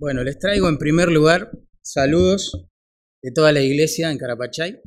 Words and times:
Bueno, 0.00 0.22
les 0.22 0.38
traigo 0.38 0.68
en 0.68 0.78
primer 0.78 1.10
lugar 1.10 1.50
saludos 1.82 2.68
de 3.20 3.32
toda 3.32 3.50
la 3.50 3.62
iglesia 3.62 4.12
en 4.12 4.18
Carapachay. 4.18 4.80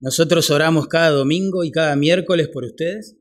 Nosotros 0.00 0.50
oramos 0.50 0.86
cada 0.86 1.08
domingo 1.08 1.64
y 1.64 1.70
cada 1.70 1.96
miércoles 1.96 2.48
por 2.48 2.64
ustedes, 2.64 3.16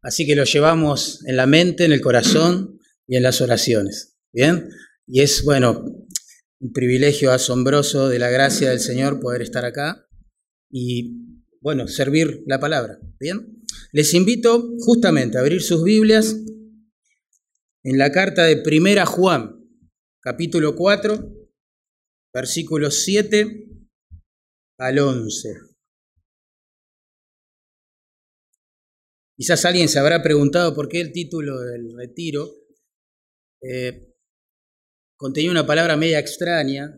así 0.00 0.24
que 0.24 0.34
lo 0.34 0.44
llevamos 0.44 1.22
en 1.26 1.36
la 1.36 1.46
mente, 1.46 1.84
en 1.84 1.92
el 1.92 2.00
corazón 2.00 2.80
y 3.06 3.16
en 3.16 3.24
las 3.24 3.42
oraciones. 3.42 4.16
¿Bien? 4.32 4.70
Y 5.06 5.20
es, 5.20 5.44
bueno, 5.44 5.84
un 6.60 6.72
privilegio 6.72 7.30
asombroso 7.30 8.08
de 8.08 8.18
la 8.18 8.30
gracia 8.30 8.70
del 8.70 8.80
Señor 8.80 9.20
poder 9.20 9.42
estar 9.42 9.66
acá 9.66 10.08
y, 10.70 11.44
bueno, 11.60 11.88
servir 11.88 12.42
la 12.46 12.58
palabra. 12.58 12.98
¿Bien? 13.20 13.62
Les 13.92 14.14
invito 14.14 14.66
justamente 14.78 15.36
a 15.36 15.42
abrir 15.42 15.60
sus 15.60 15.84
Biblias 15.84 16.34
en 17.82 17.98
la 17.98 18.10
carta 18.12 18.44
de 18.44 18.56
Primera 18.56 19.04
Juan, 19.04 19.55
capítulo 20.26 20.74
4, 20.74 21.48
versículos 22.34 23.04
7 23.04 23.68
al 24.76 24.98
11. 24.98 25.54
Quizás 29.36 29.64
alguien 29.66 29.88
se 29.88 30.00
habrá 30.00 30.24
preguntado 30.24 30.74
por 30.74 30.88
qué 30.88 31.00
el 31.00 31.12
título 31.12 31.60
del 31.60 31.96
retiro 31.96 32.50
eh, 33.62 34.16
contenía 35.16 35.52
una 35.52 35.64
palabra 35.64 35.96
media 35.96 36.18
extraña, 36.18 36.92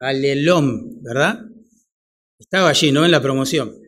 alelón, 0.00 1.00
¿verdad? 1.00 1.44
Estaba 2.40 2.70
allí, 2.70 2.90
¿no? 2.90 3.04
En 3.04 3.12
la 3.12 3.22
promoción. 3.22 3.80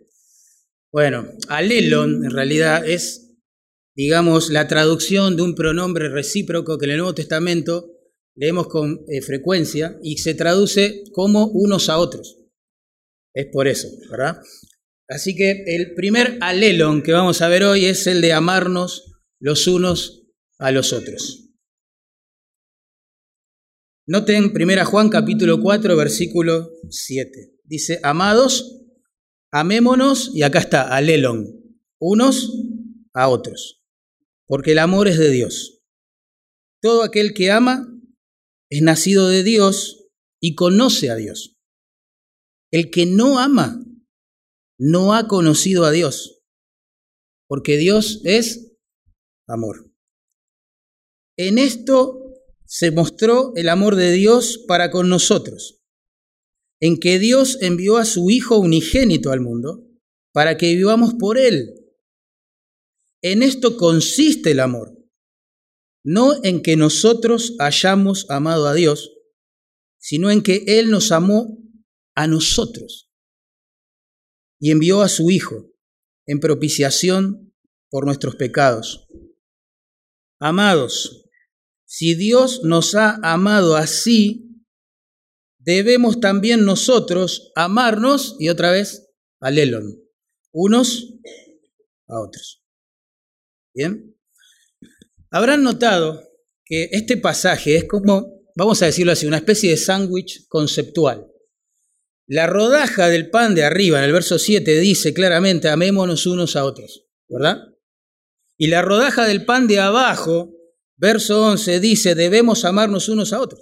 Bueno, 0.92 1.28
alelón 1.48 2.24
en 2.24 2.30
realidad 2.30 2.88
es, 2.88 3.34
digamos, 3.96 4.48
la 4.50 4.68
traducción 4.68 5.34
de 5.34 5.42
un 5.42 5.56
pronombre 5.56 6.08
recíproco 6.08 6.78
que 6.78 6.84
en 6.84 6.92
el 6.92 6.98
Nuevo 6.98 7.16
Testamento 7.16 7.93
leemos 8.36 8.68
con 8.68 9.04
eh, 9.08 9.22
frecuencia 9.22 9.98
y 10.02 10.18
se 10.18 10.34
traduce 10.34 11.04
como 11.12 11.46
unos 11.46 11.88
a 11.88 11.98
otros. 11.98 12.38
Es 13.32 13.46
por 13.52 13.68
eso, 13.68 13.88
¿verdad? 14.10 14.40
Así 15.08 15.36
que 15.36 15.64
el 15.66 15.94
primer 15.94 16.38
alelon 16.40 17.02
que 17.02 17.12
vamos 17.12 17.42
a 17.42 17.48
ver 17.48 17.64
hoy 17.64 17.84
es 17.84 18.06
el 18.06 18.20
de 18.20 18.32
amarnos 18.32 19.12
los 19.40 19.66
unos 19.66 20.26
a 20.58 20.70
los 20.70 20.92
otros. 20.92 21.50
Noten 24.06 24.52
1 24.54 24.84
Juan 24.86 25.08
capítulo 25.08 25.60
4 25.60 25.96
versículo 25.96 26.70
7. 26.90 27.52
Dice, 27.64 28.00
amados, 28.02 28.82
amémonos, 29.50 30.30
y 30.34 30.42
acá 30.42 30.58
está, 30.58 30.94
alelon, 30.94 31.46
unos 31.98 32.52
a 33.14 33.28
otros, 33.28 33.82
porque 34.46 34.72
el 34.72 34.78
amor 34.78 35.08
es 35.08 35.18
de 35.18 35.30
Dios. 35.30 35.82
Todo 36.82 37.02
aquel 37.02 37.32
que 37.32 37.50
ama 37.50 37.93
es 38.74 38.82
nacido 38.82 39.28
de 39.28 39.44
Dios 39.44 40.08
y 40.40 40.56
conoce 40.56 41.08
a 41.08 41.14
Dios. 41.14 41.56
El 42.72 42.90
que 42.90 43.06
no 43.06 43.38
ama 43.38 43.84
no 44.80 45.14
ha 45.14 45.28
conocido 45.28 45.84
a 45.84 45.92
Dios, 45.92 46.42
porque 47.46 47.76
Dios 47.76 48.20
es 48.24 48.72
amor. 49.46 49.92
En 51.36 51.58
esto 51.58 52.34
se 52.66 52.90
mostró 52.90 53.52
el 53.54 53.68
amor 53.68 53.94
de 53.94 54.10
Dios 54.10 54.64
para 54.66 54.90
con 54.90 55.08
nosotros, 55.08 55.80
en 56.80 56.98
que 56.98 57.20
Dios 57.20 57.58
envió 57.60 57.96
a 57.96 58.04
su 58.04 58.28
Hijo 58.28 58.58
unigénito 58.58 59.30
al 59.30 59.40
mundo 59.40 59.86
para 60.32 60.56
que 60.56 60.74
vivamos 60.74 61.14
por 61.14 61.38
Él. 61.38 61.74
En 63.22 63.44
esto 63.44 63.76
consiste 63.76 64.50
el 64.50 64.58
amor 64.58 65.03
no 66.04 66.44
en 66.44 66.62
que 66.62 66.76
nosotros 66.76 67.56
hayamos 67.58 68.26
amado 68.28 68.68
a 68.68 68.74
Dios, 68.74 69.10
sino 69.98 70.30
en 70.30 70.42
que 70.42 70.64
Él 70.66 70.90
nos 70.90 71.10
amó 71.10 71.58
a 72.14 72.26
nosotros 72.26 73.10
y 74.60 74.70
envió 74.70 75.00
a 75.02 75.08
su 75.08 75.30
Hijo 75.30 75.72
en 76.26 76.40
propiciación 76.40 77.54
por 77.90 78.04
nuestros 78.04 78.36
pecados. 78.36 79.08
Amados, 80.38 81.24
si 81.86 82.14
Dios 82.14 82.62
nos 82.64 82.94
ha 82.94 83.18
amado 83.22 83.76
así, 83.76 84.62
debemos 85.58 86.20
también 86.20 86.64
nosotros 86.64 87.52
amarnos, 87.54 88.36
y 88.38 88.48
otra 88.50 88.70
vez, 88.70 89.10
alelon, 89.40 90.02
unos 90.52 91.14
a 92.08 92.20
otros. 92.20 92.62
¿Bien? 93.74 94.13
Habrán 95.34 95.64
notado 95.64 96.22
que 96.64 96.90
este 96.92 97.16
pasaje 97.16 97.74
es 97.74 97.86
como, 97.86 98.44
vamos 98.54 98.80
a 98.80 98.86
decirlo 98.86 99.10
así, 99.10 99.26
una 99.26 99.38
especie 99.38 99.70
de 99.70 99.76
sándwich 99.76 100.46
conceptual. 100.46 101.26
La 102.28 102.46
rodaja 102.46 103.08
del 103.08 103.30
pan 103.30 103.56
de 103.56 103.64
arriba, 103.64 103.98
en 103.98 104.04
el 104.04 104.12
verso 104.12 104.38
7, 104.38 104.78
dice 104.78 105.12
claramente, 105.12 105.68
amémonos 105.68 106.26
unos 106.26 106.54
a 106.54 106.64
otros, 106.64 107.08
¿verdad? 107.28 107.58
Y 108.56 108.68
la 108.68 108.82
rodaja 108.82 109.26
del 109.26 109.44
pan 109.44 109.66
de 109.66 109.80
abajo, 109.80 110.54
verso 110.96 111.44
11, 111.48 111.80
dice, 111.80 112.14
debemos 112.14 112.64
amarnos 112.64 113.08
unos 113.08 113.32
a 113.32 113.40
otros. 113.40 113.60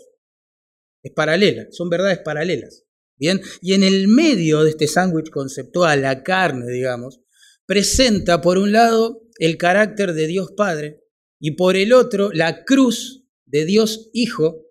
Es 1.03 1.12
paralela, 1.12 1.69
son 1.71 1.88
verdades 1.88 2.19
paralelas. 2.19 2.84
Bien, 3.16 3.41
y 3.62 3.72
en 3.72 3.82
el 3.82 4.09
medio 4.09 4.62
de 4.62 4.69
este 4.69 4.88
sándwich 4.88 5.31
conceptual, 5.31 6.03
la 6.03 6.22
carne, 6.22 6.71
digamos, 6.71 7.21
presenta 7.65 8.43
por 8.43 8.59
un 8.59 8.72
lado 8.72 9.22
el 9.38 9.56
carácter 9.56 10.12
de 10.12 10.27
Dios 10.27 10.53
Padre 10.55 11.01
y 11.44 11.56
por 11.56 11.76
el 11.76 11.92
otro 11.92 12.30
la 12.32 12.64
cruz 12.64 13.25
de 13.47 13.66
Dios 13.66 14.10
Hijo 14.12 14.64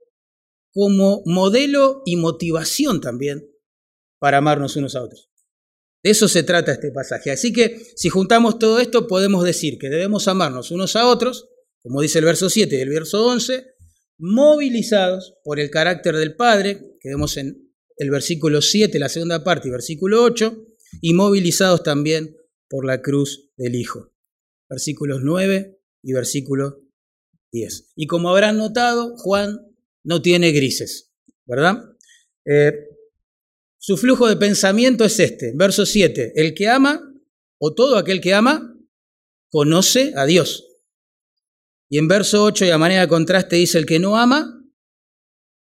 como 0.72 1.22
modelo 1.26 2.02
y 2.06 2.16
motivación 2.16 3.02
también 3.02 3.46
para 4.20 4.38
amarnos 4.38 4.78
unos 4.78 4.96
a 4.96 5.04
otros. 5.04 5.30
De 6.02 6.12
eso 6.12 6.30
se 6.30 6.44
trata 6.44 6.72
este 6.72 6.92
pasaje. 6.92 7.30
Así 7.30 7.52
que 7.52 7.78
si 7.98 8.08
juntamos 8.08 8.58
todo 8.58 8.80
esto 8.80 9.06
podemos 9.06 9.44
decir 9.44 9.78
que 9.78 9.90
debemos 9.90 10.30
amarnos 10.30 10.72
unos 10.72 10.96
a 10.96 11.08
otros, 11.08 11.50
como 11.84 12.02
dice 12.02 12.20
el 12.20 12.26
verso 12.26 12.50
7 12.50 12.74
y 12.78 12.80
el 12.80 12.90
verso 12.90 13.26
11, 13.26 13.66
movilizados 14.18 15.36
por 15.44 15.60
el 15.60 15.70
carácter 15.70 16.16
del 16.16 16.38
Padre, 16.38 16.96
que 17.02 17.10
vemos 17.10 17.36
en 17.36 17.70
el 17.98 18.10
versículo 18.10 18.62
7, 18.62 18.98
la 18.98 19.10
segunda 19.10 19.44
parte, 19.44 19.68
y 19.68 19.72
versículo 19.72 20.24
8, 20.24 20.66
y 21.02 21.14
movilizados 21.14 21.84
también 21.84 22.38
por 22.70 22.86
la 22.86 23.02
cruz 23.02 23.52
del 23.58 23.76
Hijo. 23.76 24.14
Versículos 24.70 25.20
9 25.22 25.81
y 26.04 26.14
versículo 26.14 26.82
10. 27.52 27.92
Y 27.96 28.08
como 28.08 28.30
habrán 28.30 28.58
notado, 28.58 29.16
Juan 29.18 29.60
no 30.04 30.22
tiene 30.22 30.52
grises, 30.52 31.12
¿verdad? 31.46 31.84
Eh, 32.46 32.74
su 33.78 33.98
flujo 33.98 34.28
de 34.28 34.38
pensamiento 34.38 35.06
es 35.06 35.20
este, 35.20 35.54
verso 35.56 35.86
7, 35.86 36.34
el 36.36 36.54
que 36.54 36.70
ama, 36.70 37.02
o 37.60 37.74
todo 37.74 37.98
aquel 37.98 38.22
que 38.22 38.34
ama, 38.34 38.76
conoce 39.50 40.14
a 40.16 40.26
Dios. 40.26 40.68
Y 41.90 41.98
en 41.98 42.08
verso 42.08 42.44
8, 42.44 42.66
y 42.66 42.70
a 42.70 42.78
manera 42.78 43.02
de 43.02 43.08
contraste, 43.08 43.56
dice, 43.58 43.78
el 43.78 43.86
que 43.86 44.00
no 44.00 44.18
ama, 44.18 44.64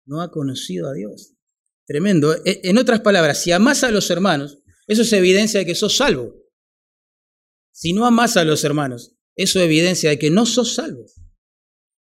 no 0.05 0.21
ha 0.21 0.31
conocido 0.31 0.87
a 0.89 0.93
Dios. 0.93 1.33
Tremendo. 1.85 2.35
E, 2.45 2.61
en 2.63 2.77
otras 2.77 3.01
palabras, 3.01 3.41
si 3.41 3.51
amas 3.51 3.83
a 3.83 3.91
los 3.91 4.09
hermanos, 4.09 4.59
eso 4.87 5.01
es 5.01 5.13
evidencia 5.13 5.59
de 5.59 5.65
que 5.65 5.75
sos 5.75 5.97
salvo. 5.97 6.35
Si 7.71 7.93
no 7.93 8.05
amas 8.05 8.37
a 8.37 8.43
los 8.43 8.63
hermanos, 8.63 9.15
eso 9.35 9.59
evidencia 9.59 10.09
de 10.09 10.19
que 10.19 10.29
no 10.29 10.45
sos 10.45 10.75
salvo. 10.75 11.05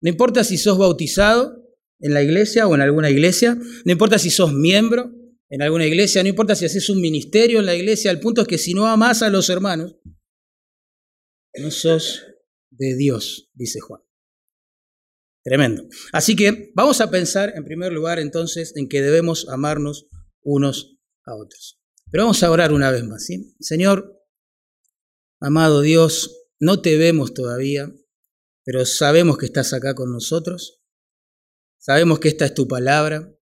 No 0.02 0.10
importa 0.10 0.44
si 0.44 0.58
sos 0.58 0.78
bautizado 0.78 1.64
en 2.00 2.14
la 2.14 2.24
iglesia 2.24 2.68
o 2.68 2.76
en 2.76 2.82
alguna 2.82 3.10
iglesia, 3.10 3.56
no 3.86 3.92
importa 3.92 4.18
si 4.18 4.30
sos 4.30 4.54
miembro 4.54 5.12
en 5.50 5.62
alguna 5.62 5.86
iglesia, 5.86 6.24
no 6.24 6.30
importa 6.30 6.56
si 6.56 6.66
haces 6.66 6.90
un 6.90 7.02
ministerio 7.02 7.60
en 7.60 7.66
la 7.66 7.76
iglesia, 7.76 8.12
el 8.12 8.20
punto 8.20 8.42
es 8.42 8.48
que 8.48 8.58
si 8.58 8.74
no 8.74 8.86
amas 8.88 9.22
a 9.22 9.30
los 9.30 9.50
hermanos, 9.50 9.98
no 11.56 11.72
sos 11.72 12.24
de 12.70 12.96
Dios, 12.96 13.50
dice 13.54 13.80
Juan. 13.80 14.02
Tremendo. 15.44 15.88
Así 16.14 16.36
que 16.36 16.72
vamos 16.76 17.02
a 17.02 17.10
pensar 17.10 17.54
en 17.56 17.64
primer 17.64 17.92
lugar 17.92 18.20
entonces 18.20 18.74
en 18.76 18.88
que 18.88 19.02
debemos 19.02 19.48
amarnos 19.50 20.08
unos 20.42 20.98
a 21.26 21.36
otros. 21.36 21.80
Pero 22.12 22.24
vamos 22.24 22.44
a 22.44 22.52
orar 22.52 22.72
una 22.72 22.92
vez 22.92 23.04
más, 23.04 23.26
¿sí? 23.26 23.56
Señor, 23.60 24.16
amado 25.40 25.82
Dios, 25.82 26.39
no 26.60 26.82
te 26.82 26.98
vemos 26.98 27.34
todavía, 27.34 27.94
pero 28.66 28.86
sabemos 28.86 29.38
que 29.38 29.46
estás 29.46 29.74
acá 29.74 29.96
con 29.96 30.12
nosotros. 30.12 30.82
Sabemos 31.78 32.20
que 32.20 32.28
esta 32.28 32.46
es 32.46 32.54
tu 32.54 32.68
palabra, 32.68 33.34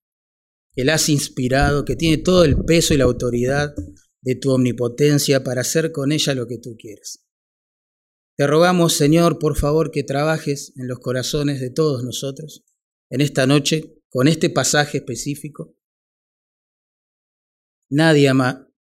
que 0.74 0.86
la 0.86 0.94
has 0.94 1.10
inspirado, 1.10 1.86
que 1.86 1.96
tiene 1.96 2.18
todo 2.18 2.44
el 2.44 2.64
peso 2.64 2.94
y 2.94 2.98
la 2.98 3.06
autoridad 3.06 3.74
de 4.22 4.36
tu 4.36 4.52
omnipotencia 4.52 5.44
para 5.44 5.62
hacer 5.62 5.92
con 5.92 6.12
ella 6.12 6.36
lo 6.36 6.48
que 6.48 6.60
tú 6.60 6.76
quieres. 6.78 7.26
Te 8.38 8.46
rogamos, 8.46 8.94
Señor, 8.94 9.40
por 9.40 9.58
favor, 9.58 9.90
que 9.90 10.04
trabajes 10.04 10.74
en 10.78 10.88
los 10.88 11.00
corazones 11.00 11.60
de 11.60 11.72
todos 11.72 12.04
nosotros 12.04 12.64
en 13.10 13.22
esta 13.22 13.48
noche 13.48 14.04
con 14.10 14.28
este 14.28 14.50
pasaje 14.50 15.00
específico. 15.00 15.76
Nadie 17.90 18.30
ama 18.30 18.72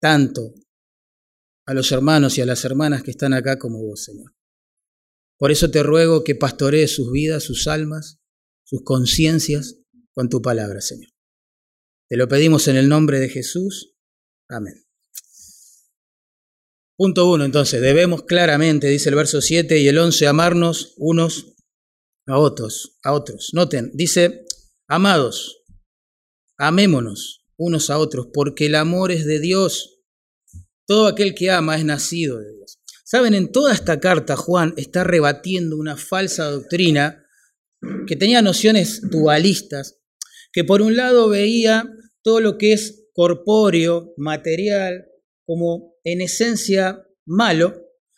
tanto 0.00 0.54
a 1.68 1.74
los 1.74 1.92
hermanos 1.92 2.38
y 2.38 2.40
a 2.40 2.46
las 2.46 2.64
hermanas 2.64 3.02
que 3.02 3.10
están 3.10 3.34
acá 3.34 3.58
como 3.58 3.82
vos, 3.82 4.02
Señor. 4.02 4.34
Por 5.38 5.52
eso 5.52 5.70
te 5.70 5.82
ruego 5.82 6.24
que 6.24 6.34
pastorees 6.34 6.94
sus 6.94 7.12
vidas, 7.12 7.42
sus 7.42 7.66
almas, 7.66 8.20
sus 8.64 8.82
conciencias 8.84 9.76
con 10.14 10.30
tu 10.30 10.40
palabra, 10.40 10.80
Señor. 10.80 11.10
Te 12.08 12.16
lo 12.16 12.26
pedimos 12.26 12.68
en 12.68 12.76
el 12.76 12.88
nombre 12.88 13.20
de 13.20 13.28
Jesús. 13.28 13.94
Amén. 14.48 14.82
Punto 16.96 17.30
uno, 17.30 17.44
entonces, 17.44 17.82
debemos 17.82 18.22
claramente, 18.22 18.88
dice 18.88 19.10
el 19.10 19.16
verso 19.16 19.42
7 19.42 19.78
y 19.78 19.88
el 19.88 19.98
11, 19.98 20.26
amarnos 20.26 20.94
unos 20.96 21.54
a 22.26 22.38
otros, 22.38 22.98
a 23.02 23.12
otros. 23.12 23.50
Noten, 23.52 23.90
dice, 23.92 24.46
amados, 24.88 25.64
amémonos 26.56 27.44
unos 27.58 27.90
a 27.90 27.98
otros, 27.98 28.28
porque 28.32 28.66
el 28.66 28.74
amor 28.74 29.12
es 29.12 29.26
de 29.26 29.38
Dios. 29.38 29.97
Todo 30.88 31.06
aquel 31.06 31.34
que 31.34 31.50
ama 31.50 31.76
es 31.76 31.84
nacido 31.84 32.38
de 32.38 32.50
Dios. 32.50 32.78
Saben, 33.04 33.34
en 33.34 33.52
toda 33.52 33.74
esta 33.74 34.00
carta 34.00 34.36
Juan 34.36 34.72
está 34.78 35.04
rebatiendo 35.04 35.76
una 35.76 35.98
falsa 35.98 36.50
doctrina 36.50 37.26
que 38.06 38.16
tenía 38.16 38.40
nociones 38.40 39.02
dualistas, 39.02 40.00
que 40.50 40.64
por 40.64 40.80
un 40.80 40.96
lado 40.96 41.28
veía 41.28 41.84
todo 42.22 42.40
lo 42.40 42.56
que 42.56 42.72
es 42.72 43.06
corpóreo, 43.12 44.14
material, 44.16 45.06
como 45.44 45.94
en 46.04 46.22
esencia 46.22 47.04
malo, 47.26 47.74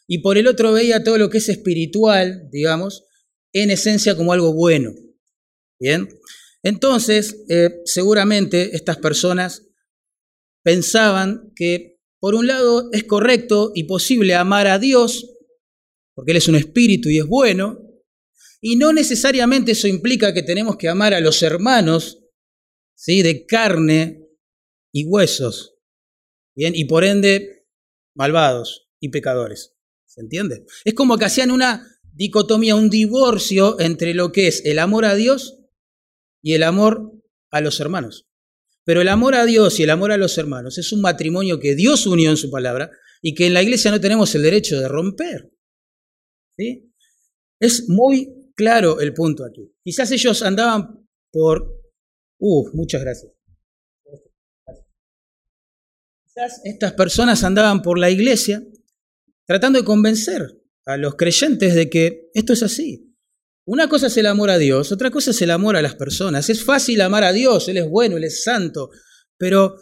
y 0.07 0.19
por 0.19 0.39
el 0.39 0.47
otro 0.47 0.73
veía 0.73 1.03
todo 1.03 1.19
lo 1.19 1.29
que 1.29 1.39
es 1.39 1.49
espiritual, 1.49 2.49
digamos, 2.53 3.05
en 3.53 3.71
esencia 3.71 4.17
como 4.17 4.33
algo 4.33 4.55
bueno. 4.55 4.93
Bien, 5.81 6.09
entonces 6.63 7.45
eh, 7.49 7.81
seguramente 7.85 8.77
estas 8.77 8.99
personas 8.99 9.67
pensaban 10.63 11.53
que 11.57 12.00
por 12.21 12.35
un 12.35 12.47
lado 12.47 12.91
es 12.93 13.05
correcto 13.05 13.73
y 13.75 13.85
posible 13.85 14.35
amar 14.35 14.67
a 14.67 14.79
Dios, 14.79 15.37
porque 16.15 16.33
Él 16.33 16.37
es 16.37 16.49
un 16.49 16.57
espíritu 16.57 17.09
y 17.09 17.19
es 17.19 17.27
bueno, 17.27 17.79
y 18.61 18.77
no 18.77 18.93
necesariamente 18.93 19.73
eso 19.73 19.89
implica 19.89 20.35
que 20.35 20.43
tenemos 20.43 20.77
que 20.77 20.89
amar 20.89 21.15
a 21.15 21.21
los 21.21 21.43
hermanos, 21.43 22.23
¿sí? 22.95 23.23
de 23.23 23.47
carne 23.47 24.29
y 24.93 25.07
huesos, 25.07 25.77
¿bien? 26.55 26.75
y 26.77 26.85
por 26.85 27.05
ende 27.05 27.67
malvados 28.15 28.91
y 29.01 29.09
pecadores. 29.09 29.75
¿Se 30.05 30.21
entiende? 30.21 30.67
Es 30.85 30.95
como 30.95 31.17
que 31.17 31.25
hacían 31.25 31.51
una 31.51 31.87
dicotomía, 32.13 32.75
un 32.75 32.91
divorcio 32.91 33.79
entre 33.81 34.13
lo 34.13 34.33
que 34.33 34.49
es 34.49 34.65
el 34.65 34.79
amor 34.79 35.05
a 35.05 35.15
Dios 35.15 35.61
y 36.43 36.55
el 36.55 36.65
amor 36.65 37.13
a 37.51 37.61
los 37.61 37.81
hermanos. 37.81 38.30
Pero 38.85 39.01
el 39.03 39.09
amor 39.09 39.35
a 39.35 39.45
Dios 39.45 39.79
y 39.79 39.83
el 39.83 39.91
amor 39.91 40.13
a 40.13 40.17
los 40.17 40.37
hermanos 40.39 40.79
es 40.79 40.93
un 40.93 41.01
matrimonio 41.01 41.61
que 41.61 41.75
Dios 41.75 42.07
unió 42.07 42.31
en 42.31 42.37
su 42.37 42.51
palabra 42.51 42.91
y 43.23 43.35
que 43.35 43.47
en 43.47 43.55
la 43.55 43.63
iglesia 43.63 43.91
no 43.91 44.01
tenemos 44.01 44.35
el 44.35 44.43
derecho 44.43 44.81
de 44.81 44.89
romper. 44.89 45.53
¿Sí? 46.57 46.91
Es 47.61 47.89
muy 47.89 48.53
claro 48.55 49.01
el 49.01 49.13
punto 49.13 49.45
aquí. 49.45 49.73
Quizás 49.83 50.11
ellos 50.13 50.43
andaban 50.43 51.07
por... 51.31 51.79
Uh, 52.39 52.71
muchas 52.75 53.03
gracias. 53.03 53.33
Quizás 56.27 56.61
estas 56.65 56.95
personas 56.95 57.45
andaban 57.45 57.83
por 57.83 57.99
la 57.99 58.11
iglesia 58.11 58.63
tratando 59.47 59.79
de 59.79 59.85
convencer 59.85 60.47
a 60.87 60.97
los 60.97 61.17
creyentes 61.17 61.75
de 61.75 61.91
que 61.91 62.31
esto 62.35 62.53
es 62.53 62.63
así. 62.63 63.10
Una 63.73 63.89
cosa 63.89 64.09
es 64.09 64.17
el 64.17 64.27
amor 64.27 64.51
a 64.51 64.59
Dios, 64.59 64.91
otra 64.91 65.13
cosa 65.13 65.31
es 65.31 65.41
el 65.43 65.51
amor 65.53 65.77
a 65.77 65.83
las 65.83 65.95
personas. 65.95 66.51
Es 66.51 66.65
fácil 66.65 67.01
amar 67.03 67.23
a 67.23 67.33
Dios, 67.33 67.69
Él 67.69 67.77
es 67.77 67.89
bueno, 67.89 68.17
Él 68.17 68.25
es 68.25 68.43
santo, 68.43 68.91
pero 69.39 69.77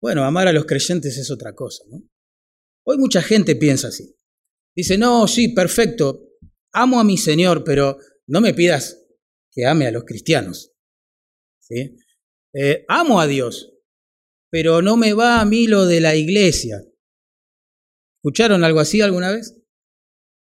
bueno, 0.00 0.24
amar 0.24 0.48
a 0.48 0.54
los 0.54 0.64
creyentes 0.64 1.18
es 1.18 1.30
otra 1.30 1.54
cosa. 1.54 1.84
¿no? 1.90 2.02
Hoy 2.86 2.96
mucha 2.96 3.20
gente 3.20 3.56
piensa 3.56 3.88
así. 3.88 4.16
Dice, 4.74 4.96
no, 4.96 5.28
sí, 5.28 5.48
perfecto, 5.48 6.30
amo 6.72 6.98
a 6.98 7.04
mi 7.04 7.18
Señor, 7.18 7.62
pero 7.62 7.98
no 8.26 8.40
me 8.40 8.54
pidas 8.54 8.98
que 9.52 9.66
ame 9.66 9.86
a 9.86 9.90
los 9.90 10.04
cristianos. 10.04 10.72
¿Sí? 11.60 11.94
Eh, 12.54 12.86
amo 12.88 13.20
a 13.20 13.26
Dios, 13.26 13.70
pero 14.50 14.80
no 14.80 14.96
me 14.96 15.12
va 15.12 15.42
a 15.42 15.44
mí 15.44 15.66
lo 15.66 15.84
de 15.84 16.00
la 16.00 16.16
iglesia. 16.16 16.82
¿Escucharon 18.16 18.64
algo 18.64 18.80
así 18.80 19.02
alguna 19.02 19.30
vez? 19.30 19.57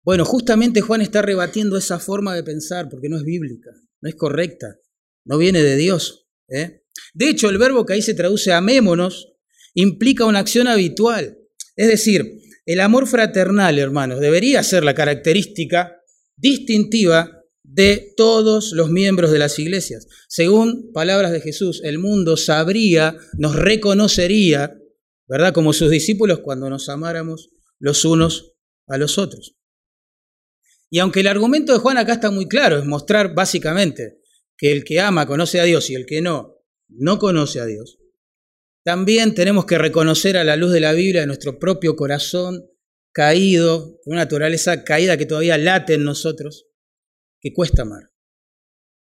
Bueno, 0.09 0.25
justamente 0.25 0.81
Juan 0.81 1.03
está 1.03 1.21
rebatiendo 1.21 1.77
esa 1.77 1.99
forma 1.99 2.35
de 2.35 2.43
pensar 2.43 2.89
porque 2.89 3.11
no 3.11 3.19
es 3.19 3.25
bíblica, 3.25 3.69
no 4.01 4.09
es 4.09 4.15
correcta, 4.15 4.79
no 5.27 5.37
viene 5.37 5.63
de 5.63 5.77
Dios. 5.77 6.31
¿eh? 6.49 6.81
De 7.13 7.29
hecho, 7.29 7.51
el 7.51 7.59
verbo 7.59 7.85
que 7.85 7.93
ahí 7.93 8.01
se 8.01 8.15
traduce 8.15 8.51
amémonos 8.55 9.35
implica 9.75 10.25
una 10.25 10.39
acción 10.39 10.67
habitual. 10.67 11.37
Es 11.77 11.89
decir, 11.89 12.41
el 12.65 12.81
amor 12.81 13.07
fraternal, 13.07 13.79
hermanos, 13.79 14.21
debería 14.21 14.63
ser 14.63 14.83
la 14.83 14.95
característica 14.95 16.01
distintiva 16.39 17.43
de 17.63 18.15
todos 18.17 18.73
los 18.73 18.89
miembros 18.91 19.31
de 19.31 19.41
las 19.41 19.59
iglesias. 19.59 20.07
Según 20.27 20.91
palabras 20.91 21.33
de 21.33 21.43
Jesús, 21.43 21.83
el 21.85 21.99
mundo 21.99 22.39
sabría, 22.39 23.19
nos 23.37 23.57
reconocería, 23.57 24.75
¿verdad? 25.27 25.53
Como 25.53 25.75
sus 25.75 25.91
discípulos 25.91 26.39
cuando 26.39 26.71
nos 26.71 26.89
amáramos 26.89 27.51
los 27.79 28.07
unos 28.07 28.55
a 28.87 28.97
los 28.97 29.19
otros. 29.19 29.58
Y 30.90 31.00
aunque 31.00 31.20
el 31.20 31.26
argumento 31.26 31.73
de 31.73 31.79
Juan 31.79 31.99
acá 31.99 32.14
está 32.14 32.31
muy 32.31 32.49
claro, 32.49 32.79
es 32.79 32.85
mostrar 32.85 33.35
básicamente 33.35 34.20
que 34.56 34.73
el 34.73 34.85
que 34.85 35.00
ama 35.00 35.26
conoce 35.26 35.61
a 35.61 35.64
Dios 35.64 35.90
y 35.90 35.94
el 35.94 36.06
que 36.06 36.20
no, 36.20 36.56
no 36.88 37.19
conoce 37.19 37.61
a 37.61 37.67
Dios, 37.67 37.99
también 38.85 39.35
tenemos 39.35 39.67
que 39.67 39.76
reconocer 39.76 40.37
a 40.37 40.44
la 40.44 40.56
luz 40.56 40.73
de 40.73 40.81
la 40.81 40.93
Biblia 40.93 41.26
nuestro 41.26 41.58
propio 41.58 41.94
corazón 41.94 42.70
caído, 43.12 44.00
una 44.06 44.20
naturaleza 44.20 44.85
caída 44.85 45.17
que 45.17 45.26
todavía 45.26 45.58
late 45.58 45.94
en 45.94 46.05
nosotros, 46.05 46.69
que 47.40 47.52
cuesta 47.52 47.82
amar. 47.82 48.11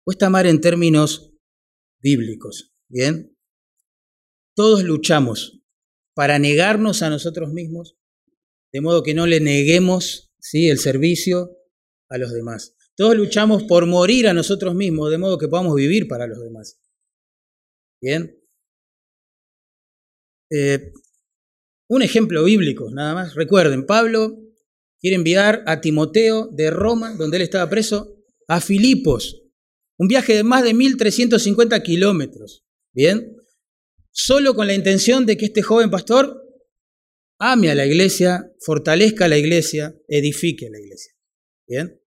Cuesta 0.05 0.27
amar 0.27 0.47
en 0.47 0.61
términos 0.61 1.33
bíblicos, 1.99 2.73
¿bien? 2.87 3.37
Todos 4.55 4.83
luchamos 4.83 5.61
para 6.13 6.39
negarnos 6.39 7.01
a 7.01 7.09
nosotros 7.09 7.51
mismos, 7.51 7.97
de 8.71 8.81
modo 8.81 9.03
que 9.03 9.13
no 9.13 9.25
le 9.25 9.39
neguemos 9.39 10.33
¿sí? 10.39 10.69
el 10.69 10.77
servicio 10.77 11.57
a 12.13 12.17
los 12.19 12.31
demás. 12.31 12.75
Todos 12.95 13.15
luchamos 13.15 13.63
por 13.63 13.87
morir 13.87 14.27
a 14.27 14.33
nosotros 14.33 14.75
mismos, 14.75 15.09
de 15.09 15.17
modo 15.17 15.39
que 15.39 15.47
podamos 15.47 15.75
vivir 15.75 16.07
para 16.07 16.27
los 16.27 16.39
demás. 16.39 16.79
Bien. 17.99 18.39
Eh, 20.51 20.93
un 21.89 22.03
ejemplo 22.03 22.43
bíblico, 22.43 22.91
nada 22.91 23.15
más. 23.15 23.33
Recuerden, 23.33 23.87
Pablo 23.87 24.37
quiere 24.99 25.15
enviar 25.15 25.63
a 25.65 25.81
Timoteo 25.81 26.49
de 26.51 26.69
Roma, 26.69 27.15
donde 27.15 27.37
él 27.37 27.43
estaba 27.43 27.69
preso, 27.69 28.15
a 28.47 28.61
Filipos. 28.61 29.41
Un 29.97 30.07
viaje 30.07 30.35
de 30.35 30.43
más 30.43 30.63
de 30.63 30.75
1350 30.75 31.81
kilómetros. 31.81 32.63
Bien. 32.93 33.35
Solo 34.11 34.53
con 34.53 34.67
la 34.67 34.75
intención 34.75 35.25
de 35.25 35.35
que 35.35 35.45
este 35.45 35.63
joven 35.63 35.89
pastor 35.89 36.39
ame 37.39 37.71
a 37.71 37.75
la 37.75 37.87
iglesia, 37.87 38.53
fortalezca 38.59 39.25
a 39.25 39.29
la 39.29 39.37
iglesia, 39.39 39.95
edifique 40.07 40.67
a 40.67 40.69
la 40.69 40.79
iglesia. 40.79 41.13
Bien. 41.67 42.02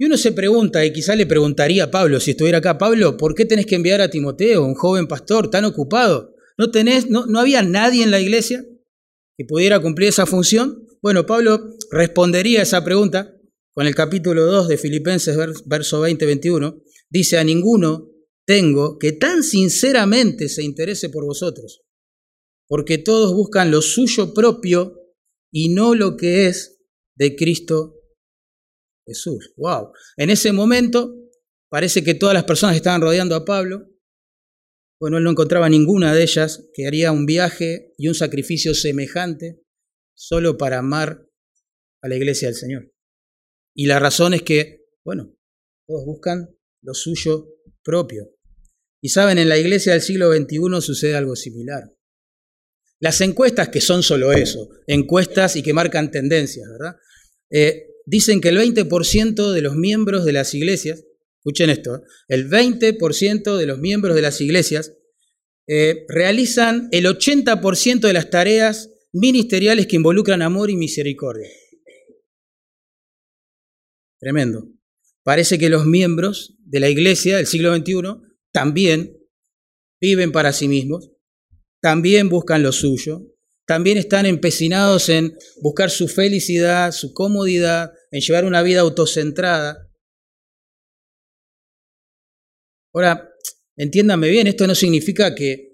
Y 0.00 0.06
uno 0.06 0.16
se 0.16 0.32
pregunta, 0.32 0.82
y 0.86 0.94
quizá 0.94 1.14
le 1.14 1.26
preguntaría 1.26 1.84
a 1.84 1.90
Pablo, 1.90 2.20
si 2.20 2.30
estuviera 2.30 2.56
acá, 2.56 2.78
Pablo, 2.78 3.18
¿por 3.18 3.34
qué 3.34 3.44
tenés 3.44 3.66
que 3.66 3.74
enviar 3.74 4.00
a 4.00 4.08
Timoteo, 4.08 4.64
un 4.64 4.74
joven 4.74 5.06
pastor 5.06 5.50
tan 5.50 5.66
ocupado? 5.66 6.34
¿No, 6.56 6.70
tenés, 6.70 7.10
no, 7.10 7.26
no 7.26 7.38
había 7.38 7.62
nadie 7.62 8.02
en 8.02 8.10
la 8.10 8.18
iglesia 8.18 8.64
que 9.36 9.44
pudiera 9.44 9.78
cumplir 9.78 10.08
esa 10.08 10.24
función? 10.24 10.86
Bueno, 11.02 11.26
Pablo 11.26 11.76
respondería 11.90 12.60
a 12.60 12.62
esa 12.62 12.82
pregunta 12.82 13.36
con 13.74 13.86
el 13.86 13.94
capítulo 13.94 14.46
2 14.46 14.68
de 14.68 14.78
Filipenses, 14.78 15.36
verso 15.66 16.02
20-21. 16.02 16.82
Dice, 17.10 17.36
a 17.36 17.44
ninguno 17.44 18.08
tengo 18.46 18.96
que 18.96 19.12
tan 19.12 19.42
sinceramente 19.42 20.48
se 20.48 20.62
interese 20.62 21.10
por 21.10 21.26
vosotros, 21.26 21.82
porque 22.66 22.96
todos 22.96 23.34
buscan 23.34 23.70
lo 23.70 23.82
suyo 23.82 24.32
propio 24.32 24.94
y 25.52 25.68
no 25.68 25.94
lo 25.94 26.16
que 26.16 26.46
es 26.46 26.78
de 27.16 27.36
Cristo 27.36 27.99
Jesús. 29.10 29.52
Wow. 29.56 29.92
En 30.16 30.30
ese 30.30 30.52
momento 30.52 31.14
parece 31.68 32.04
que 32.04 32.14
todas 32.14 32.34
las 32.34 32.44
personas 32.44 32.76
estaban 32.76 33.00
rodeando 33.00 33.34
a 33.34 33.44
Pablo, 33.44 33.88
bueno, 35.00 35.18
él 35.18 35.24
no 35.24 35.30
encontraba 35.30 35.68
ninguna 35.68 36.14
de 36.14 36.22
ellas 36.22 36.68
que 36.74 36.86
haría 36.86 37.10
un 37.10 37.26
viaje 37.26 37.94
y 37.96 38.08
un 38.08 38.14
sacrificio 38.14 38.74
semejante 38.74 39.62
solo 40.14 40.58
para 40.58 40.78
amar 40.78 41.26
a 42.02 42.08
la 42.08 42.16
iglesia 42.16 42.48
del 42.48 42.54
Señor. 42.54 42.92
Y 43.74 43.86
la 43.86 43.98
razón 43.98 44.34
es 44.34 44.42
que, 44.42 44.84
bueno, 45.04 45.34
todos 45.88 46.04
buscan 46.04 46.54
lo 46.82 46.94
suyo 46.94 47.48
propio. 47.82 48.30
Y 49.02 49.08
saben, 49.08 49.38
en 49.38 49.48
la 49.48 49.58
iglesia 49.58 49.92
del 49.92 50.02
siglo 50.02 50.32
XXI 50.32 50.82
sucede 50.82 51.16
algo 51.16 51.34
similar. 51.34 51.90
Las 53.00 53.22
encuestas, 53.22 53.70
que 53.70 53.80
son 53.80 54.02
solo 54.02 54.32
eso, 54.32 54.68
encuestas 54.86 55.56
y 55.56 55.62
que 55.62 55.72
marcan 55.72 56.10
tendencias, 56.10 56.68
¿verdad? 56.68 56.96
Eh, 57.50 57.86
dicen 58.10 58.40
que 58.40 58.48
el 58.48 58.58
20% 58.58 59.52
de 59.52 59.62
los 59.62 59.76
miembros 59.76 60.24
de 60.24 60.32
las 60.32 60.52
iglesias, 60.52 61.04
escuchen 61.38 61.70
esto, 61.70 61.94
¿eh? 61.94 62.00
el 62.28 62.50
20% 62.50 63.56
de 63.56 63.66
los 63.66 63.78
miembros 63.78 64.16
de 64.16 64.22
las 64.22 64.40
iglesias 64.40 64.96
eh, 65.68 66.06
realizan 66.08 66.88
el 66.90 67.06
80% 67.06 68.00
de 68.00 68.12
las 68.12 68.28
tareas 68.28 68.90
ministeriales 69.12 69.86
que 69.86 69.94
involucran 69.94 70.42
amor 70.42 70.70
y 70.70 70.76
misericordia. 70.76 71.48
Tremendo. 74.18 74.68
parece 75.22 75.58
que 75.58 75.70
los 75.70 75.86
miembros 75.86 76.56
de 76.64 76.80
la 76.80 76.88
iglesia 76.88 77.36
del 77.36 77.46
siglo 77.46 77.74
XXI 77.74 77.94
también 78.52 79.16
viven 80.00 80.32
para 80.32 80.52
sí 80.52 80.66
mismos, 80.66 81.12
también 81.80 82.28
buscan 82.28 82.62
lo 82.62 82.72
suyo, 82.72 83.22
también 83.66 83.98
están 83.98 84.26
empecinados 84.26 85.08
en 85.08 85.36
buscar 85.62 85.90
su 85.90 86.08
felicidad, 86.08 86.90
su 86.90 87.14
comodidad, 87.14 87.92
en 88.10 88.20
llevar 88.20 88.44
una 88.44 88.62
vida 88.62 88.80
autocentrada. 88.80 89.90
Ahora, 92.92 93.30
entiéndame 93.76 94.28
bien, 94.28 94.46
esto 94.46 94.66
no 94.66 94.74
significa 94.74 95.34
que 95.34 95.70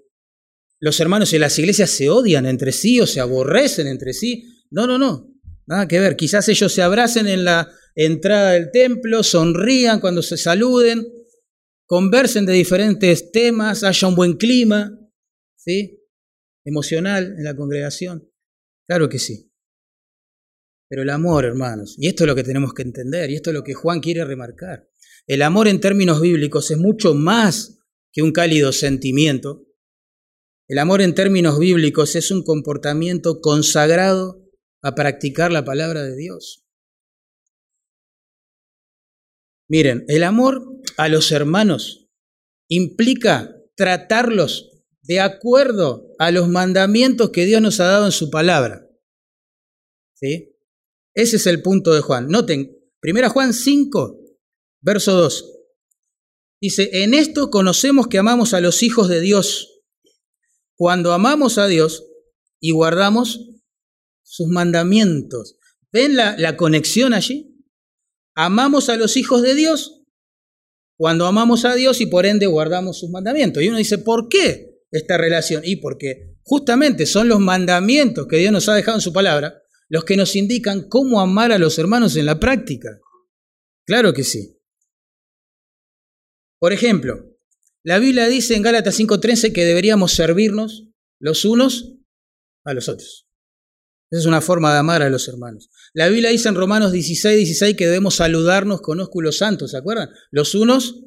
los 0.79 0.99
hermanos 0.99 1.33
en 1.33 1.41
las 1.41 1.57
iglesias 1.57 1.89
se 1.89 2.09
odian 2.09 2.45
entre 2.45 2.71
sí 2.71 2.99
o 3.01 3.07
se 3.07 3.19
aborrecen 3.19 3.87
entre 3.87 4.13
sí. 4.13 4.43
No, 4.69 4.85
no, 4.85 4.97
no, 4.97 5.33
nada 5.65 5.87
que 5.87 5.99
ver. 5.99 6.15
Quizás 6.15 6.47
ellos 6.49 6.71
se 6.71 6.83
abracen 6.83 7.27
en 7.27 7.45
la 7.45 7.71
entrada 7.95 8.51
del 8.51 8.69
templo, 8.71 9.23
sonrían 9.23 9.99
cuando 9.99 10.21
se 10.21 10.37
saluden, 10.37 11.07
conversen 11.87 12.45
de 12.45 12.53
diferentes 12.53 13.31
temas, 13.31 13.83
haya 13.83 14.07
un 14.07 14.15
buen 14.15 14.37
clima, 14.37 14.99
¿sí? 15.55 16.03
Emocional 16.63 17.35
en 17.37 17.43
la 17.43 17.55
congregación. 17.55 18.29
Claro 18.85 19.09
que 19.09 19.17
sí. 19.17 19.46
Pero 20.89 21.01
el 21.01 21.09
amor, 21.09 21.45
hermanos, 21.45 21.95
y 21.97 22.07
esto 22.07 22.23
es 22.23 22.27
lo 22.27 22.35
que 22.35 22.43
tenemos 22.43 22.73
que 22.73 22.83
entender, 22.83 23.29
y 23.29 23.35
esto 23.35 23.49
es 23.49 23.53
lo 23.53 23.63
que 23.63 23.73
Juan 23.73 23.99
quiere 23.99 24.23
remarcar. 24.23 24.89
El 25.25 25.41
amor 25.41 25.67
en 25.67 25.81
términos 25.81 26.21
bíblicos 26.21 26.71
es 26.71 26.77
mucho 26.77 27.13
más 27.13 27.79
que 28.13 28.21
un 28.21 28.31
cálido 28.31 28.71
sentimiento. 28.71 29.67
El 30.69 30.79
amor 30.79 31.01
en 31.01 31.13
términos 31.13 31.59
bíblicos 31.59 32.15
es 32.15 32.31
un 32.31 32.43
comportamiento 32.43 33.41
consagrado 33.41 34.41
a 34.81 34.95
practicar 34.95 35.51
la 35.51 35.65
palabra 35.65 36.03
de 36.03 36.15
Dios. 36.15 36.65
Miren, 39.69 40.05
el 40.07 40.23
amor 40.23 40.63
a 40.95 41.09
los 41.09 41.31
hermanos 41.33 42.09
implica 42.69 43.53
tratarlos 43.75 44.71
de 45.01 45.19
acuerdo 45.19 46.13
a 46.19 46.31
los 46.31 46.47
mandamientos 46.47 47.31
que 47.31 47.45
Dios 47.45 47.61
nos 47.61 47.79
ha 47.79 47.85
dado 47.85 48.05
en 48.05 48.11
su 48.11 48.29
palabra. 48.29 48.89
¿Sí? 50.15 50.56
Ese 51.17 51.37
es 51.37 51.47
el 51.47 51.63
punto 51.63 51.95
de 51.95 52.01
Juan. 52.01 52.27
Noten, 52.27 52.77
1 53.01 53.29
Juan 53.31 53.51
5, 53.51 54.19
verso 54.81 55.13
2. 55.13 55.51
Dice, 56.61 56.91
en 57.03 57.15
esto 57.15 57.49
conocemos 57.49 58.07
que 58.07 58.19
amamos 58.19 58.53
a 58.53 58.61
los 58.61 58.83
hijos 58.83 59.09
de 59.09 59.19
Dios, 59.19 59.81
cuando 60.75 61.13
amamos 61.13 61.57
a 61.57 61.65
Dios 61.65 62.05
y 62.59 62.69
guardamos 62.69 63.49
sus 64.21 64.47
mandamientos. 64.49 65.57
¿Ven 65.91 66.15
la, 66.15 66.37
la 66.37 66.55
conexión 66.55 67.15
allí? 67.15 67.65
Amamos 68.35 68.89
a 68.89 68.95
los 68.95 69.17
hijos 69.17 69.41
de 69.41 69.55
Dios 69.55 70.03
cuando 70.97 71.25
amamos 71.25 71.65
a 71.65 71.73
Dios 71.73 71.99
y 71.99 72.05
por 72.05 72.27
ende 72.27 72.45
guardamos 72.45 72.99
sus 72.99 73.09
mandamientos. 73.09 73.63
Y 73.63 73.69
uno 73.69 73.79
dice, 73.79 73.97
¿por 73.97 74.29
qué 74.29 74.83
esta 74.91 75.17
relación? 75.17 75.63
Y 75.65 75.77
porque 75.77 76.37
justamente 76.43 77.07
son 77.07 77.27
los 77.27 77.39
mandamientos 77.39 78.27
que 78.27 78.37
Dios 78.37 78.51
nos 78.51 78.69
ha 78.69 78.75
dejado 78.75 78.99
en 78.99 79.01
su 79.01 79.11
palabra 79.11 79.63
los 79.89 80.03
que 80.03 80.17
nos 80.17 80.35
indican 80.35 80.87
cómo 80.89 81.21
amar 81.21 81.51
a 81.51 81.59
los 81.59 81.79
hermanos 81.79 82.15
en 82.15 82.25
la 82.25 82.39
práctica. 82.39 82.99
Claro 83.85 84.13
que 84.13 84.23
sí. 84.23 84.57
Por 86.59 86.73
ejemplo, 86.73 87.37
la 87.83 87.99
Biblia 87.99 88.27
dice 88.27 88.55
en 88.55 88.63
Gálatas 88.63 88.99
5:13 88.99 89.53
que 89.53 89.65
deberíamos 89.65 90.13
servirnos 90.13 90.89
los 91.19 91.45
unos 91.45 91.93
a 92.65 92.73
los 92.73 92.89
otros. 92.89 93.27
Esa 94.09 94.21
es 94.21 94.25
una 94.25 94.41
forma 94.41 94.71
de 94.71 94.79
amar 94.79 95.01
a 95.01 95.09
los 95.09 95.27
hermanos. 95.27 95.69
La 95.93 96.07
Biblia 96.07 96.29
dice 96.29 96.49
en 96.49 96.55
Romanos 96.55 96.91
16, 96.91 97.37
16 97.37 97.75
que 97.75 97.87
debemos 97.87 98.15
saludarnos 98.15 98.81
con 98.81 98.99
ósculos 98.99 99.37
santos, 99.37 99.71
¿se 99.71 99.77
acuerdan? 99.77 100.09
Los 100.31 100.55
unos 100.55 101.03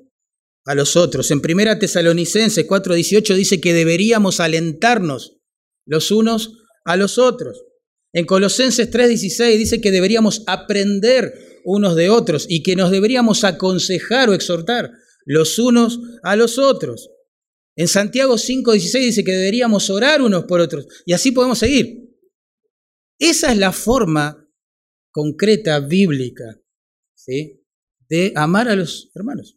a 0.66 0.74
los 0.74 0.96
otros. 0.96 1.30
En 1.30 1.40
Primera 1.40 1.78
Tesalonicenses 1.78 2.66
4, 2.66 2.94
18 2.94 3.34
dice 3.34 3.60
que 3.60 3.72
deberíamos 3.72 4.40
alentarnos 4.40 5.38
los 5.86 6.10
unos 6.10 6.58
a 6.84 6.96
los 6.96 7.18
otros. 7.18 7.64
En 8.12 8.26
Colosenses 8.26 8.90
3, 8.90 9.08
16 9.08 9.58
dice 9.58 9.80
que 9.80 9.90
deberíamos 9.90 10.42
aprender 10.46 11.60
unos 11.64 11.94
de 11.94 12.10
otros 12.10 12.46
y 12.48 12.62
que 12.62 12.74
nos 12.74 12.90
deberíamos 12.90 13.44
aconsejar 13.44 14.28
o 14.28 14.34
exhortar 14.34 14.90
los 15.24 15.58
unos 15.58 16.00
a 16.22 16.34
los 16.34 16.58
otros. 16.58 17.10
En 17.76 17.86
Santiago 17.86 18.36
5, 18.36 18.72
16 18.72 19.06
dice 19.06 19.24
que 19.24 19.32
deberíamos 19.32 19.90
orar 19.90 20.22
unos 20.22 20.44
por 20.44 20.60
otros. 20.60 20.86
Y 21.06 21.12
así 21.12 21.30
podemos 21.30 21.58
seguir. 21.58 22.10
Esa 23.18 23.52
es 23.52 23.58
la 23.58 23.72
forma 23.72 24.48
concreta, 25.12 25.78
bíblica, 25.78 26.60
de 28.08 28.32
amar 28.34 28.68
a 28.68 28.76
los 28.76 29.10
hermanos. 29.14 29.56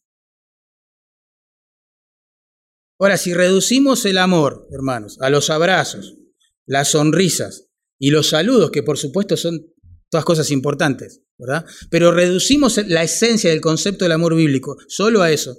Ahora, 2.99 3.17
si 3.17 3.33
reducimos 3.33 4.05
el 4.05 4.17
amor, 4.17 4.67
hermanos, 4.71 5.17
a 5.19 5.29
los 5.29 5.49
abrazos, 5.49 6.17
las 6.65 6.89
sonrisas 6.89 7.72
y 8.03 8.09
los 8.09 8.27
saludos, 8.27 8.69
que 8.69 8.83
por 8.83 8.97
supuesto 8.97 9.37
son 9.37 9.65
todas 10.11 10.25
cosas 10.25 10.51
importantes, 10.51 11.21
¿verdad? 11.37 11.65
Pero 11.89 12.11
reducimos 12.11 12.77
la 12.89 13.01
esencia 13.01 13.49
del 13.49 13.61
concepto 13.61 14.03
del 14.03 14.11
amor 14.11 14.35
bíblico 14.35 14.75
solo 14.89 15.21
a 15.21 15.31
eso. 15.31 15.55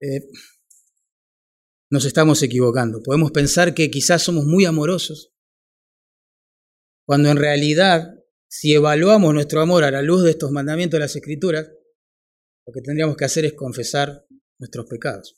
Eh, 0.00 0.30
nos 1.90 2.06
estamos 2.06 2.42
equivocando. 2.42 3.02
Podemos 3.02 3.32
pensar 3.32 3.74
que 3.74 3.90
quizás 3.90 4.22
somos 4.22 4.46
muy 4.46 4.64
amorosos, 4.64 5.34
cuando 7.06 7.28
en 7.28 7.36
realidad, 7.36 8.08
si 8.48 8.72
evaluamos 8.72 9.34
nuestro 9.34 9.60
amor 9.60 9.84
a 9.84 9.90
la 9.90 10.00
luz 10.00 10.24
de 10.24 10.30
estos 10.30 10.50
mandamientos 10.50 10.96
de 10.96 11.04
las 11.04 11.16
Escrituras, 11.16 11.70
lo 12.66 12.72
que 12.72 12.80
tendríamos 12.80 13.14
que 13.14 13.26
hacer 13.26 13.44
es 13.44 13.52
confesar 13.52 14.24
nuestros 14.58 14.86
pecados. 14.86 15.36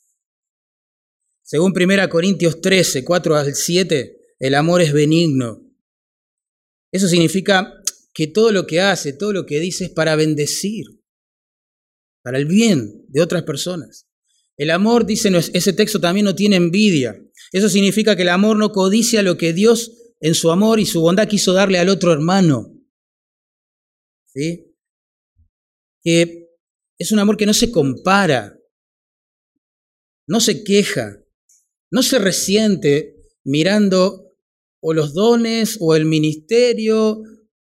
Según 1.42 1.72
1 1.74 2.08
Corintios 2.08 2.60
13, 2.60 3.04
4 3.04 3.34
al 3.34 3.52
7, 3.56 4.19
el 4.40 4.54
amor 4.54 4.80
es 4.80 4.92
benigno. 4.92 5.62
Eso 6.90 7.06
significa 7.06 7.80
que 8.12 8.26
todo 8.26 8.50
lo 8.50 8.66
que 8.66 8.80
hace, 8.80 9.12
todo 9.12 9.32
lo 9.32 9.46
que 9.46 9.60
dice 9.60 9.84
es 9.84 9.90
para 9.90 10.16
bendecir, 10.16 10.86
para 12.22 12.38
el 12.38 12.46
bien 12.46 13.04
de 13.08 13.22
otras 13.22 13.44
personas. 13.44 14.08
El 14.56 14.70
amor, 14.70 15.06
dice 15.06 15.30
ese 15.54 15.72
texto, 15.72 16.00
también 16.00 16.24
no 16.24 16.34
tiene 16.34 16.56
envidia. 16.56 17.22
Eso 17.52 17.68
significa 17.68 18.16
que 18.16 18.22
el 18.22 18.28
amor 18.28 18.56
no 18.58 18.72
codicia 18.72 19.22
lo 19.22 19.36
que 19.36 19.52
Dios 19.52 20.14
en 20.20 20.34
su 20.34 20.50
amor 20.50 20.80
y 20.80 20.86
su 20.86 21.00
bondad 21.00 21.28
quiso 21.28 21.52
darle 21.52 21.78
al 21.78 21.88
otro 21.88 22.12
hermano. 22.12 22.74
¿Sí? 24.26 24.74
Que 26.02 26.48
es 26.98 27.12
un 27.12 27.18
amor 27.18 27.36
que 27.36 27.46
no 27.46 27.54
se 27.54 27.70
compara, 27.70 28.58
no 30.26 30.40
se 30.40 30.62
queja, 30.62 31.22
no 31.90 32.02
se 32.02 32.18
resiente 32.18 33.16
mirando 33.44 34.29
o 34.80 34.92
los 34.94 35.14
dones 35.14 35.76
o 35.80 35.94
el 35.94 36.04
ministerio 36.04 37.22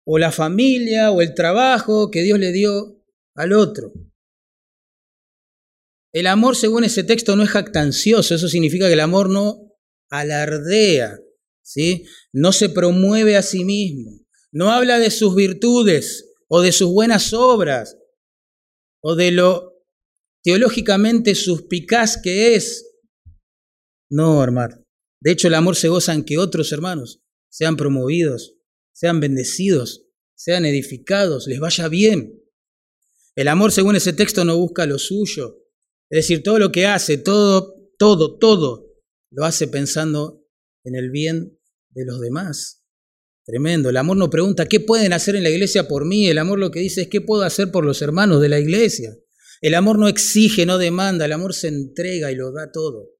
o 0.04 0.18
la 0.18 0.32
familia 0.32 1.10
o 1.10 1.20
el 1.20 1.34
trabajo 1.34 2.10
que 2.10 2.22
Dios 2.22 2.38
le 2.38 2.52
dio 2.52 3.02
al 3.34 3.52
otro. 3.52 3.92
El 6.12 6.26
amor, 6.26 6.56
según 6.56 6.84
ese 6.84 7.04
texto, 7.04 7.36
no 7.36 7.42
es 7.42 7.50
jactancioso, 7.50 8.34
eso 8.34 8.48
significa 8.48 8.86
que 8.86 8.92
el 8.92 9.00
amor 9.00 9.30
no 9.30 9.72
alardea, 10.10 11.18
¿sí? 11.62 12.04
No 12.32 12.52
se 12.52 12.68
promueve 12.68 13.36
a 13.36 13.42
sí 13.42 13.64
mismo, 13.64 14.20
no 14.50 14.70
habla 14.70 14.98
de 14.98 15.10
sus 15.10 15.34
virtudes 15.34 16.34
o 16.48 16.60
de 16.60 16.72
sus 16.72 16.90
buenas 16.92 17.32
obras 17.32 17.96
o 19.02 19.14
de 19.14 19.30
lo 19.30 19.72
teológicamente 20.42 21.34
suspicaz 21.34 22.20
que 22.20 22.56
es. 22.56 22.86
No, 24.10 24.42
hermano. 24.42 24.81
De 25.22 25.30
hecho, 25.30 25.46
el 25.46 25.54
amor 25.54 25.76
se 25.76 25.86
goza 25.86 26.12
en 26.14 26.24
que 26.24 26.36
otros 26.36 26.72
hermanos 26.72 27.22
sean 27.48 27.76
promovidos, 27.76 28.56
sean 28.92 29.20
bendecidos, 29.20 30.08
sean 30.34 30.64
edificados, 30.64 31.46
les 31.46 31.60
vaya 31.60 31.86
bien. 31.86 32.42
El 33.36 33.46
amor, 33.46 33.70
según 33.70 33.94
ese 33.94 34.12
texto, 34.12 34.44
no 34.44 34.58
busca 34.58 34.84
lo 34.84 34.98
suyo. 34.98 35.60
Es 36.10 36.24
decir, 36.26 36.42
todo 36.42 36.58
lo 36.58 36.72
que 36.72 36.86
hace, 36.86 37.18
todo, 37.18 37.76
todo, 37.98 38.36
todo, 38.36 38.96
lo 39.30 39.44
hace 39.44 39.68
pensando 39.68 40.44
en 40.82 40.96
el 40.96 41.10
bien 41.10 41.56
de 41.90 42.04
los 42.04 42.20
demás. 42.20 42.84
Tremendo. 43.44 43.90
El 43.90 43.98
amor 43.98 44.16
no 44.16 44.28
pregunta 44.28 44.66
qué 44.66 44.80
pueden 44.80 45.12
hacer 45.12 45.36
en 45.36 45.44
la 45.44 45.50
iglesia 45.50 45.86
por 45.86 46.04
mí. 46.04 46.26
El 46.26 46.38
amor 46.38 46.58
lo 46.58 46.72
que 46.72 46.80
dice 46.80 47.02
es 47.02 47.08
qué 47.08 47.20
puedo 47.20 47.42
hacer 47.42 47.70
por 47.70 47.84
los 47.84 48.02
hermanos 48.02 48.40
de 48.40 48.48
la 48.48 48.58
iglesia. 48.58 49.16
El 49.60 49.74
amor 49.74 50.00
no 50.00 50.08
exige, 50.08 50.66
no 50.66 50.78
demanda. 50.78 51.26
El 51.26 51.32
amor 51.32 51.54
se 51.54 51.68
entrega 51.68 52.32
y 52.32 52.34
lo 52.34 52.50
da 52.50 52.72
todo. 52.72 53.10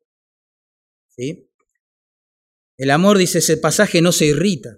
¿Sí? 1.16 1.48
El 2.82 2.90
amor, 2.90 3.16
dice 3.16 3.38
ese 3.38 3.58
pasaje, 3.58 4.02
no 4.02 4.10
se 4.10 4.26
irrita. 4.26 4.70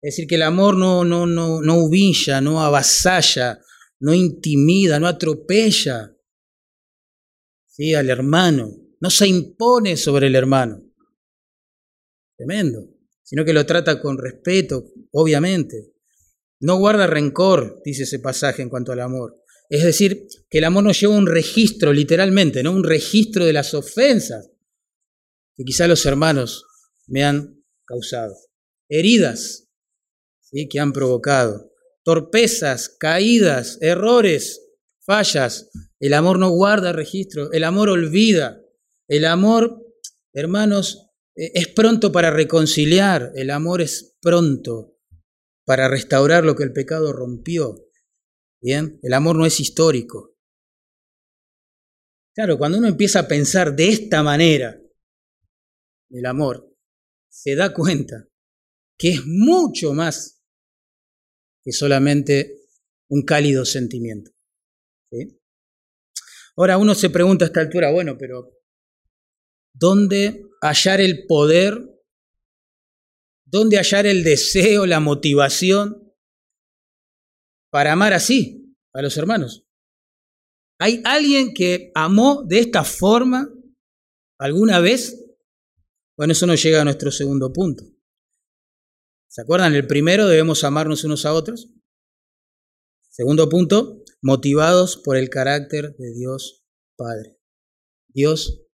Es 0.00 0.14
decir, 0.14 0.28
que 0.28 0.36
el 0.36 0.42
amor 0.42 0.76
no, 0.76 1.04
no, 1.04 1.26
no, 1.26 1.60
no 1.60 1.78
humilla, 1.78 2.40
no 2.40 2.62
avasalla, 2.62 3.58
no 3.98 4.14
intimida, 4.14 5.00
no 5.00 5.08
atropella 5.08 6.16
¿sí? 7.66 7.92
al 7.92 8.08
hermano. 8.08 8.70
No 9.00 9.10
se 9.10 9.26
impone 9.26 9.96
sobre 9.96 10.28
el 10.28 10.36
hermano 10.36 10.80
tremendo, 12.36 12.94
sino 13.24 13.44
que 13.44 13.52
lo 13.52 13.66
trata 13.66 14.00
con 14.00 14.16
respeto, 14.16 14.84
obviamente. 15.10 15.94
no 16.60 16.76
guarda 16.76 17.08
rencor, 17.08 17.82
dice 17.84 18.04
ese 18.04 18.20
pasaje 18.20 18.62
en 18.62 18.68
cuanto 18.68 18.92
al 18.92 19.00
amor. 19.00 19.42
Es 19.68 19.82
decir, 19.82 20.28
que 20.48 20.58
el 20.58 20.64
amor 20.64 20.84
nos 20.84 21.00
lleva 21.00 21.16
un 21.16 21.26
registro, 21.26 21.92
literalmente, 21.92 22.62
¿no? 22.62 22.70
Un 22.70 22.84
registro 22.84 23.44
de 23.44 23.54
las 23.54 23.74
ofensas 23.74 24.52
que 25.56 25.64
quizá 25.64 25.88
los 25.88 26.06
hermanos 26.06 26.66
me 27.06 27.24
han 27.24 27.64
causado. 27.84 28.34
Heridas 28.88 29.68
¿sí? 30.40 30.68
que 30.68 30.80
han 30.80 30.92
provocado. 30.92 31.70
Torpezas, 32.04 32.88
caídas, 32.88 33.78
errores, 33.80 34.60
fallas. 35.00 35.70
El 36.00 36.14
amor 36.14 36.38
no 36.38 36.50
guarda 36.50 36.92
registro, 36.92 37.52
el 37.52 37.64
amor 37.64 37.90
olvida. 37.90 38.60
El 39.08 39.24
amor, 39.24 39.84
hermanos, 40.32 41.10
eh, 41.36 41.52
es 41.54 41.68
pronto 41.68 42.12
para 42.12 42.30
reconciliar, 42.30 43.32
el 43.34 43.50
amor 43.50 43.82
es 43.82 44.16
pronto 44.20 44.96
para 45.64 45.88
restaurar 45.88 46.44
lo 46.44 46.56
que 46.56 46.64
el 46.64 46.72
pecado 46.72 47.12
rompió. 47.12 47.88
Bien, 48.60 48.98
el 49.02 49.12
amor 49.12 49.36
no 49.36 49.46
es 49.46 49.60
histórico. 49.60 50.36
Claro, 52.34 52.56
cuando 52.58 52.78
uno 52.78 52.88
empieza 52.88 53.20
a 53.20 53.28
pensar 53.28 53.76
de 53.76 53.88
esta 53.88 54.22
manera, 54.22 54.80
el 56.10 56.26
amor, 56.26 56.71
se 57.32 57.56
da 57.56 57.72
cuenta 57.72 58.28
que 58.98 59.10
es 59.10 59.26
mucho 59.26 59.94
más 59.94 60.44
que 61.64 61.72
solamente 61.72 62.58
un 63.08 63.22
cálido 63.22 63.64
sentimiento. 63.64 64.30
Ahora 66.56 66.76
uno 66.76 66.94
se 66.94 67.08
pregunta 67.08 67.46
a 67.46 67.48
esta 67.48 67.60
altura, 67.60 67.90
bueno, 67.90 68.18
pero 68.18 68.50
¿dónde 69.72 70.44
hallar 70.60 71.00
el 71.00 71.26
poder? 71.26 71.80
¿Dónde 73.46 73.78
hallar 73.78 74.06
el 74.06 74.24
deseo, 74.24 74.84
la 74.86 75.00
motivación 75.00 76.12
para 77.70 77.92
amar 77.92 78.12
así 78.12 78.76
a 78.92 79.00
los 79.00 79.16
hermanos? 79.16 79.66
¿Hay 80.78 81.00
alguien 81.04 81.54
que 81.54 81.92
amó 81.94 82.44
de 82.46 82.58
esta 82.58 82.84
forma 82.84 83.48
alguna 84.38 84.80
vez? 84.80 85.21
Bueno, 86.16 86.32
eso 86.32 86.46
nos 86.46 86.62
llega 86.62 86.80
a 86.80 86.84
nuestro 86.84 87.10
segundo 87.10 87.52
punto. 87.52 87.84
¿Se 89.28 89.40
acuerdan? 89.40 89.74
El 89.74 89.86
primero, 89.86 90.28
debemos 90.28 90.62
amarnos 90.62 91.04
unos 91.04 91.24
a 91.24 91.32
otros. 91.32 91.70
Segundo 93.08 93.48
punto, 93.48 94.04
motivados 94.20 94.98
por 94.98 95.16
el 95.16 95.30
carácter 95.30 95.96
de 95.96 96.12
Dios 96.12 96.64
Padre. 96.96 97.38
Dios 98.08 98.66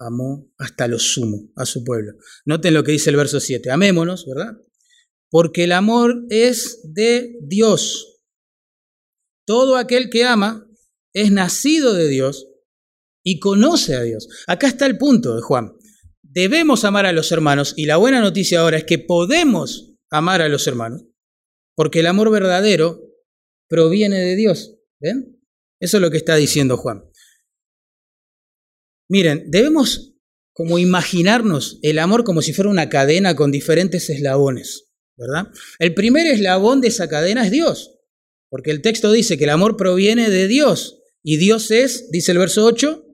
amó 0.00 0.52
hasta 0.58 0.88
lo 0.88 0.98
sumo 0.98 1.52
a 1.54 1.64
su 1.64 1.84
pueblo. 1.84 2.14
Noten 2.44 2.74
lo 2.74 2.82
que 2.82 2.92
dice 2.92 3.10
el 3.10 3.16
verso 3.16 3.38
7. 3.38 3.70
Amémonos, 3.70 4.26
¿verdad? 4.26 4.58
Porque 5.30 5.64
el 5.64 5.72
amor 5.72 6.26
es 6.28 6.80
de 6.82 7.38
Dios. 7.42 8.20
Todo 9.46 9.76
aquel 9.76 10.10
que 10.10 10.24
ama 10.24 10.68
es 11.12 11.30
nacido 11.30 11.94
de 11.94 12.08
Dios 12.08 12.48
y 13.22 13.38
conoce 13.38 13.94
a 13.94 14.02
Dios. 14.02 14.28
Acá 14.48 14.66
está 14.66 14.86
el 14.86 14.98
punto 14.98 15.36
de 15.36 15.42
Juan 15.42 15.72
debemos 16.34 16.84
amar 16.84 17.06
a 17.06 17.12
los 17.12 17.30
hermanos 17.30 17.74
y 17.76 17.86
la 17.86 17.96
buena 17.96 18.20
noticia 18.20 18.60
ahora 18.60 18.76
es 18.76 18.84
que 18.84 18.98
podemos 18.98 19.94
amar 20.10 20.42
a 20.42 20.48
los 20.48 20.66
hermanos 20.66 21.04
porque 21.76 22.00
el 22.00 22.06
amor 22.06 22.30
verdadero 22.30 23.00
proviene 23.68 24.18
de 24.18 24.36
Dios. 24.36 24.76
¿Ven? 25.00 25.40
Eso 25.80 25.96
es 25.96 26.00
lo 26.00 26.10
que 26.10 26.16
está 26.16 26.36
diciendo 26.36 26.76
Juan. 26.76 27.04
Miren, 29.08 29.50
debemos 29.50 30.14
como 30.52 30.78
imaginarnos 30.78 31.78
el 31.82 31.98
amor 31.98 32.24
como 32.24 32.42
si 32.42 32.52
fuera 32.52 32.70
una 32.70 32.88
cadena 32.88 33.36
con 33.36 33.50
diferentes 33.50 34.08
eslabones, 34.08 34.90
¿verdad? 35.16 35.48
El 35.78 35.94
primer 35.94 36.26
eslabón 36.26 36.80
de 36.80 36.88
esa 36.88 37.08
cadena 37.08 37.44
es 37.44 37.50
Dios, 37.50 37.98
porque 38.48 38.70
el 38.70 38.80
texto 38.82 39.10
dice 39.12 39.36
que 39.36 39.44
el 39.44 39.50
amor 39.50 39.76
proviene 39.76 40.30
de 40.30 40.46
Dios 40.46 41.02
y 41.22 41.36
Dios 41.38 41.70
es, 41.70 42.10
dice 42.10 42.32
el 42.32 42.38
verso 42.38 42.64
8, 42.64 43.04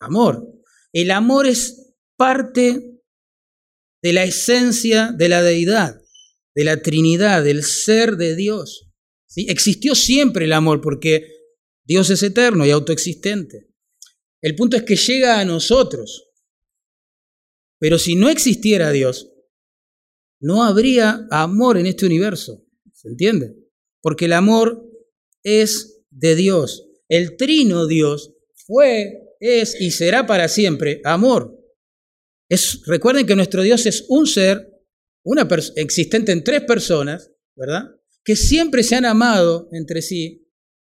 amor. 0.00 0.48
El 0.92 1.10
amor 1.10 1.46
es 1.46 1.83
parte 2.16 2.94
de 4.02 4.12
la 4.12 4.24
esencia 4.24 5.12
de 5.16 5.28
la 5.28 5.42
deidad, 5.42 6.00
de 6.54 6.64
la 6.64 6.82
Trinidad, 6.82 7.42
del 7.42 7.62
ser 7.62 8.16
de 8.16 8.36
Dios. 8.36 8.90
¿Sí? 9.26 9.46
Existió 9.48 9.94
siempre 9.94 10.44
el 10.44 10.52
amor 10.52 10.80
porque 10.80 11.26
Dios 11.84 12.10
es 12.10 12.22
eterno 12.22 12.66
y 12.66 12.70
autoexistente. 12.70 13.70
El 14.42 14.54
punto 14.56 14.76
es 14.76 14.82
que 14.82 14.96
llega 14.96 15.40
a 15.40 15.44
nosotros. 15.44 16.30
Pero 17.78 17.98
si 17.98 18.14
no 18.14 18.28
existiera 18.28 18.90
Dios, 18.92 19.32
no 20.40 20.64
habría 20.64 21.26
amor 21.30 21.78
en 21.78 21.86
este 21.86 22.06
universo. 22.06 22.64
¿Se 22.92 23.08
entiende? 23.08 23.56
Porque 24.02 24.26
el 24.26 24.34
amor 24.34 24.86
es 25.42 26.04
de 26.10 26.36
Dios. 26.36 26.86
El 27.08 27.36
trino 27.36 27.86
Dios 27.86 28.34
fue, 28.66 29.34
es 29.40 29.80
y 29.80 29.90
será 29.90 30.26
para 30.26 30.48
siempre 30.48 31.00
amor 31.04 31.63
recuerden 32.86 33.26
que 33.26 33.36
nuestro 33.36 33.62
Dios 33.62 33.86
es 33.86 34.04
un 34.08 34.26
ser, 34.26 34.70
una 35.24 35.48
existente 35.76 36.32
en 36.32 36.44
tres 36.44 36.62
personas, 36.62 37.30
¿verdad? 37.56 37.90
Que 38.24 38.36
siempre 38.36 38.82
se 38.82 38.96
han 38.96 39.04
amado 39.04 39.68
entre 39.72 40.02
sí 40.02 40.48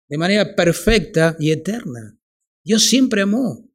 de 0.07 0.17
manera 0.17 0.55
perfecta 0.55 1.35
y 1.39 1.51
eterna. 1.51 2.17
Dios 2.63 2.83
siempre 2.83 3.21
amó, 3.21 3.69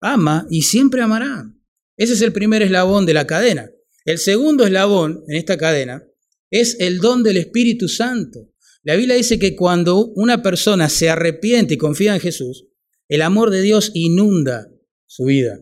ama 0.00 0.46
y 0.50 0.62
siempre 0.62 1.02
amará. 1.02 1.52
Ese 1.96 2.14
es 2.14 2.22
el 2.22 2.32
primer 2.32 2.62
eslabón 2.62 3.06
de 3.06 3.14
la 3.14 3.26
cadena. 3.26 3.70
El 4.04 4.18
segundo 4.18 4.64
eslabón 4.64 5.24
en 5.28 5.36
esta 5.36 5.56
cadena 5.56 6.04
es 6.50 6.76
el 6.80 6.98
don 6.98 7.22
del 7.22 7.36
Espíritu 7.38 7.88
Santo. 7.88 8.50
La 8.82 8.96
Biblia 8.96 9.16
dice 9.16 9.38
que 9.38 9.56
cuando 9.56 10.06
una 10.08 10.42
persona 10.42 10.88
se 10.88 11.08
arrepiente 11.08 11.74
y 11.74 11.78
confía 11.78 12.14
en 12.14 12.20
Jesús, 12.20 12.66
el 13.08 13.22
amor 13.22 13.50
de 13.50 13.62
Dios 13.62 13.90
inunda 13.94 14.68
su 15.06 15.24
vida. 15.24 15.58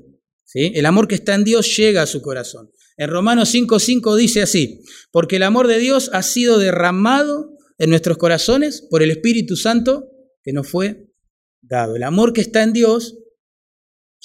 El 0.55 0.87
amor 0.87 1.09
que 1.09 1.15
está 1.15 1.35
en 1.35 1.45
Dios 1.45 1.77
llega 1.77 2.03
a 2.03 2.07
su 2.07 2.21
corazón. 2.21 2.71
En 2.97 3.11
Romanos 3.11 3.55
5.5 3.55 4.17
dice 4.17 4.43
así, 4.43 4.83
porque 5.11 5.37
el 5.37 5.43
amor 5.45 5.67
de 5.67 5.79
Dios 5.79 6.11
ha 6.12 6.23
sido 6.23 6.59
derramado 6.59 7.57
en 7.79 7.91
nuestros 7.91 8.19
corazones 8.19 8.87
por 8.91 9.03
el 9.03 9.11
Espíritu 9.11 9.57
Santo 9.57 10.11
que 10.43 10.53
nos 10.53 10.69
fue 10.69 11.09
dado. 11.62 11.97
El 11.97 12.03
amor 12.03 12.33
que 12.33 12.43
está 12.43 12.62
en 12.62 12.73
Dios 12.73 13.19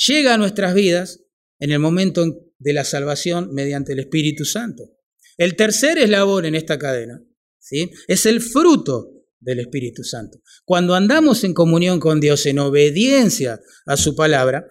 llega 0.07 0.33
a 0.33 0.37
nuestras 0.37 0.73
vidas 0.73 1.23
en 1.59 1.71
el 1.71 1.79
momento 1.79 2.23
de 2.59 2.73
la 2.73 2.83
salvación 2.83 3.53
mediante 3.53 3.93
el 3.93 3.99
Espíritu 3.99 4.45
Santo. 4.45 4.91
El 5.37 5.55
tercer 5.55 5.97
eslabón 5.97 6.45
en 6.45 6.55
esta 6.55 6.77
cadena 6.77 7.23
¿sí? 7.59 7.91
es 8.07 8.25
el 8.25 8.41
fruto 8.41 9.13
del 9.39 9.59
Espíritu 9.59 10.03
Santo. 10.03 10.41
Cuando 10.65 10.95
andamos 10.95 11.43
en 11.43 11.53
comunión 11.53 11.99
con 11.99 12.19
Dios, 12.19 12.45
en 12.47 12.59
obediencia 12.59 13.61
a 13.85 13.97
su 13.97 14.15
palabra, 14.15 14.67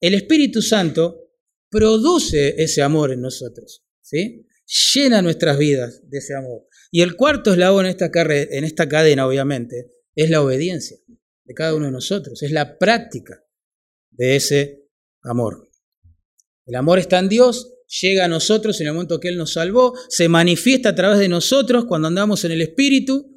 el 0.00 0.14
Espíritu 0.14 0.62
Santo 0.62 1.28
produce 1.70 2.62
ese 2.62 2.82
amor 2.82 3.12
en 3.12 3.20
nosotros, 3.20 3.84
¿sí? 4.00 4.46
Llena 4.94 5.22
nuestras 5.22 5.58
vidas 5.58 6.02
de 6.08 6.18
ese 6.18 6.34
amor. 6.34 6.66
Y 6.90 7.02
el 7.02 7.16
cuarto 7.16 7.52
eslabón 7.52 7.86
en 7.86 7.90
esta, 7.90 8.10
en 8.14 8.64
esta 8.64 8.88
cadena, 8.88 9.26
obviamente, 9.26 9.90
es 10.14 10.30
la 10.30 10.42
obediencia 10.42 10.98
de 11.44 11.54
cada 11.54 11.74
uno 11.74 11.86
de 11.86 11.92
nosotros, 11.92 12.42
es 12.42 12.52
la 12.52 12.78
práctica 12.78 13.42
de 14.10 14.36
ese 14.36 14.88
amor. 15.22 15.68
El 16.66 16.74
amor 16.74 16.98
está 16.98 17.18
en 17.18 17.28
Dios, 17.28 17.74
llega 18.02 18.26
a 18.26 18.28
nosotros 18.28 18.80
en 18.80 18.88
el 18.88 18.92
momento 18.92 19.20
que 19.20 19.28
Él 19.28 19.38
nos 19.38 19.54
salvó, 19.54 19.94
se 20.08 20.28
manifiesta 20.28 20.90
a 20.90 20.94
través 20.94 21.18
de 21.18 21.28
nosotros 21.28 21.86
cuando 21.86 22.08
andamos 22.08 22.44
en 22.44 22.52
el 22.52 22.60
Espíritu, 22.60 23.34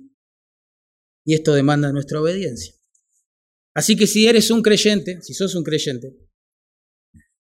y 1.23 1.35
esto 1.35 1.53
demanda 1.53 1.91
nuestra 1.93 2.19
obediencia. 2.19 2.73
Así 3.73 3.95
que 3.95 4.07
si 4.07 4.27
eres 4.27 4.51
un 4.51 4.61
creyente, 4.61 5.21
si 5.21 5.33
sos 5.33 5.55
un 5.55 5.63
creyente, 5.63 6.17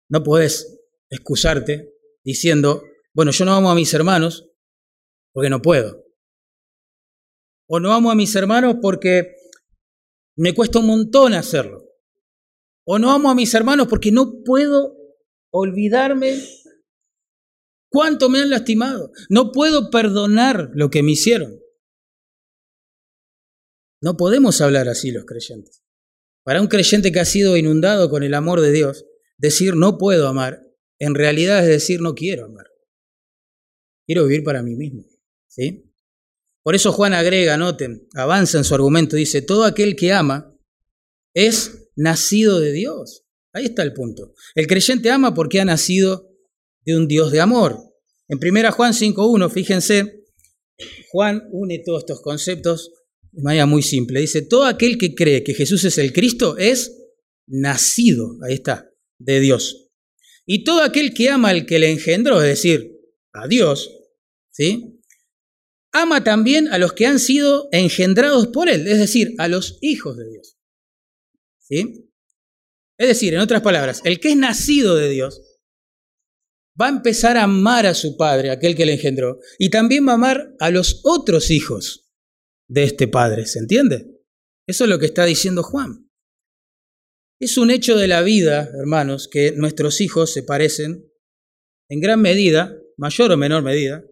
no 0.08 0.22
puedes 0.22 0.80
excusarte 1.10 1.92
diciendo, 2.24 2.82
bueno, 3.14 3.30
yo 3.32 3.44
no 3.44 3.54
amo 3.54 3.70
a 3.70 3.74
mis 3.74 3.92
hermanos 3.94 4.50
porque 5.32 5.50
no 5.50 5.62
puedo. 5.62 6.04
O 7.68 7.80
no 7.80 7.92
amo 7.92 8.10
a 8.10 8.14
mis 8.14 8.34
hermanos 8.34 8.76
porque 8.80 9.34
me 10.36 10.54
cuesta 10.54 10.78
un 10.78 10.86
montón 10.86 11.34
hacerlo. 11.34 11.84
O 12.86 12.98
no 12.98 13.10
amo 13.10 13.30
a 13.30 13.34
mis 13.34 13.52
hermanos 13.54 13.88
porque 13.88 14.10
no 14.10 14.42
puedo 14.44 14.96
olvidarme 15.50 16.38
cuánto 17.90 18.28
me 18.28 18.40
han 18.40 18.50
lastimado. 18.50 19.10
No 19.28 19.52
puedo 19.52 19.90
perdonar 19.90 20.70
lo 20.74 20.88
que 20.90 21.02
me 21.02 21.12
hicieron. 21.12 21.58
No 24.00 24.16
podemos 24.16 24.60
hablar 24.60 24.88
así 24.88 25.10
los 25.10 25.24
creyentes. 25.24 25.82
Para 26.44 26.60
un 26.60 26.68
creyente 26.68 27.12
que 27.12 27.20
ha 27.20 27.24
sido 27.24 27.56
inundado 27.56 28.08
con 28.08 28.22
el 28.22 28.32
amor 28.32 28.60
de 28.60 28.72
Dios, 28.72 29.04
Decir 29.38 29.76
no 29.76 29.98
puedo 29.98 30.28
amar, 30.28 30.62
en 30.98 31.14
realidad 31.14 31.60
es 31.62 31.68
decir 31.68 32.00
no 32.00 32.14
quiero 32.14 32.46
amar. 32.46 32.66
Quiero 34.06 34.24
vivir 34.24 34.42
para 34.42 34.62
mí 34.62 34.74
mismo. 34.74 35.04
¿sí? 35.46 35.92
Por 36.62 36.74
eso 36.74 36.92
Juan 36.92 37.14
agrega, 37.14 37.56
noten, 37.56 38.08
avanza 38.14 38.58
en 38.58 38.64
su 38.64 38.74
argumento, 38.74 39.16
dice, 39.16 39.42
todo 39.42 39.64
aquel 39.64 39.96
que 39.96 40.12
ama 40.12 40.54
es 41.34 41.90
nacido 41.96 42.60
de 42.60 42.72
Dios. 42.72 43.24
Ahí 43.52 43.66
está 43.66 43.82
el 43.82 43.92
punto. 43.92 44.34
El 44.54 44.66
creyente 44.66 45.10
ama 45.10 45.34
porque 45.34 45.60
ha 45.60 45.64
nacido 45.64 46.30
de 46.84 46.96
un 46.96 47.08
Dios 47.08 47.32
de 47.32 47.40
amor. 47.40 47.78
En 48.28 48.38
1 48.38 48.72
Juan 48.72 48.92
5.1, 48.92 49.50
fíjense, 49.50 50.24
Juan 51.10 51.48
une 51.50 51.82
todos 51.84 52.00
estos 52.00 52.20
conceptos 52.20 52.92
de 53.32 53.42
manera 53.42 53.66
muy 53.66 53.82
simple. 53.82 54.20
Dice, 54.20 54.42
todo 54.42 54.64
aquel 54.64 54.98
que 54.98 55.14
cree 55.14 55.44
que 55.44 55.54
Jesús 55.54 55.84
es 55.84 55.98
el 55.98 56.12
Cristo 56.12 56.56
es 56.58 56.92
nacido, 57.46 58.36
ahí 58.46 58.54
está, 58.54 58.90
de 59.18 59.40
Dios. 59.40 59.90
Y 60.46 60.64
todo 60.64 60.82
aquel 60.82 61.12
que 61.12 61.28
ama 61.28 61.50
al 61.50 61.66
que 61.66 61.78
le 61.78 61.90
engendró, 61.90 62.40
es 62.40 62.48
decir, 62.48 62.98
a 63.32 63.46
Dios, 63.46 63.90
¿sí? 64.50 65.00
Ama 65.92 66.24
también 66.24 66.68
a 66.68 66.78
los 66.78 66.92
que 66.92 67.06
han 67.06 67.18
sido 67.18 67.68
engendrados 67.72 68.48
por 68.48 68.68
Él, 68.68 68.86
es 68.86 68.98
decir, 68.98 69.34
a 69.38 69.48
los 69.48 69.78
hijos 69.80 70.16
de 70.16 70.28
Dios. 70.30 70.56
¿Sí? 71.60 72.10
Es 72.98 73.08
decir, 73.08 73.34
en 73.34 73.40
otras 73.40 73.62
palabras, 73.62 74.00
el 74.04 74.20
que 74.20 74.30
es 74.30 74.36
nacido 74.36 74.96
de 74.96 75.08
Dios 75.08 75.42
va 76.80 76.86
a 76.86 76.90
empezar 76.90 77.36
a 77.36 77.44
amar 77.44 77.86
a 77.86 77.94
su 77.94 78.16
padre, 78.16 78.50
aquel 78.50 78.74
que 78.74 78.86
le 78.86 78.94
engendró, 78.94 79.40
y 79.58 79.70
también 79.70 80.06
va 80.06 80.12
a 80.12 80.16
amar 80.16 80.54
a 80.60 80.70
los 80.70 81.00
otros 81.04 81.50
hijos 81.50 82.10
de 82.68 82.84
este 82.84 83.08
padre, 83.08 83.46
¿se 83.46 83.58
entiende? 83.58 84.18
Eso 84.66 84.84
es 84.84 84.90
lo 84.90 84.98
que 84.98 85.06
está 85.06 85.24
diciendo 85.24 85.62
Juan. 85.62 86.07
Es 87.40 87.56
un 87.56 87.70
hecho 87.70 87.96
de 87.96 88.08
la 88.08 88.22
vida, 88.22 88.68
hermanos, 88.80 89.28
que 89.28 89.52
nuestros 89.52 90.00
hijos 90.00 90.32
se 90.32 90.42
parecen 90.42 91.08
en 91.88 92.00
gran 92.00 92.20
medida, 92.20 92.76
mayor 92.96 93.30
o 93.30 93.36
menor 93.36 93.62
medida, 93.62 94.04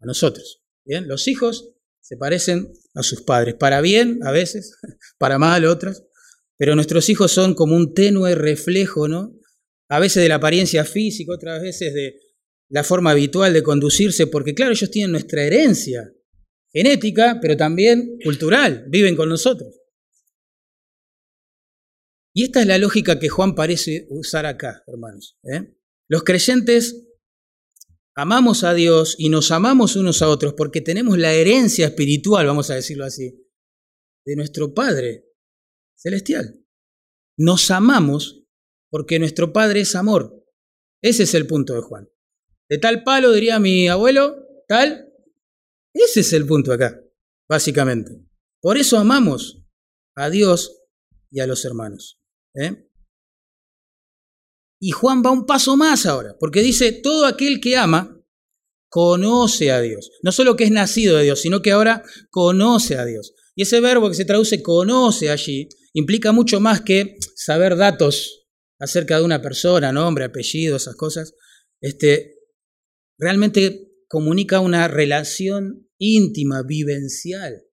a 0.00 0.06
nosotros. 0.06 0.62
Bien, 0.84 1.08
los 1.08 1.28
hijos 1.28 1.72
se 2.00 2.18
parecen 2.18 2.70
a 2.94 3.02
sus 3.02 3.22
padres, 3.22 3.54
para 3.54 3.80
bien 3.80 4.20
a 4.22 4.32
veces, 4.32 4.78
para 5.18 5.38
mal 5.38 5.64
otras, 5.64 6.04
pero 6.58 6.74
nuestros 6.74 7.08
hijos 7.08 7.32
son 7.32 7.54
como 7.54 7.74
un 7.74 7.94
tenue 7.94 8.34
reflejo, 8.34 9.08
¿no? 9.08 9.34
A 9.88 9.98
veces 9.98 10.22
de 10.22 10.28
la 10.28 10.34
apariencia 10.34 10.84
física, 10.84 11.32
otras 11.32 11.62
veces 11.62 11.94
de 11.94 12.20
la 12.68 12.84
forma 12.84 13.12
habitual 13.12 13.54
de 13.54 13.62
conducirse, 13.62 14.26
porque 14.26 14.54
claro, 14.54 14.72
ellos 14.72 14.90
tienen 14.90 15.12
nuestra 15.12 15.42
herencia 15.42 16.12
genética, 16.70 17.38
pero 17.40 17.56
también 17.56 18.18
cultural, 18.22 18.84
viven 18.88 19.16
con 19.16 19.30
nosotros. 19.30 19.77
Y 22.34 22.44
esta 22.44 22.60
es 22.60 22.66
la 22.66 22.78
lógica 22.78 23.18
que 23.18 23.28
Juan 23.28 23.54
parece 23.54 24.06
usar 24.10 24.46
acá, 24.46 24.84
hermanos. 24.86 25.38
¿eh? 25.44 25.74
Los 26.08 26.22
creyentes 26.24 27.06
amamos 28.14 28.64
a 28.64 28.74
Dios 28.74 29.16
y 29.18 29.28
nos 29.28 29.50
amamos 29.50 29.96
unos 29.96 30.22
a 30.22 30.28
otros 30.28 30.54
porque 30.54 30.80
tenemos 30.80 31.18
la 31.18 31.32
herencia 31.32 31.86
espiritual, 31.86 32.46
vamos 32.46 32.70
a 32.70 32.74
decirlo 32.74 33.04
así, 33.04 33.46
de 34.24 34.36
nuestro 34.36 34.74
Padre 34.74 35.24
celestial. 35.96 36.64
Nos 37.36 37.70
amamos 37.70 38.44
porque 38.90 39.18
nuestro 39.18 39.52
Padre 39.52 39.80
es 39.80 39.94
amor. 39.94 40.44
Ese 41.02 41.22
es 41.24 41.34
el 41.34 41.46
punto 41.46 41.74
de 41.74 41.82
Juan. 41.82 42.08
De 42.68 42.78
tal 42.78 43.04
palo, 43.04 43.32
diría 43.32 43.58
mi 43.58 43.88
abuelo, 43.88 44.46
tal. 44.66 45.12
Ese 45.94 46.20
es 46.20 46.32
el 46.32 46.46
punto 46.46 46.72
acá, 46.72 47.00
básicamente. 47.48 48.20
Por 48.60 48.76
eso 48.76 48.98
amamos 48.98 49.64
a 50.16 50.28
Dios 50.30 50.82
y 51.30 51.40
a 51.40 51.46
los 51.46 51.64
hermanos. 51.64 52.20
¿eh? 52.54 52.88
Y 54.80 54.90
Juan 54.92 55.22
va 55.24 55.30
un 55.30 55.46
paso 55.46 55.76
más 55.76 56.06
ahora, 56.06 56.36
porque 56.38 56.60
dice, 56.60 56.92
todo 56.92 57.26
aquel 57.26 57.60
que 57.60 57.76
ama 57.76 58.14
conoce 58.88 59.70
a 59.70 59.80
Dios. 59.80 60.10
No 60.22 60.32
solo 60.32 60.56
que 60.56 60.64
es 60.64 60.70
nacido 60.70 61.16
de 61.16 61.24
Dios, 61.24 61.40
sino 61.40 61.62
que 61.62 61.72
ahora 61.72 62.02
conoce 62.30 62.96
a 62.96 63.04
Dios. 63.04 63.34
Y 63.54 63.62
ese 63.62 63.80
verbo 63.80 64.08
que 64.08 64.14
se 64.14 64.24
traduce 64.24 64.62
conoce 64.62 65.30
allí 65.30 65.68
implica 65.92 66.32
mucho 66.32 66.60
más 66.60 66.80
que 66.80 67.16
saber 67.34 67.76
datos 67.76 68.46
acerca 68.78 69.18
de 69.18 69.24
una 69.24 69.42
persona, 69.42 69.92
nombre, 69.92 70.24
apellido, 70.24 70.76
esas 70.76 70.94
cosas. 70.94 71.34
Este, 71.80 72.36
realmente 73.18 73.90
comunica 74.08 74.60
una 74.60 74.88
relación 74.88 75.88
íntima, 75.98 76.62
vivencial 76.62 77.64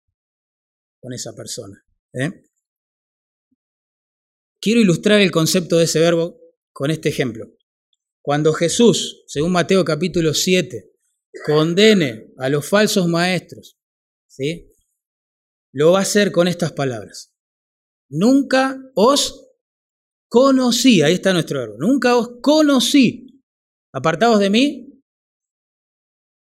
con 0.99 1.13
esa 1.13 1.33
persona. 1.35 1.85
¿eh? 2.13 2.44
Quiero 4.59 4.81
ilustrar 4.81 5.21
el 5.21 5.31
concepto 5.31 5.77
de 5.77 5.85
ese 5.85 5.99
verbo 5.99 6.39
con 6.71 6.91
este 6.91 7.09
ejemplo. 7.09 7.51
Cuando 8.21 8.53
Jesús, 8.53 9.23
según 9.27 9.51
Mateo 9.51 9.85
capítulo 9.85 10.33
7, 10.33 10.91
condene 11.45 12.33
a 12.37 12.49
los 12.49 12.67
falsos 12.67 13.07
maestros, 13.07 13.77
¿sí? 14.27 14.71
lo 15.75 15.91
va 15.91 15.99
a 15.99 16.01
hacer 16.03 16.31
con 16.31 16.47
estas 16.47 16.71
palabras. 16.71 17.35
Nunca 18.09 18.79
os 18.95 19.45
conocí, 20.29 21.01
ahí 21.01 21.13
está 21.15 21.33
nuestro 21.33 21.59
verbo, 21.59 21.75
nunca 21.77 22.15
os 22.15 22.39
conocí. 22.41 23.43
Apartados 23.91 24.39
de 24.39 24.49
mí, 24.49 24.94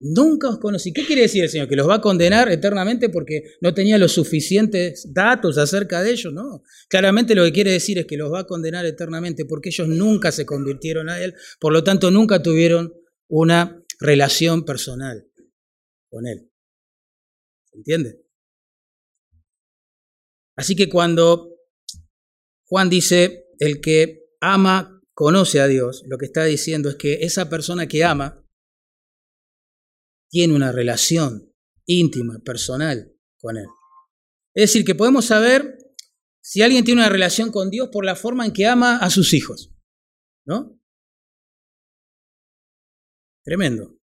Nunca 0.01 0.47
os 0.47 0.59
conocí. 0.59 0.93
¿Qué 0.93 1.05
quiere 1.05 1.23
decir 1.23 1.43
el 1.43 1.49
Señor? 1.49 1.67
¿Que 1.67 1.75
los 1.75 1.87
va 1.87 1.95
a 1.95 2.01
condenar 2.01 2.49
eternamente 2.49 3.09
porque 3.09 3.43
no 3.59 3.73
tenía 3.73 3.97
los 3.97 4.13
suficientes 4.13 5.11
datos 5.13 5.57
acerca 5.57 6.01
de 6.01 6.11
ellos? 6.11 6.31
No. 6.31 6.63
Claramente 6.87 7.35
lo 7.35 7.43
que 7.43 7.51
quiere 7.51 7.71
decir 7.71 7.97
es 7.97 8.05
que 8.05 8.15
los 8.15 8.31
va 8.31 8.39
a 8.39 8.47
condenar 8.47 8.85
eternamente 8.85 9.43
porque 9.43 9.69
ellos 9.69 9.89
nunca 9.89 10.31
se 10.31 10.45
convirtieron 10.45 11.09
a 11.09 11.21
Él, 11.21 11.35
por 11.59 11.73
lo 11.73 11.83
tanto 11.83 12.11
nunca 12.11 12.41
tuvieron 12.41 12.93
una 13.27 13.83
relación 13.99 14.63
personal 14.63 15.27
con 16.09 16.25
Él. 16.27 16.49
¿Se 17.65 17.77
entiende? 17.77 18.21
Así 20.55 20.75
que 20.75 20.87
cuando 20.87 21.57
Juan 22.65 22.89
dice, 22.89 23.47
el 23.59 23.81
que 23.81 24.23
ama 24.39 25.01
conoce 25.13 25.59
a 25.59 25.67
Dios, 25.67 26.03
lo 26.07 26.17
que 26.17 26.25
está 26.25 26.45
diciendo 26.45 26.87
es 26.87 26.95
que 26.95 27.19
esa 27.21 27.49
persona 27.49 27.87
que 27.87 28.05
ama 28.05 28.38
tiene 30.29 30.53
una 30.53 30.71
relación 30.71 31.53
íntima, 31.85 32.39
personal 32.39 33.11
con 33.39 33.57
Él. 33.57 33.65
Es 34.53 34.71
decir, 34.71 34.85
que 34.85 34.95
podemos 34.95 35.25
saber 35.25 35.77
si 36.41 36.61
alguien 36.61 36.83
tiene 36.85 37.01
una 37.01 37.09
relación 37.09 37.51
con 37.51 37.69
Dios 37.69 37.89
por 37.91 38.05
la 38.05 38.15
forma 38.15 38.45
en 38.45 38.53
que 38.53 38.65
ama 38.65 38.97
a 38.97 39.09
sus 39.09 39.33
hijos. 39.33 39.71
¿No? 40.45 40.79
Tremendo. 43.43 43.99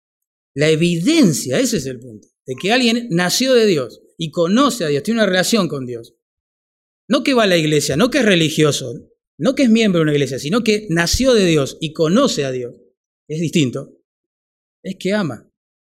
La 0.55 0.69
evidencia, 0.69 1.59
ese 1.59 1.79
es 1.79 1.87
el 1.87 1.99
punto, 1.99 2.29
de 2.47 2.55
que 2.61 2.73
alguien 2.73 3.09
nació 3.11 3.55
de 3.55 3.67
Dios 3.67 4.03
y 4.19 4.31
conoce 4.31 4.85
a 4.85 4.89
Dios, 4.89 5.03
tiene 5.03 5.21
una 5.21 5.29
relación 5.29 5.69
con 5.69 5.87
Dios. 5.87 6.15
No 7.09 7.25
que 7.25 7.35
va 7.35 7.45
a 7.45 7.49
la 7.49 7.57
iglesia, 7.57 7.97
no 7.97 8.11
que 8.11 8.19
es 8.19 8.25
religioso, 8.25 9.11
no 9.39 9.55
que 9.55 9.65
es 9.65 9.71
miembro 9.71 10.01
de 10.01 10.05
una 10.05 10.13
iglesia, 10.13 10.39
sino 10.39 10.63
que 10.63 10.87
nació 10.91 11.35
de 11.35 11.47
Dios 11.47 11.79
y 11.81 11.93
conoce 11.93 12.45
a 12.45 12.53
Dios. 12.53 12.75
Es 13.29 13.41
distinto. 13.41 13.99
Es 14.83 14.97
que 14.99 15.13
ama 15.15 15.52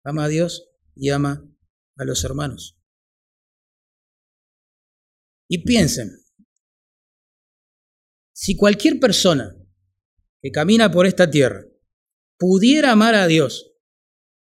ama 0.05 0.25
a 0.25 0.29
Dios 0.29 0.71
y 0.95 1.11
ama 1.11 1.51
a 1.97 2.05
los 2.05 2.23
hermanos. 2.25 2.79
Y 5.49 5.64
piensen, 5.64 6.11
si 8.33 8.57
cualquier 8.57 9.01
persona 9.01 9.57
que 10.40 10.51
camina 10.51 10.90
por 10.90 11.07
esta 11.07 11.31
tierra 11.31 11.64
pudiera 12.38 12.93
amar 12.93 13.14
a 13.14 13.27
Dios 13.27 13.73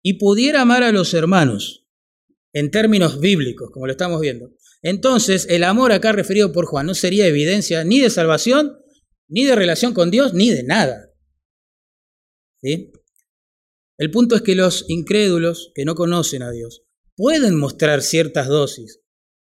y 0.02 0.14
pudiera 0.14 0.62
amar 0.62 0.82
a 0.82 0.92
los 0.92 1.14
hermanos 1.14 1.86
en 2.52 2.70
términos 2.70 3.20
bíblicos, 3.20 3.70
como 3.70 3.86
lo 3.86 3.92
estamos 3.92 4.20
viendo, 4.20 4.50
entonces 4.82 5.46
el 5.50 5.64
amor 5.64 5.92
acá 5.92 6.12
referido 6.12 6.52
por 6.52 6.66
Juan 6.66 6.86
no 6.86 6.94
sería 6.94 7.26
evidencia 7.26 7.84
ni 7.84 8.00
de 8.00 8.10
salvación, 8.10 8.78
ni 9.28 9.44
de 9.44 9.56
relación 9.56 9.92
con 9.92 10.10
Dios, 10.10 10.32
ni 10.32 10.50
de 10.50 10.62
nada. 10.62 11.10
¿Sí? 12.62 12.92
El 13.98 14.10
punto 14.10 14.36
es 14.36 14.42
que 14.42 14.54
los 14.54 14.84
incrédulos 14.88 15.72
que 15.74 15.84
no 15.84 15.94
conocen 15.94 16.42
a 16.42 16.50
Dios 16.50 16.84
pueden 17.16 17.56
mostrar 17.56 18.02
ciertas 18.02 18.48
dosis 18.48 19.00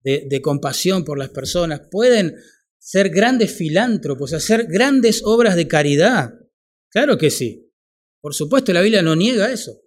de, 0.03 0.41
compasión 0.43 1.03
por 1.03 1.17
las 1.17 1.29
personas, 1.31 1.81
pueden 1.89 2.35
ser 2.77 3.09
grandes 3.09 3.51
filántropos, 3.55 4.33
hacer 4.33 4.67
grandes 4.67 5.23
obras 5.23 5.55
de 5.55 5.67
caridad. 5.67 6.35
Claro 6.91 7.17
que 7.17 7.31
sí. 7.31 7.73
Por 8.21 8.35
supuesto, 8.35 8.71
la 8.71 8.81
Biblia 8.81 9.01
no 9.01 9.15
niega 9.15 9.51
eso. 9.51 9.81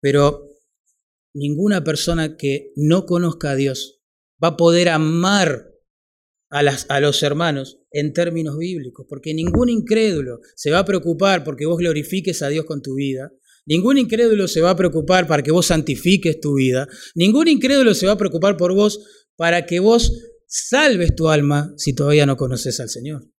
Pero 0.00 0.48
ninguna 1.34 1.84
persona 1.84 2.38
que 2.38 2.72
no 2.74 3.04
conozca 3.04 3.50
a 3.50 3.56
Dios 3.56 4.00
va 4.42 4.48
a 4.48 4.56
poder 4.56 4.88
amar 4.88 5.70
a, 6.50 7.00
los 7.00 7.22
hermanos 7.22 7.78
en 7.90 8.12
términos 8.12 8.56
bíblicos, 8.56 9.06
porque 9.08 9.34
ningún 9.34 9.68
incrédulo 9.68 10.40
se 10.56 10.70
va 10.70 10.80
a 10.80 10.84
preocupar 10.84 11.44
porque 11.44 11.66
vos 11.66 11.78
glorifiques 11.78 12.42
a 12.42 12.48
Dios 12.48 12.64
con 12.64 12.80
tu 12.80 12.94
vida, 12.94 13.30
ningún 13.66 13.98
incrédulo 13.98 14.48
se 14.48 14.60
va 14.60 14.70
a 14.70 14.76
preocupar 14.76 15.26
para 15.26 15.42
que 15.42 15.50
vos 15.50 15.66
santifiques 15.66 16.40
tu 16.40 16.54
vida, 16.54 16.88
ningún 17.14 17.48
incrédulo 17.48 17.94
se 17.94 18.06
va 18.06 18.12
a 18.12 18.18
preocupar 18.18 18.56
por 18.56 18.74
vos 18.74 19.28
para 19.36 19.66
que 19.66 19.80
vos 19.80 20.12
salves 20.46 21.14
tu 21.14 21.28
alma 21.28 21.74
si 21.76 21.94
todavía 21.94 22.24
no 22.24 22.36
conoces 22.36 22.80
al 22.80 22.88
Señor. 22.88 23.30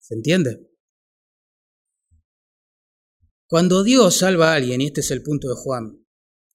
¿Se 0.00 0.14
entiende? 0.14 0.70
Cuando 3.46 3.84
Dios 3.84 4.16
salva 4.16 4.52
a 4.52 4.56
alguien, 4.56 4.80
y 4.80 4.86
este 4.86 5.00
es 5.00 5.10
el 5.10 5.22
punto 5.22 5.48
de 5.48 5.54
Juan, 5.54 6.04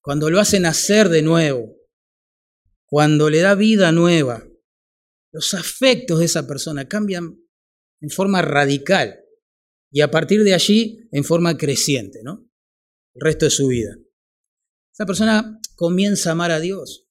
cuando 0.02 0.30
lo 0.30 0.39
hace 0.39 0.60
nacer 0.60 1.10
de 1.10 1.22
nuevo, 1.22 1.76
cuando 2.86 3.30
le 3.30 3.39
da 3.39 3.54
vida 3.54 3.92
nueva, 3.92 4.49
los 5.32 5.54
afectos 5.54 6.20
de 6.20 6.26
esa 6.26 6.48
persona 6.48 6.88
cambian 6.88 7.38
en 8.02 8.10
forma 8.10 8.42
radical 8.42 9.20
y 9.92 10.02
a 10.02 10.12
partir 10.12 10.44
de 10.44 10.54
allí 10.54 11.08
en 11.12 11.24
forma 11.24 11.58
creciente, 11.58 12.22
¿no? 12.24 12.50
El 13.13 13.22
resto 13.22 13.46
de 13.46 13.52
su 13.52 13.68
vida. 13.68 13.96
esa 14.94 15.06
persona 15.06 15.60
comienza 15.76 16.30
a 16.30 16.34
amar 16.34 16.52
a 16.52 16.60
Dios, 16.60 17.08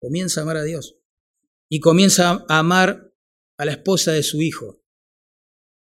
comienza 0.00 0.40
a 0.40 0.42
amar 0.44 0.56
a 0.58 0.62
Dios 0.62 0.98
y 1.68 1.80
comienza 1.80 2.44
a 2.48 2.58
amar 2.58 3.12
a 3.58 3.64
la 3.64 3.72
esposa 3.72 4.12
de 4.12 4.22
su 4.22 4.40
hijo, 4.40 4.84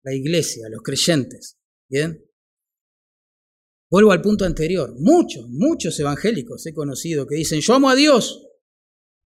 la 0.02 0.14
iglesia, 0.14 0.68
los 0.68 0.82
creyentes. 0.82 1.58
¿Bien? 1.88 2.24
Vuelvo 3.90 4.12
al 4.12 4.22
punto 4.22 4.46
anterior. 4.46 4.94
Muchos, 4.98 5.46
muchos 5.50 6.00
evangélicos 6.00 6.64
he 6.66 6.72
conocido 6.72 7.26
que 7.26 7.34
dicen, 7.34 7.60
yo 7.60 7.74
amo 7.74 7.90
a 7.90 7.94
Dios, 7.94 8.48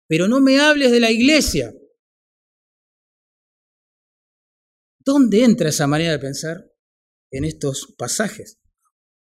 pero 0.09 0.27
no 0.27 0.41
me 0.41 0.59
hables 0.59 0.91
de 0.91 0.99
la 0.99 1.13
iglesia. 1.13 1.73
¿Dónde 5.07 5.45
entra 5.45 5.69
esa 5.69 5.87
manera 5.87 6.11
de 6.11 6.19
pensar 6.19 6.69
en 7.31 7.45
estos 7.45 7.95
pasajes? 7.97 8.59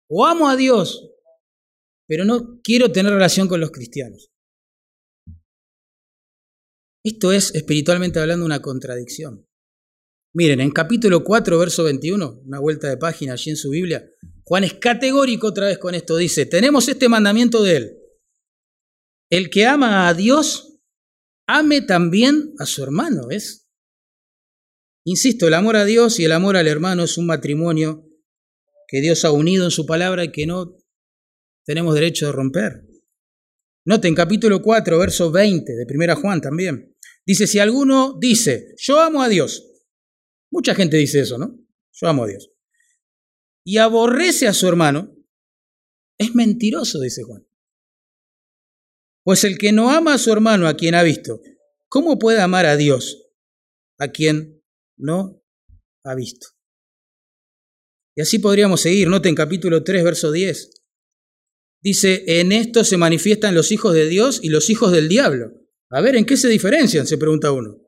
O 0.09 0.25
amo 0.25 0.47
a 0.47 0.55
Dios, 0.55 1.11
pero 2.07 2.23
no 2.23 2.61
quiero 2.63 2.91
tener 2.91 3.11
relación 3.11 3.49
con 3.49 3.59
los 3.59 3.71
cristianos. 3.71 4.31
Esto 7.05 7.33
es, 7.33 7.53
espiritualmente 7.53 8.19
hablando, 8.19 8.45
una 8.45 8.61
contradicción. 8.61 9.45
Miren, 10.33 10.61
en 10.61 10.71
capítulo 10.71 11.25
4, 11.25 11.59
verso 11.59 11.83
21, 11.83 12.43
una 12.45 12.59
vuelta 12.59 12.87
de 12.87 12.97
página 12.97 13.33
allí 13.33 13.51
en 13.51 13.57
su 13.57 13.69
Biblia, 13.69 14.09
Juan 14.45 14.63
es 14.63 14.75
categórico 14.75 15.47
otra 15.47 15.67
vez 15.67 15.79
con 15.79 15.95
esto. 15.95 16.15
Dice, 16.15 16.45
tenemos 16.45 16.87
este 16.87 17.09
mandamiento 17.09 17.61
de 17.61 17.75
él. 17.75 17.97
El 19.29 19.49
que 19.49 19.65
ama 19.65 20.07
a 20.07 20.13
Dios, 20.13 20.79
ame 21.45 21.81
también 21.81 22.53
a 22.57 22.65
su 22.65 22.83
hermano, 22.83 23.27
¿ves? 23.27 23.62
Insisto, 25.05 25.47
el 25.47 25.53
amor 25.53 25.75
a 25.75 25.85
Dios 25.85 26.19
y 26.19 26.25
el 26.25 26.31
amor 26.31 26.55
al 26.55 26.67
hermano 26.67 27.03
es 27.03 27.17
un 27.17 27.25
matrimonio 27.25 28.09
que 28.87 29.01
Dios 29.01 29.25
ha 29.25 29.31
unido 29.31 29.65
en 29.65 29.71
su 29.71 29.85
palabra 29.85 30.23
y 30.23 30.31
que 30.31 30.45
no 30.45 30.77
tenemos 31.65 31.93
derecho 31.93 32.27
de 32.27 32.31
romper. 32.31 32.87
Noten 33.85 34.15
capítulo 34.15 34.61
4, 34.61 34.97
verso 34.97 35.29
20 35.29 35.73
de 35.73 35.85
1 35.89 36.15
Juan 36.15 36.39
también. 36.39 36.95
Dice, 37.25 37.47
si 37.47 37.59
alguno 37.59 38.17
dice, 38.19 38.75
yo 38.77 38.99
amo 38.99 39.21
a 39.21 39.27
Dios, 39.27 39.65
mucha 40.49 40.73
gente 40.73 40.95
dice 40.95 41.19
eso, 41.19 41.37
¿no? 41.37 41.59
Yo 41.91 42.07
amo 42.07 42.23
a 42.23 42.27
Dios. 42.27 42.51
Y 43.65 43.77
aborrece 43.77 44.47
a 44.47 44.53
su 44.53 44.67
hermano, 44.67 45.13
es 46.17 46.33
mentiroso, 46.33 47.01
dice 47.01 47.23
Juan. 47.23 47.45
Pues 49.23 49.43
el 49.43 49.57
que 49.57 49.73
no 49.73 49.89
ama 49.89 50.13
a 50.13 50.17
su 50.17 50.31
hermano, 50.31 50.67
a 50.67 50.75
quien 50.75 50.95
ha 50.95 51.03
visto, 51.03 51.41
¿cómo 51.89 52.19
puede 52.19 52.41
amar 52.41 52.65
a 52.65 52.77
Dios, 52.77 53.31
a 53.97 54.09
quien 54.09 54.62
no 54.97 55.43
ha 56.03 56.15
visto? 56.15 56.47
Y 58.15 58.21
así 58.21 58.39
podríamos 58.39 58.81
seguir. 58.81 59.07
Noten 59.07 59.35
capítulo 59.35 59.83
3, 59.83 60.03
verso 60.03 60.31
10. 60.31 60.69
Dice, 61.81 62.23
en 62.39 62.51
esto 62.51 62.83
se 62.83 62.97
manifiestan 62.97 63.55
los 63.55 63.71
hijos 63.71 63.93
de 63.93 64.07
Dios 64.07 64.39
y 64.41 64.49
los 64.49 64.69
hijos 64.69 64.91
del 64.91 65.09
diablo. 65.09 65.51
A 65.89 66.01
ver, 66.01 66.15
¿en 66.15 66.25
qué 66.25 66.37
se 66.37 66.47
diferencian? 66.47 67.07
Se 67.07 67.17
pregunta 67.17 67.51
uno. 67.51 67.81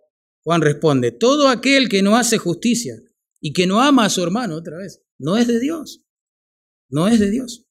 Juan 0.43 0.61
responde, 0.61 1.11
todo 1.11 1.47
aquel 1.47 1.89
que 1.89 2.03
no 2.03 2.17
hace 2.17 2.37
justicia 2.37 2.95
y 3.41 3.53
que 3.53 3.65
no 3.65 3.81
ama 3.81 4.05
a 4.05 4.09
su 4.09 4.21
hermano, 4.21 4.55
otra 4.55 4.77
vez, 4.77 5.03
no 5.17 5.37
es 5.37 5.47
de 5.47 5.59
Dios. 5.59 6.03
No 6.89 7.07
es 7.07 7.19
de 7.19 7.31
Dios. 7.31 7.65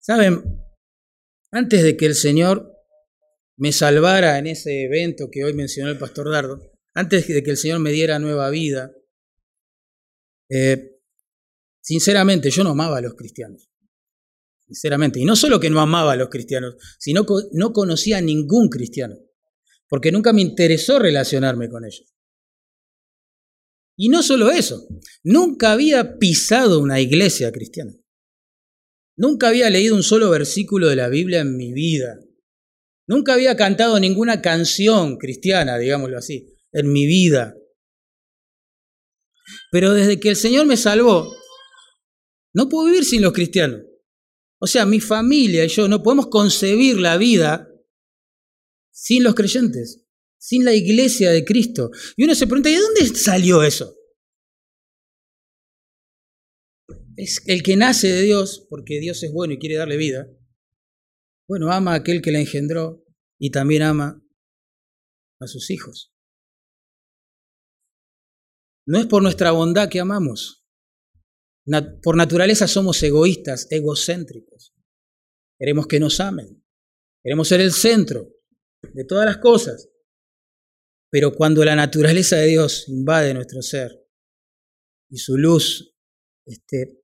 Saben, 0.00 0.42
antes 1.50 1.82
de 1.82 1.96
que 1.96 2.06
el 2.06 2.14
Señor 2.14 2.77
me 3.58 3.72
salvara 3.72 4.38
en 4.38 4.46
ese 4.46 4.84
evento 4.84 5.28
que 5.30 5.44
hoy 5.44 5.52
mencionó 5.52 5.90
el 5.90 5.98
pastor 5.98 6.32
Dardo, 6.32 6.60
antes 6.94 7.28
de 7.28 7.42
que 7.42 7.50
el 7.50 7.56
Señor 7.56 7.80
me 7.80 7.92
diera 7.92 8.18
nueva 8.18 8.50
vida, 8.50 8.90
eh, 10.48 10.98
sinceramente 11.80 12.50
yo 12.50 12.64
no 12.64 12.70
amaba 12.70 12.98
a 12.98 13.02
los 13.02 13.14
cristianos 13.14 13.68
sinceramente. 14.68 15.18
Y 15.18 15.24
no 15.24 15.34
solo 15.34 15.58
que 15.58 15.70
no 15.70 15.80
amaba 15.80 16.12
a 16.12 16.16
los 16.16 16.28
cristianos, 16.28 16.76
sino 16.98 17.24
que 17.24 17.34
no 17.52 17.72
conocía 17.72 18.18
a 18.18 18.22
ningún 18.22 18.68
cristiano, 18.68 19.16
porque 19.88 20.12
nunca 20.12 20.32
me 20.32 20.42
interesó 20.42 20.98
relacionarme 20.98 21.68
con 21.68 21.84
ellos. 21.84 22.14
Y 23.96 24.10
no 24.10 24.22
solo 24.22 24.50
eso, 24.50 24.86
nunca 25.24 25.72
había 25.72 26.18
pisado 26.18 26.78
una 26.78 27.00
iglesia 27.00 27.50
cristiana. 27.50 27.92
Nunca 29.16 29.48
había 29.48 29.70
leído 29.70 29.96
un 29.96 30.04
solo 30.04 30.30
versículo 30.30 30.88
de 30.88 30.96
la 30.96 31.08
Biblia 31.08 31.40
en 31.40 31.56
mi 31.56 31.72
vida. 31.72 32.20
Nunca 33.08 33.32
había 33.32 33.56
cantado 33.56 33.98
ninguna 33.98 34.42
canción 34.42 35.16
cristiana, 35.16 35.78
digámoslo 35.78 36.18
así, 36.18 36.54
en 36.72 36.92
mi 36.92 37.06
vida. 37.06 37.56
Pero 39.72 39.94
desde 39.94 40.20
que 40.20 40.28
el 40.28 40.36
Señor 40.36 40.66
me 40.66 40.76
salvó, 40.76 41.34
no 42.52 42.68
puedo 42.68 42.86
vivir 42.86 43.06
sin 43.06 43.22
los 43.22 43.32
cristianos. 43.32 43.80
O 44.60 44.66
sea, 44.66 44.84
mi 44.84 45.00
familia 45.00 45.64
y 45.64 45.68
yo 45.68 45.88
no 45.88 46.02
podemos 46.02 46.26
concebir 46.26 47.00
la 47.00 47.16
vida 47.16 47.66
sin 48.92 49.24
los 49.24 49.34
creyentes, 49.34 50.04
sin 50.36 50.64
la 50.66 50.74
iglesia 50.74 51.30
de 51.30 51.46
Cristo. 51.46 51.90
Y 52.14 52.24
uno 52.24 52.34
se 52.34 52.46
pregunta, 52.46 52.68
¿y 52.68 52.74
de 52.74 52.80
dónde 52.80 53.06
salió 53.16 53.62
eso? 53.62 53.96
Es 57.16 57.42
el 57.46 57.62
que 57.62 57.76
nace 57.76 58.12
de 58.12 58.22
Dios, 58.22 58.66
porque 58.68 59.00
Dios 59.00 59.22
es 59.22 59.32
bueno 59.32 59.54
y 59.54 59.58
quiere 59.58 59.76
darle 59.76 59.96
vida. 59.96 60.28
Bueno, 61.48 61.72
ama 61.72 61.92
a 61.92 61.96
aquel 61.96 62.20
que 62.20 62.30
la 62.30 62.40
engendró 62.40 63.04
y 63.40 63.50
también 63.50 63.82
ama 63.82 64.22
a 65.40 65.46
sus 65.46 65.70
hijos. 65.70 66.12
No 68.86 68.98
es 68.98 69.06
por 69.06 69.22
nuestra 69.22 69.50
bondad 69.52 69.88
que 69.88 70.00
amamos, 70.00 70.58
por 72.02 72.16
naturaleza 72.16 72.66
somos 72.66 73.02
egoístas, 73.02 73.66
egocéntricos. 73.70 74.74
Queremos 75.58 75.86
que 75.86 76.00
nos 76.00 76.20
amen. 76.20 76.64
Queremos 77.22 77.48
ser 77.48 77.60
el 77.60 77.72
centro 77.72 78.30
de 78.94 79.04
todas 79.04 79.26
las 79.26 79.38
cosas. 79.38 79.90
Pero 81.10 81.34
cuando 81.34 81.64
la 81.64 81.74
naturaleza 81.74 82.36
de 82.36 82.46
Dios 82.46 82.88
invade 82.88 83.34
nuestro 83.34 83.60
ser 83.62 83.90
y 85.10 85.18
su 85.18 85.36
luz 85.36 85.94
este, 86.46 87.02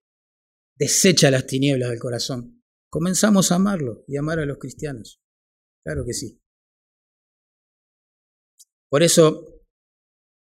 desecha 0.78 1.30
las 1.30 1.46
tinieblas 1.46 1.90
del 1.90 1.98
corazón, 1.98 2.63
comenzamos 2.94 3.50
a 3.50 3.56
amarlo 3.56 4.04
y 4.06 4.16
amar 4.16 4.38
a 4.38 4.46
los 4.46 4.58
cristianos. 4.58 5.20
Claro 5.84 6.04
que 6.06 6.12
sí. 6.12 6.40
Por 8.88 9.02
eso, 9.02 9.64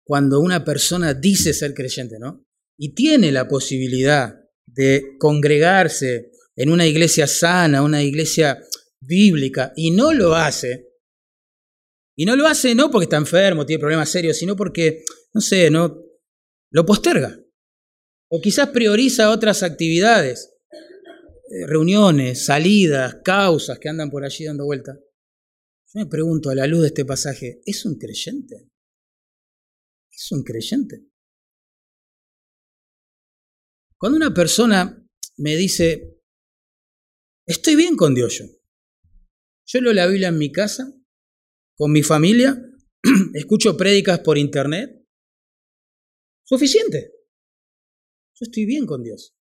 cuando 0.06 0.38
una 0.38 0.64
persona 0.64 1.12
dice 1.12 1.52
ser 1.52 1.74
creyente, 1.74 2.20
¿no? 2.20 2.46
y 2.78 2.94
tiene 2.94 3.32
la 3.32 3.48
posibilidad 3.48 4.38
de 4.64 5.16
congregarse 5.18 6.30
en 6.54 6.70
una 6.70 6.87
iglesia 6.87 7.26
sana, 7.26 7.82
una 7.82 8.04
iglesia 8.04 8.62
bíblica, 9.00 9.72
y 9.74 9.90
no 9.90 10.12
lo 10.12 10.37
hace, 10.37 10.87
y 12.16 12.26
no 12.26 12.37
lo 12.37 12.46
hace 12.46 12.76
no 12.76 12.92
porque 12.92 13.06
está 13.06 13.16
enfermo, 13.16 13.66
tiene 13.66 13.80
problemas 13.80 14.09
serios, 14.09 14.37
sino 14.37 14.54
porque, 14.54 15.02
no 15.35 15.40
sé, 15.40 15.68
no, 15.68 16.00
lo 16.70 16.87
posterga. 16.87 17.40
O 18.30 18.40
quizás 18.40 18.68
prioriza 18.68 19.30
otras 19.30 19.64
actividades, 19.64 20.56
reuniones, 21.66 22.44
salidas, 22.44 23.16
causas 23.24 23.78
que 23.78 23.88
andan 23.88 24.11
por 24.11 24.24
allí 24.24 24.44
dando 24.44 24.64
vuelta. 24.64 24.98
Yo 25.94 26.00
me 26.00 26.06
pregunto 26.06 26.50
a 26.50 26.54
la 26.54 26.66
luz 26.66 26.82
de 26.82 26.88
este 26.88 27.04
pasaje, 27.04 27.61
¿es 27.64 27.85
un 27.85 27.96
creyente? 27.98 28.70
¿Es 30.11 30.32
un 30.32 30.42
creyente? 30.42 31.06
Cuando 33.98 34.16
una 34.16 34.35
persona 34.35 35.06
me 35.38 35.56
dice, 35.56 36.20
estoy 37.46 37.76
bien 37.76 37.96
con 37.96 38.14
Dios 38.14 38.38
yo, 38.38 38.44
yo 39.66 39.80
leo 39.80 39.92
la 39.92 40.06
Biblia 40.06 40.28
en 40.28 40.38
mi 40.38 40.52
casa, 40.52 40.92
con 41.76 41.92
mi 41.92 42.02
familia, 42.02 42.62
escucho 43.35 43.76
prédicas 43.76 44.20
por 44.20 44.38
internet, 44.38 45.04
suficiente. 46.44 47.12
Yo 48.35 48.44
estoy 48.44 48.66
bien 48.66 48.87
con 48.87 49.02
Dios. 49.02 49.36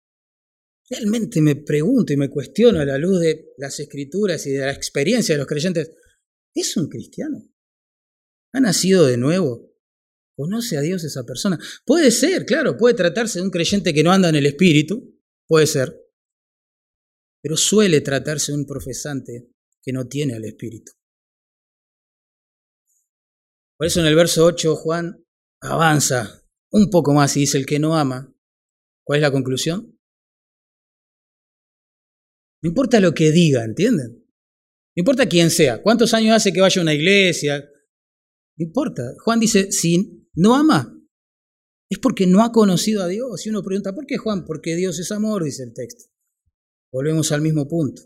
Realmente 0.91 1.39
me 1.39 1.55
pregunto 1.55 2.11
y 2.11 2.17
me 2.17 2.29
cuestiono 2.29 2.81
a 2.81 2.85
la 2.85 2.97
luz 2.97 3.21
de 3.21 3.53
las 3.57 3.79
escrituras 3.79 4.45
y 4.45 4.51
de 4.51 4.65
la 4.65 4.73
experiencia 4.73 5.33
de 5.33 5.39
los 5.39 5.47
creyentes, 5.47 5.93
¿es 6.53 6.75
un 6.75 6.89
cristiano? 6.89 7.49
¿Ha 8.51 8.59
nacido 8.59 9.05
de 9.05 9.15
nuevo? 9.15 9.73
¿Conoce 10.35 10.75
a 10.75 10.81
Dios 10.81 11.05
esa 11.05 11.23
persona? 11.23 11.57
Puede 11.85 12.11
ser, 12.11 12.45
claro, 12.45 12.75
puede 12.75 12.93
tratarse 12.93 13.39
de 13.39 13.45
un 13.45 13.51
creyente 13.51 13.93
que 13.93 14.03
no 14.03 14.11
anda 14.11 14.27
en 14.27 14.35
el 14.35 14.45
Espíritu, 14.45 15.17
puede 15.47 15.65
ser, 15.65 15.97
pero 17.41 17.55
suele 17.55 18.01
tratarse 18.01 18.51
de 18.51 18.57
un 18.57 18.65
profesante 18.65 19.49
que 19.81 19.93
no 19.93 20.09
tiene 20.09 20.33
el 20.35 20.43
Espíritu. 20.43 20.91
Por 23.77 23.87
eso 23.87 24.01
en 24.01 24.07
el 24.07 24.15
verso 24.15 24.43
8 24.43 24.75
Juan 24.75 25.25
avanza 25.61 26.43
un 26.69 26.89
poco 26.89 27.13
más 27.13 27.37
y 27.37 27.41
dice, 27.41 27.57
el 27.57 27.65
que 27.65 27.79
no 27.79 27.95
ama, 27.95 28.35
¿cuál 29.05 29.19
es 29.19 29.21
la 29.21 29.31
conclusión? 29.31 29.90
No 32.61 32.69
importa 32.69 32.99
lo 32.99 33.13
que 33.13 33.31
diga, 33.31 33.63
¿entienden? 33.63 34.23
No 34.95 35.01
importa 35.01 35.27
quién 35.27 35.49
sea, 35.49 35.81
cuántos 35.81 36.13
años 36.13 36.35
hace 36.35 36.51
que 36.51 36.61
vaya 36.61 36.81
a 36.81 36.83
una 36.83 36.93
iglesia, 36.93 37.59
no 38.57 38.65
importa. 38.65 39.13
Juan 39.23 39.39
dice, 39.39 39.71
si 39.71 40.27
no 40.33 40.55
ama, 40.55 40.97
es 41.89 41.99
porque 41.99 42.27
no 42.27 42.43
ha 42.43 42.51
conocido 42.51 43.03
a 43.03 43.07
Dios. 43.07 43.45
Y 43.45 43.49
uno 43.49 43.63
pregunta, 43.63 43.93
¿por 43.93 44.05
qué 44.05 44.17
Juan? 44.17 44.45
Porque 44.45 44.75
Dios 44.75 44.99
es 44.99 45.11
amor, 45.11 45.43
dice 45.43 45.63
el 45.63 45.73
texto. 45.73 46.11
Volvemos 46.91 47.31
al 47.31 47.41
mismo 47.41 47.67
punto. 47.67 48.01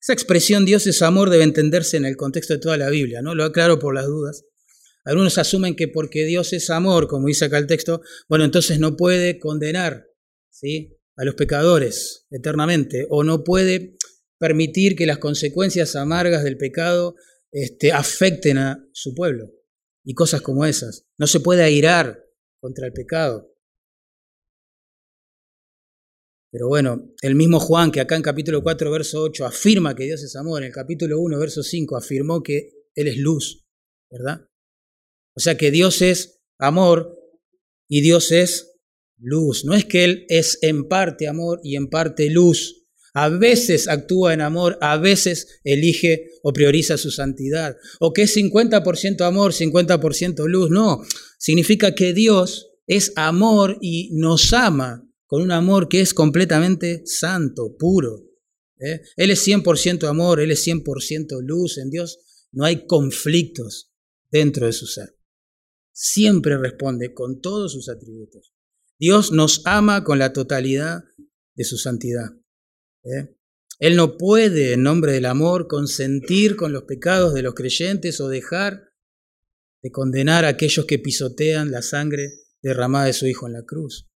Esa 0.00 0.14
expresión 0.14 0.64
Dios 0.64 0.86
es 0.86 1.00
amor 1.02 1.30
debe 1.30 1.44
entenderse 1.44 1.96
en 1.96 2.04
el 2.04 2.16
contexto 2.16 2.54
de 2.54 2.60
toda 2.60 2.76
la 2.76 2.90
Biblia, 2.90 3.22
¿no? 3.22 3.34
Lo 3.34 3.44
aclaro 3.44 3.78
por 3.78 3.94
las 3.94 4.06
dudas. 4.06 4.44
Algunos 5.04 5.38
asumen 5.38 5.76
que 5.76 5.88
porque 5.88 6.24
Dios 6.24 6.52
es 6.52 6.70
amor, 6.70 7.08
como 7.08 7.26
dice 7.26 7.44
acá 7.44 7.58
el 7.58 7.66
texto, 7.66 8.02
bueno, 8.28 8.44
entonces 8.44 8.78
no 8.78 8.96
puede 8.96 9.38
condenar 9.38 10.06
¿sí? 10.52 10.96
A 11.16 11.24
los 11.24 11.34
pecadores 11.34 12.26
eternamente, 12.30 13.06
o 13.10 13.24
no 13.24 13.44
puede 13.44 13.96
permitir 14.38 14.96
que 14.96 15.06
las 15.06 15.18
consecuencias 15.18 15.94
amargas 15.94 16.42
del 16.42 16.56
pecado 16.56 17.14
este, 17.52 17.92
afecten 17.92 18.58
a 18.58 18.88
su 18.92 19.14
pueblo, 19.14 19.50
y 20.04 20.14
cosas 20.14 20.40
como 20.42 20.64
esas. 20.64 21.06
No 21.18 21.26
se 21.26 21.40
puede 21.40 21.62
airar 21.62 22.24
contra 22.60 22.86
el 22.86 22.92
pecado. 22.92 23.52
Pero 26.50 26.68
bueno, 26.68 27.14
el 27.22 27.34
mismo 27.34 27.60
Juan, 27.60 27.90
que 27.90 28.00
acá 28.00 28.14
en 28.14 28.22
capítulo 28.22 28.62
4, 28.62 28.90
verso 28.90 29.22
8, 29.22 29.46
afirma 29.46 29.94
que 29.94 30.04
Dios 30.04 30.22
es 30.22 30.36
amor, 30.36 30.62
en 30.62 30.68
el 30.68 30.72
capítulo 30.72 31.18
1, 31.18 31.38
verso 31.38 31.62
5, 31.62 31.96
afirmó 31.96 32.42
que 32.42 32.70
Él 32.94 33.08
es 33.08 33.16
luz, 33.16 33.64
¿verdad? 34.10 34.46
O 35.34 35.40
sea 35.40 35.56
que 35.56 35.70
Dios 35.70 36.02
es 36.02 36.42
amor 36.58 37.18
y 37.88 38.02
Dios 38.02 38.32
es 38.32 38.71
luz. 39.22 39.64
No 39.64 39.74
es 39.74 39.84
que 39.84 40.04
Él 40.04 40.26
es 40.28 40.58
en 40.62 40.88
parte 40.88 41.28
amor 41.28 41.60
y 41.62 41.76
en 41.76 41.88
parte 41.88 42.28
luz. 42.30 42.82
A 43.14 43.28
veces 43.28 43.88
actúa 43.88 44.32
en 44.32 44.40
amor, 44.40 44.78
a 44.80 44.96
veces 44.96 45.60
elige 45.64 46.30
o 46.42 46.52
prioriza 46.52 46.96
su 46.96 47.10
santidad. 47.10 47.76
O 48.00 48.12
que 48.12 48.22
es 48.22 48.36
50% 48.36 49.20
amor, 49.26 49.52
50% 49.52 50.46
luz. 50.46 50.70
No, 50.70 51.02
significa 51.38 51.94
que 51.94 52.14
Dios 52.14 52.70
es 52.86 53.12
amor 53.16 53.78
y 53.80 54.10
nos 54.14 54.52
ama 54.52 55.06
con 55.26 55.42
un 55.42 55.50
amor 55.50 55.88
que 55.88 56.00
es 56.00 56.14
completamente 56.14 57.02
santo, 57.04 57.76
puro. 57.78 58.24
¿eh? 58.78 59.02
Él 59.16 59.30
es 59.30 59.46
100% 59.46 60.08
amor, 60.08 60.40
Él 60.40 60.50
es 60.50 60.66
100% 60.66 61.40
luz. 61.42 61.78
En 61.78 61.90
Dios 61.90 62.18
no 62.50 62.64
hay 62.64 62.86
conflictos 62.86 63.92
dentro 64.30 64.66
de 64.66 64.72
su 64.72 64.86
ser. 64.86 65.16
Siempre 65.92 66.56
responde 66.56 67.12
con 67.12 67.40
todos 67.40 67.72
sus 67.72 67.90
atributos. 67.90 68.51
Dios 69.02 69.32
nos 69.32 69.62
ama 69.64 70.04
con 70.04 70.20
la 70.20 70.32
totalidad 70.32 71.02
de 71.56 71.64
su 71.64 71.76
santidad. 71.76 72.36
¿eh? 73.02 73.36
Él 73.80 73.96
no 73.96 74.16
puede, 74.16 74.74
en 74.74 74.84
nombre 74.84 75.10
del 75.10 75.26
amor, 75.26 75.66
consentir 75.66 76.54
con 76.54 76.72
los 76.72 76.84
pecados 76.84 77.34
de 77.34 77.42
los 77.42 77.54
creyentes 77.54 78.20
o 78.20 78.28
dejar 78.28 78.92
de 79.82 79.90
condenar 79.90 80.44
a 80.44 80.50
aquellos 80.50 80.86
que 80.86 81.00
pisotean 81.00 81.72
la 81.72 81.82
sangre 81.82 82.28
derramada 82.62 83.06
de 83.06 83.12
su 83.12 83.26
Hijo 83.26 83.48
en 83.48 83.54
la 83.54 83.64
cruz 83.64 84.08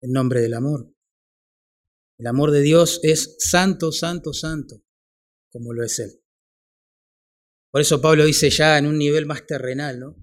en 0.00 0.12
nombre 0.12 0.40
del 0.40 0.54
amor. 0.54 0.90
El 2.16 2.28
amor 2.28 2.52
de 2.52 2.62
Dios 2.62 3.00
es 3.02 3.36
santo, 3.40 3.92
santo, 3.92 4.32
santo, 4.32 4.82
como 5.50 5.74
lo 5.74 5.84
es 5.84 5.98
Él. 5.98 6.22
Por 7.70 7.82
eso 7.82 8.00
Pablo 8.00 8.24
dice 8.24 8.48
ya 8.48 8.78
en 8.78 8.86
un 8.86 8.96
nivel 8.96 9.26
más 9.26 9.46
terrenal, 9.46 10.00
¿no? 10.00 10.16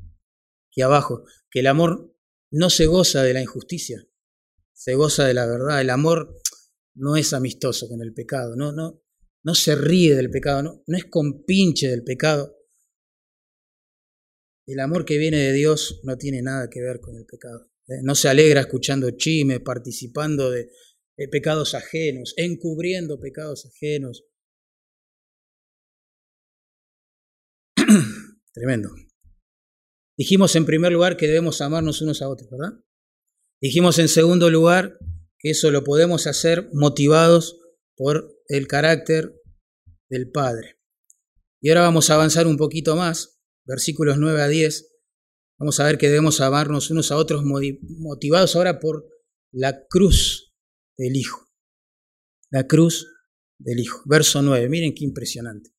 Que 0.72 0.82
abajo, 0.82 1.26
que 1.52 1.60
el 1.60 1.68
amor 1.68 2.12
no 2.54 2.70
se 2.70 2.86
goza 2.86 3.24
de 3.24 3.34
la 3.34 3.42
injusticia, 3.42 4.08
se 4.74 4.96
goza 4.96 5.26
de 5.26 5.34
la 5.34 5.46
verdad. 5.46 5.82
El 5.82 5.89
amor 5.89 6.39
no 6.96 7.16
es 7.16 7.34
amistoso 7.34 7.88
con 7.89 8.02
el 8.02 8.13
pecado, 8.13 8.56
no, 8.56 8.72
no, 8.72 9.04
no 9.44 9.56
se 9.56 9.76
ríe 9.76 10.16
del 10.16 10.30
pecado, 10.30 10.62
no, 10.63 10.84
no 10.86 10.98
es 10.98 11.06
compinche 11.06 11.88
del 11.88 12.04
pecado. 12.04 12.56
El 14.66 14.80
amor 14.80 15.04
que 15.04 15.18
viene 15.18 15.38
de 15.38 15.52
Dios 15.52 16.00
no 16.04 16.18
tiene 16.18 16.42
nada 16.42 16.70
que 16.70 16.82
ver 16.82 17.02
con 17.02 17.18
el 17.18 17.26
pecado. 17.26 17.72
Eh, 17.88 18.02
no 18.04 18.16
se 18.16 18.30
alegra 18.30 18.62
escuchando 18.62 19.10
chismes, 19.12 19.60
participando 19.60 20.50
de, 20.52 20.70
pecados 21.32 21.74
ajenos, 21.74 22.34
encubriendo 22.38 23.20
pecados 23.20 23.66
ajenos. 23.66 24.26
Tremendo. 28.54 28.89
Dijimos 30.17 30.56
en 30.56 30.65
primer 30.65 30.91
lugar 30.91 31.17
que 31.17 31.28
debemos 31.28 31.62
amarnos 31.62 32.02
unos 32.02 32.21
a 32.21 32.30
otros, 32.30 32.49
¿verdad? 32.49 32.80
Dijimos 33.62 33.97
en 33.99 34.08
segundo 34.08 34.49
lugar 34.49 34.97
que 35.39 35.52
eso 35.52 35.71
lo 35.71 35.84
podemos 35.84 36.28
hacer 36.28 36.69
motivados 36.73 37.60
por 37.95 38.36
el 38.47 38.67
carácter 38.67 39.41
del 40.10 40.30
Padre. 40.30 40.80
Y 41.62 41.69
ahora 41.69 41.82
vamos 41.82 42.10
a 42.10 42.15
avanzar 42.15 42.45
un 42.45 42.58
poquito 42.58 42.95
más, 42.95 43.41
versículos 43.65 44.17
9 44.17 44.41
a 44.41 44.47
10. 44.47 44.91
Vamos 45.60 45.80
a 45.80 45.86
ver 45.86 45.97
que 45.97 46.08
debemos 46.08 46.41
amarnos 46.41 46.91
unos 46.91 47.12
a 47.12 47.17
otros 47.17 47.43
motivados 47.43 48.56
ahora 48.56 48.80
por 48.80 49.08
la 49.52 49.86
cruz 49.88 50.54
del 50.97 51.15
Hijo. 51.15 51.47
La 52.49 52.67
cruz 52.67 53.08
del 53.60 53.80
Hijo. 53.80 54.02
Verso 54.06 54.41
9, 54.41 54.69
miren 54.69 54.93
qué 54.93 55.06
impresionante. 55.06 55.73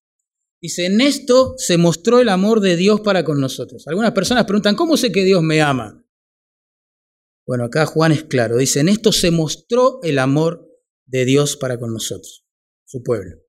Dice, 0.65 0.87
en 0.87 1.03
esto 1.03 1.57
se 1.59 1.77
mostró 1.77 2.21
el 2.21 2.31
amor 2.31 2.61
de 2.61 2.77
Dios 2.77 3.03
para 3.03 3.23
con 3.23 3.39
nosotros. 3.39 3.87
Algunas 3.87 4.13
personas 4.13 4.47
preguntan, 4.47 4.77
¿cómo 4.77 4.97
sé 4.97 5.13
que 5.13 5.23
Dios 5.23 5.43
me 5.43 5.61
ama? 5.61 6.03
Bueno, 7.47 7.65
acá 7.65 7.85
Juan 7.85 8.13
es 8.13 8.25
claro. 8.25 8.57
Dice, 8.57 8.81
en 8.81 8.89
esto 8.89 9.13
se 9.13 9.31
mostró 9.31 10.01
el 10.03 10.19
amor 10.19 10.67
de 11.05 11.27
Dios 11.27 11.59
para 11.59 11.79
con 11.79 11.93
nosotros, 11.93 12.47
su 12.87 13.03
pueblo. 13.03 13.43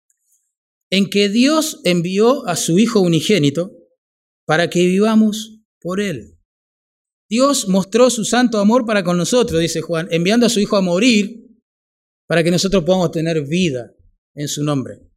En 0.89 1.09
que 1.09 1.29
Dios 1.29 1.79
envió 1.85 2.45
a 2.49 2.57
su 2.57 2.79
Hijo 2.79 2.99
unigénito 2.99 3.71
para 4.45 4.69
que 4.69 4.85
vivamos 4.85 5.61
por 5.79 6.01
Él. 6.01 6.37
Dios 7.29 7.69
mostró 7.69 8.09
su 8.09 8.25
santo 8.25 8.59
amor 8.59 8.85
para 8.85 9.05
con 9.05 9.17
nosotros, 9.17 9.61
dice 9.61 9.79
Juan, 9.79 10.09
enviando 10.11 10.47
a 10.47 10.49
su 10.49 10.59
Hijo 10.59 10.75
a 10.75 10.81
morir 10.81 11.47
para 12.27 12.43
que 12.43 12.51
nosotros 12.51 12.83
podamos 12.83 13.11
tener 13.11 13.41
vida 13.43 13.93
en 14.33 14.49
su 14.49 14.65
nombre. 14.65 15.14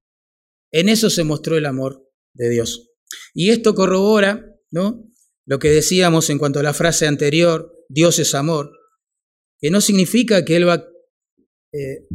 En 0.72 0.88
eso 0.88 1.10
se 1.10 1.24
mostró 1.24 1.56
el 1.56 1.66
amor 1.66 2.08
de 2.34 2.50
Dios. 2.50 2.90
Y 3.34 3.50
esto 3.50 3.74
corrobora, 3.74 4.54
¿no? 4.70 5.08
Lo 5.46 5.58
que 5.58 5.70
decíamos 5.70 6.28
en 6.30 6.38
cuanto 6.38 6.60
a 6.60 6.62
la 6.62 6.74
frase 6.74 7.06
anterior, 7.06 7.74
Dios 7.88 8.18
es 8.18 8.34
amor, 8.34 8.70
que 9.58 9.70
no 9.70 9.80
significa 9.80 10.44
que 10.44 10.56
Él 10.56 10.68
va, 10.68 10.86
eh, 11.72 12.06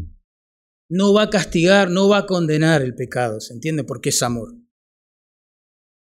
no 0.89 1.13
va 1.13 1.23
a 1.23 1.29
castigar, 1.29 1.89
no 1.89 2.07
va 2.07 2.19
a 2.19 2.25
condenar 2.27 2.83
el 2.83 2.93
pecado, 2.93 3.41
¿se 3.41 3.53
entiende? 3.53 3.83
Porque 3.83 4.09
es 4.09 4.21
amor. 4.21 4.53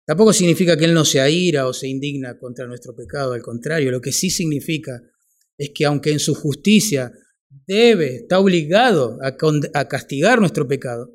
Tampoco 0.07 0.33
significa 0.33 0.77
que 0.77 0.85
Él 0.87 0.95
no 0.95 1.05
se 1.05 1.21
aira 1.21 1.67
o 1.69 1.73
se 1.73 1.87
indigna 1.87 2.37
contra 2.39 2.67
nuestro 2.67 2.95
pecado, 2.97 3.33
al 3.33 3.43
contrario, 3.43 3.93
lo 3.93 4.01
que 4.01 4.13
sí 4.13 4.29
significa 4.29 5.01
es 5.57 5.71
que 5.73 5.85
aunque 5.85 6.11
en 6.11 6.19
su 6.19 6.35
justicia 6.35 7.13
debe, 7.49 8.17
está 8.17 8.41
obligado 8.41 9.19
a, 9.23 9.37
a 9.79 9.89
castigar 9.89 10.41
nuestro 10.41 10.67
pecado, 10.67 11.14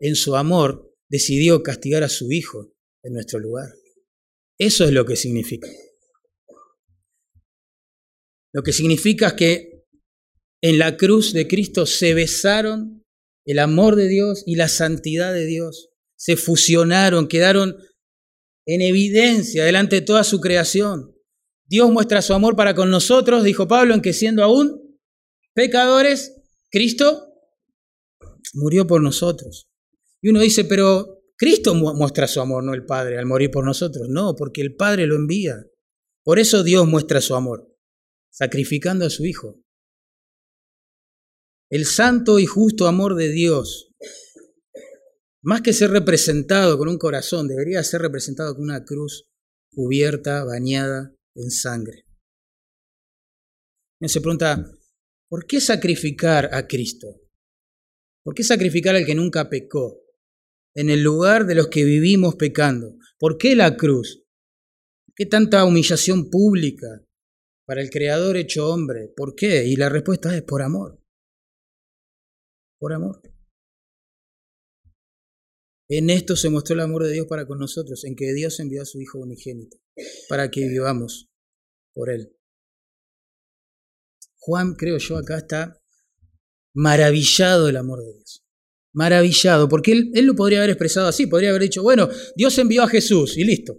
en 0.00 0.14
su 0.14 0.36
amor 0.36 0.94
decidió 1.08 1.62
castigar 1.62 2.02
a 2.02 2.08
su 2.08 2.30
Hijo 2.30 2.72
en 3.02 3.14
nuestro 3.14 3.38
lugar. 3.38 3.72
Eso 4.58 4.84
es 4.84 4.92
lo 4.92 5.04
que 5.06 5.16
significa. 5.16 5.68
Lo 8.52 8.62
que 8.62 8.72
significa 8.72 9.28
es 9.28 9.32
que 9.34 9.84
en 10.62 10.78
la 10.78 10.96
cruz 10.96 11.32
de 11.32 11.46
Cristo 11.46 11.86
se 11.86 12.14
besaron 12.14 13.04
el 13.44 13.58
amor 13.60 13.96
de 13.96 14.08
Dios 14.08 14.42
y 14.46 14.56
la 14.56 14.68
santidad 14.68 15.32
de 15.32 15.46
Dios. 15.46 15.90
Se 16.16 16.36
fusionaron, 16.36 17.28
quedaron 17.28 17.76
en 18.66 18.82
evidencia 18.82 19.64
delante 19.64 19.96
de 19.96 20.02
toda 20.02 20.24
su 20.24 20.40
creación. 20.40 21.14
Dios 21.66 21.90
muestra 21.90 22.22
su 22.22 22.34
amor 22.34 22.56
para 22.56 22.74
con 22.74 22.90
nosotros, 22.90 23.44
dijo 23.44 23.68
Pablo, 23.68 23.94
en 23.94 24.02
que 24.02 24.12
siendo 24.12 24.42
aún 24.42 24.98
pecadores, 25.54 26.34
Cristo 26.70 27.32
murió 28.54 28.86
por 28.86 29.02
nosotros. 29.02 29.67
Y 30.22 30.30
uno 30.30 30.40
dice, 30.40 30.64
pero 30.64 31.22
Cristo 31.36 31.74
muestra 31.74 32.26
su 32.26 32.40
amor, 32.40 32.64
no 32.64 32.74
el 32.74 32.84
Padre, 32.84 33.18
al 33.18 33.26
morir 33.26 33.50
por 33.50 33.64
nosotros. 33.64 34.08
No, 34.08 34.34
porque 34.34 34.60
el 34.60 34.74
Padre 34.74 35.06
lo 35.06 35.16
envía. 35.16 35.64
Por 36.24 36.38
eso 36.38 36.62
Dios 36.62 36.86
muestra 36.86 37.20
su 37.20 37.34
amor, 37.34 37.74
sacrificando 38.30 39.06
a 39.06 39.10
su 39.10 39.24
Hijo. 39.24 39.60
El 41.70 41.84
santo 41.84 42.38
y 42.38 42.46
justo 42.46 42.86
amor 42.86 43.14
de 43.14 43.28
Dios 43.28 43.88
más 45.42 45.62
que 45.62 45.72
ser 45.72 45.90
representado 45.90 46.76
con 46.76 46.88
un 46.88 46.98
corazón, 46.98 47.46
debería 47.46 47.82
ser 47.84 48.02
representado 48.02 48.54
con 48.54 48.64
una 48.64 48.84
cruz 48.84 49.30
cubierta, 49.70 50.44
bañada 50.44 51.14
en 51.34 51.50
sangre. 51.50 52.04
Uno 54.00 54.08
se 54.08 54.20
pregunta, 54.20 54.70
¿por 55.28 55.46
qué 55.46 55.60
sacrificar 55.60 56.50
a 56.52 56.66
Cristo? 56.66 57.06
¿Por 58.24 58.34
qué 58.34 58.42
sacrificar 58.42 58.96
al 58.96 59.06
que 59.06 59.14
nunca 59.14 59.48
pecó? 59.48 60.02
En 60.78 60.90
el 60.90 61.02
lugar 61.02 61.46
de 61.46 61.56
los 61.56 61.66
que 61.66 61.82
vivimos 61.82 62.36
pecando. 62.36 62.94
¿Por 63.18 63.36
qué 63.36 63.56
la 63.56 63.76
cruz? 63.76 64.24
¿Por 65.04 65.14
qué 65.16 65.26
tanta 65.26 65.64
humillación 65.64 66.30
pública 66.30 67.04
para 67.66 67.82
el 67.82 67.90
Creador 67.90 68.36
hecho 68.36 68.70
hombre? 68.70 69.12
¿Por 69.16 69.34
qué? 69.34 69.64
Y 69.64 69.74
la 69.74 69.88
respuesta 69.88 70.36
es 70.36 70.42
por 70.44 70.62
amor. 70.62 71.02
Por 72.78 72.92
amor. 72.92 73.20
En 75.88 76.10
esto 76.10 76.36
se 76.36 76.48
mostró 76.48 76.74
el 76.74 76.82
amor 76.82 77.02
de 77.02 77.12
Dios 77.12 77.26
para 77.26 77.44
con 77.44 77.58
nosotros, 77.58 78.04
en 78.04 78.14
que 78.14 78.32
Dios 78.32 78.60
envió 78.60 78.82
a 78.82 78.86
su 78.86 79.00
Hijo 79.00 79.18
unigénito, 79.18 79.78
para 80.28 80.48
que 80.48 80.68
vivamos 80.68 81.28
por 81.92 82.08
Él. 82.08 82.36
Juan, 84.36 84.76
creo 84.76 84.98
yo, 84.98 85.16
acá 85.16 85.38
está 85.38 85.82
maravillado 86.72 87.66
del 87.66 87.78
amor 87.78 88.04
de 88.04 88.12
Dios. 88.12 88.47
Maravillado, 88.98 89.68
porque 89.68 89.92
él, 89.92 90.10
él 90.12 90.24
lo 90.24 90.34
podría 90.34 90.58
haber 90.58 90.70
expresado 90.70 91.06
así, 91.06 91.28
podría 91.28 91.50
haber 91.50 91.62
dicho, 91.62 91.84
bueno, 91.84 92.08
Dios 92.34 92.58
envió 92.58 92.82
a 92.82 92.88
Jesús 92.88 93.38
y 93.38 93.44
listo. 93.44 93.78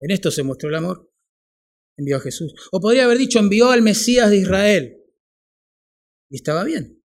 En 0.00 0.10
esto 0.10 0.30
se 0.30 0.42
mostró 0.42 0.70
el 0.70 0.76
amor. 0.76 1.12
Envió 1.98 2.16
a 2.16 2.20
Jesús. 2.20 2.54
O 2.72 2.80
podría 2.80 3.04
haber 3.04 3.18
dicho, 3.18 3.38
envió 3.38 3.70
al 3.70 3.82
Mesías 3.82 4.30
de 4.30 4.38
Israel. 4.38 4.96
Y 6.30 6.36
estaba 6.36 6.64
bien. 6.64 7.04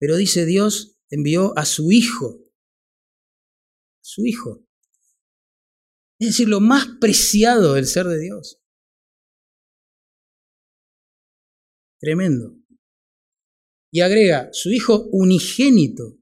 Pero 0.00 0.16
dice 0.16 0.44
Dios, 0.44 0.98
envió 1.08 1.56
a 1.56 1.64
su 1.64 1.92
Hijo. 1.92 2.50
Su 4.02 4.26
Hijo. 4.26 4.66
Es 6.18 6.30
decir, 6.30 6.48
lo 6.48 6.58
más 6.58 6.88
preciado 7.00 7.74
del 7.74 7.86
ser 7.86 8.06
de 8.06 8.18
Dios. 8.18 8.60
Tremendo. 12.00 12.56
Y 13.96 14.02
agrega, 14.02 14.50
su 14.52 14.70
Hijo 14.70 15.08
unigénito. 15.10 16.18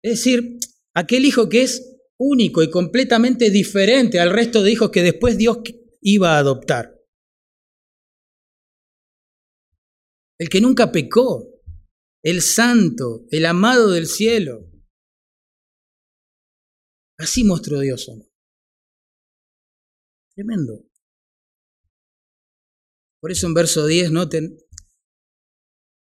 Es 0.00 0.18
decir, 0.18 0.60
aquel 0.94 1.24
Hijo 1.24 1.48
que 1.48 1.62
es 1.62 1.98
único 2.20 2.62
y 2.62 2.70
completamente 2.70 3.50
diferente 3.50 4.20
al 4.20 4.30
resto 4.30 4.62
de 4.62 4.70
hijos 4.70 4.92
que 4.92 5.02
después 5.02 5.36
Dios 5.36 5.58
iba 6.00 6.36
a 6.36 6.38
adoptar. 6.38 6.96
El 10.38 10.48
que 10.48 10.60
nunca 10.60 10.92
pecó, 10.92 11.60
el 12.22 12.42
santo, 12.42 13.26
el 13.32 13.44
amado 13.44 13.90
del 13.90 14.06
cielo. 14.06 14.70
Así 17.18 17.42
mostró 17.42 17.80
Dios 17.80 18.08
Tremendo. 20.36 20.86
Por 23.20 23.32
eso 23.32 23.48
en 23.48 23.54
verso 23.54 23.84
10 23.88 24.12
noten, 24.12 24.56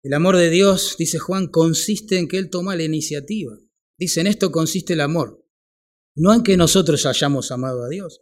el 0.02 0.14
amor 0.14 0.36
de 0.36 0.50
Dios, 0.50 0.96
dice 0.98 1.18
Juan, 1.18 1.48
consiste 1.48 2.18
en 2.18 2.28
que 2.28 2.38
Él 2.38 2.48
toma 2.50 2.76
la 2.76 2.84
iniciativa. 2.84 3.56
Dice, 3.98 4.20
en 4.20 4.26
esto 4.26 4.50
consiste 4.50 4.94
el 4.94 5.00
amor. 5.00 5.46
No 6.16 6.32
en 6.32 6.42
que 6.42 6.56
nosotros 6.56 7.04
hayamos 7.06 7.50
amado 7.50 7.84
a 7.84 7.88
Dios. 7.88 8.20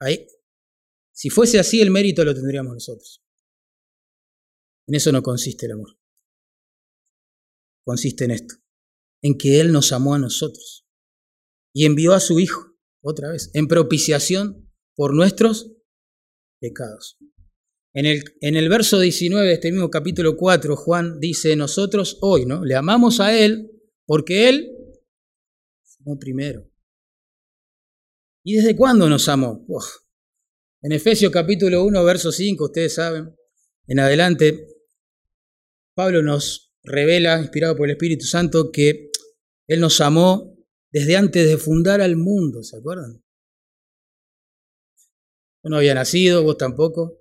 Ahí, 0.00 0.26
si 1.12 1.30
fuese 1.30 1.58
así, 1.58 1.80
el 1.80 1.90
mérito 1.90 2.24
lo 2.24 2.34
tendríamos 2.34 2.72
nosotros. 2.74 3.22
En 4.86 4.94
eso 4.94 5.12
no 5.12 5.22
consiste 5.22 5.66
el 5.66 5.72
amor. 5.72 5.98
Consiste 7.84 8.24
en 8.24 8.30
esto, 8.30 8.54
en 9.22 9.36
que 9.36 9.60
Él 9.60 9.72
nos 9.72 9.92
amó 9.92 10.14
a 10.14 10.18
nosotros 10.18 10.86
y 11.74 11.84
envió 11.84 12.14
a 12.14 12.20
su 12.20 12.38
Hijo, 12.40 12.76
otra 13.02 13.30
vez, 13.30 13.50
en 13.54 13.68
propiciación 13.68 14.70
por 14.94 15.14
nuestros 15.14 15.72
pecados. 16.60 17.18
En 17.94 18.06
el, 18.06 18.22
en 18.40 18.56
el 18.56 18.68
verso 18.68 19.00
19 19.00 19.46
de 19.46 19.54
este 19.54 19.72
mismo 19.72 19.90
capítulo 19.90 20.36
4, 20.36 20.76
Juan 20.76 21.18
dice, 21.20 21.56
nosotros 21.56 22.18
hoy, 22.20 22.44
¿no? 22.44 22.64
Le 22.64 22.74
amamos 22.74 23.20
a 23.20 23.36
Él 23.36 23.70
porque 24.06 24.48
Él 24.48 24.70
amó 26.00 26.18
primero. 26.18 26.70
¿Y 28.44 28.56
desde 28.56 28.76
cuándo 28.76 29.08
nos 29.08 29.28
amó? 29.28 29.66
En 30.82 30.92
Efesios 30.92 31.32
capítulo 31.32 31.84
1, 31.84 32.04
verso 32.04 32.30
5, 32.30 32.64
ustedes 32.64 32.94
saben, 32.94 33.34
en 33.86 34.00
adelante, 34.00 34.66
Pablo 35.94 36.22
nos 36.22 36.74
revela, 36.82 37.40
inspirado 37.40 37.76
por 37.76 37.88
el 37.88 37.92
Espíritu 37.92 38.26
Santo, 38.26 38.70
que 38.70 39.10
Él 39.66 39.80
nos 39.80 40.00
amó 40.00 40.56
desde 40.90 41.16
antes 41.16 41.48
de 41.48 41.58
fundar 41.58 42.00
al 42.00 42.16
mundo, 42.16 42.62
¿se 42.62 42.76
acuerdan? 42.76 43.22
Yo 45.62 45.70
no 45.70 45.78
había 45.78 45.94
nacido, 45.94 46.42
vos 46.42 46.56
tampoco. 46.56 47.20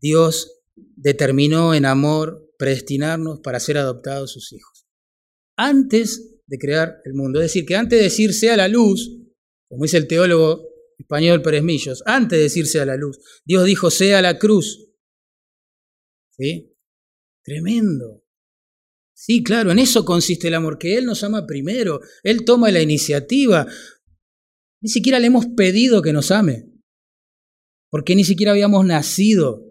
Dios 0.00 0.60
determinó 0.96 1.74
en 1.74 1.84
amor 1.84 2.50
predestinarnos 2.58 3.40
para 3.40 3.60
ser 3.60 3.78
adoptados 3.78 4.32
sus 4.32 4.52
hijos. 4.52 4.86
Antes 5.56 6.30
de 6.50 6.58
crear 6.58 7.00
el 7.04 7.14
mundo. 7.14 7.40
Es 7.40 7.44
decir, 7.44 7.64
que 7.64 7.76
antes 7.76 7.98
de 7.98 8.04
decir 8.04 8.34
sea 8.34 8.56
la 8.56 8.68
luz, 8.68 9.08
como 9.68 9.84
dice 9.84 9.98
el 9.98 10.08
teólogo 10.08 10.68
español 10.98 11.42
Pérez 11.42 11.62
Millos, 11.62 12.02
antes 12.04 12.38
de 12.38 12.42
decirse 12.42 12.80
a 12.80 12.86
la 12.86 12.96
luz, 12.96 13.18
Dios 13.44 13.64
dijo 13.64 13.90
sea 13.90 14.20
la 14.20 14.36
cruz. 14.36 14.88
¿Sí? 16.36 16.76
Tremendo. 17.44 18.24
Sí, 19.14 19.44
claro, 19.44 19.70
en 19.70 19.78
eso 19.78 20.04
consiste 20.04 20.48
el 20.48 20.54
amor, 20.54 20.76
que 20.76 20.96
Él 20.96 21.04
nos 21.06 21.22
ama 21.22 21.46
primero, 21.46 22.00
Él 22.24 22.44
toma 22.44 22.70
la 22.72 22.82
iniciativa. 22.82 23.66
Ni 24.82 24.90
siquiera 24.90 25.20
le 25.20 25.28
hemos 25.28 25.46
pedido 25.56 26.02
que 26.02 26.12
nos 26.12 26.30
ame, 26.30 26.72
porque 27.90 28.16
ni 28.16 28.24
siquiera 28.24 28.52
habíamos 28.52 28.84
nacido 28.84 29.69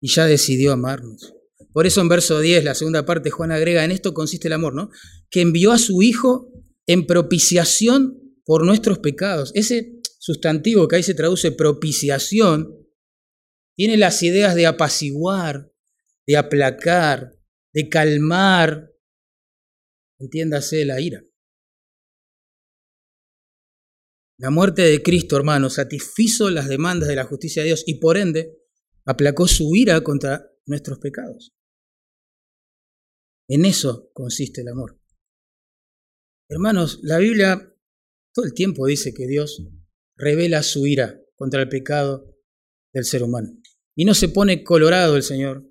y 0.00 0.08
ya 0.08 0.26
decidió 0.26 0.72
amarnos. 0.72 1.34
Por 1.72 1.86
eso 1.86 2.00
en 2.00 2.08
verso 2.08 2.40
10, 2.40 2.64
la 2.64 2.74
segunda 2.74 3.04
parte, 3.04 3.30
Juan 3.30 3.52
agrega, 3.52 3.84
en 3.84 3.92
esto 3.92 4.14
consiste 4.14 4.48
el 4.48 4.54
amor, 4.54 4.74
¿no? 4.74 4.90
Que 5.30 5.40
envió 5.40 5.72
a 5.72 5.78
su 5.78 6.02
Hijo 6.02 6.50
en 6.86 7.06
propiciación 7.06 8.18
por 8.44 8.64
nuestros 8.64 8.98
pecados. 8.98 9.52
Ese 9.54 10.00
sustantivo 10.18 10.88
que 10.88 10.96
ahí 10.96 11.02
se 11.02 11.14
traduce 11.14 11.52
propiciación 11.52 12.74
tiene 13.76 13.96
las 13.96 14.22
ideas 14.22 14.54
de 14.54 14.66
apaciguar, 14.66 15.70
de 16.26 16.36
aplacar, 16.36 17.38
de 17.72 17.88
calmar, 17.88 18.90
entiéndase 20.18 20.84
la 20.84 21.00
ira. 21.00 21.22
La 24.36 24.50
muerte 24.50 24.82
de 24.82 25.02
Cristo, 25.02 25.36
hermano, 25.36 25.68
satisfizo 25.68 26.50
las 26.50 26.68
demandas 26.68 27.08
de 27.08 27.16
la 27.16 27.24
justicia 27.24 27.62
de 27.62 27.68
Dios 27.68 27.84
y 27.86 28.00
por 28.00 28.16
ende 28.16 28.57
aplacó 29.08 29.48
su 29.48 29.74
ira 29.74 30.00
contra 30.02 30.50
nuestros 30.66 30.98
pecados. 30.98 31.54
En 33.48 33.64
eso 33.64 34.10
consiste 34.12 34.60
el 34.60 34.68
amor. 34.68 35.00
Hermanos, 36.48 37.00
la 37.02 37.18
Biblia 37.18 37.74
todo 38.34 38.44
el 38.44 38.54
tiempo 38.54 38.86
dice 38.86 39.14
que 39.14 39.26
Dios 39.26 39.62
revela 40.16 40.62
su 40.62 40.86
ira 40.86 41.20
contra 41.34 41.62
el 41.62 41.68
pecado 41.68 42.36
del 42.92 43.04
ser 43.04 43.22
humano. 43.22 43.48
Y 43.96 44.04
no 44.04 44.14
se 44.14 44.28
pone 44.28 44.62
colorado 44.62 45.16
el 45.16 45.22
Señor 45.22 45.68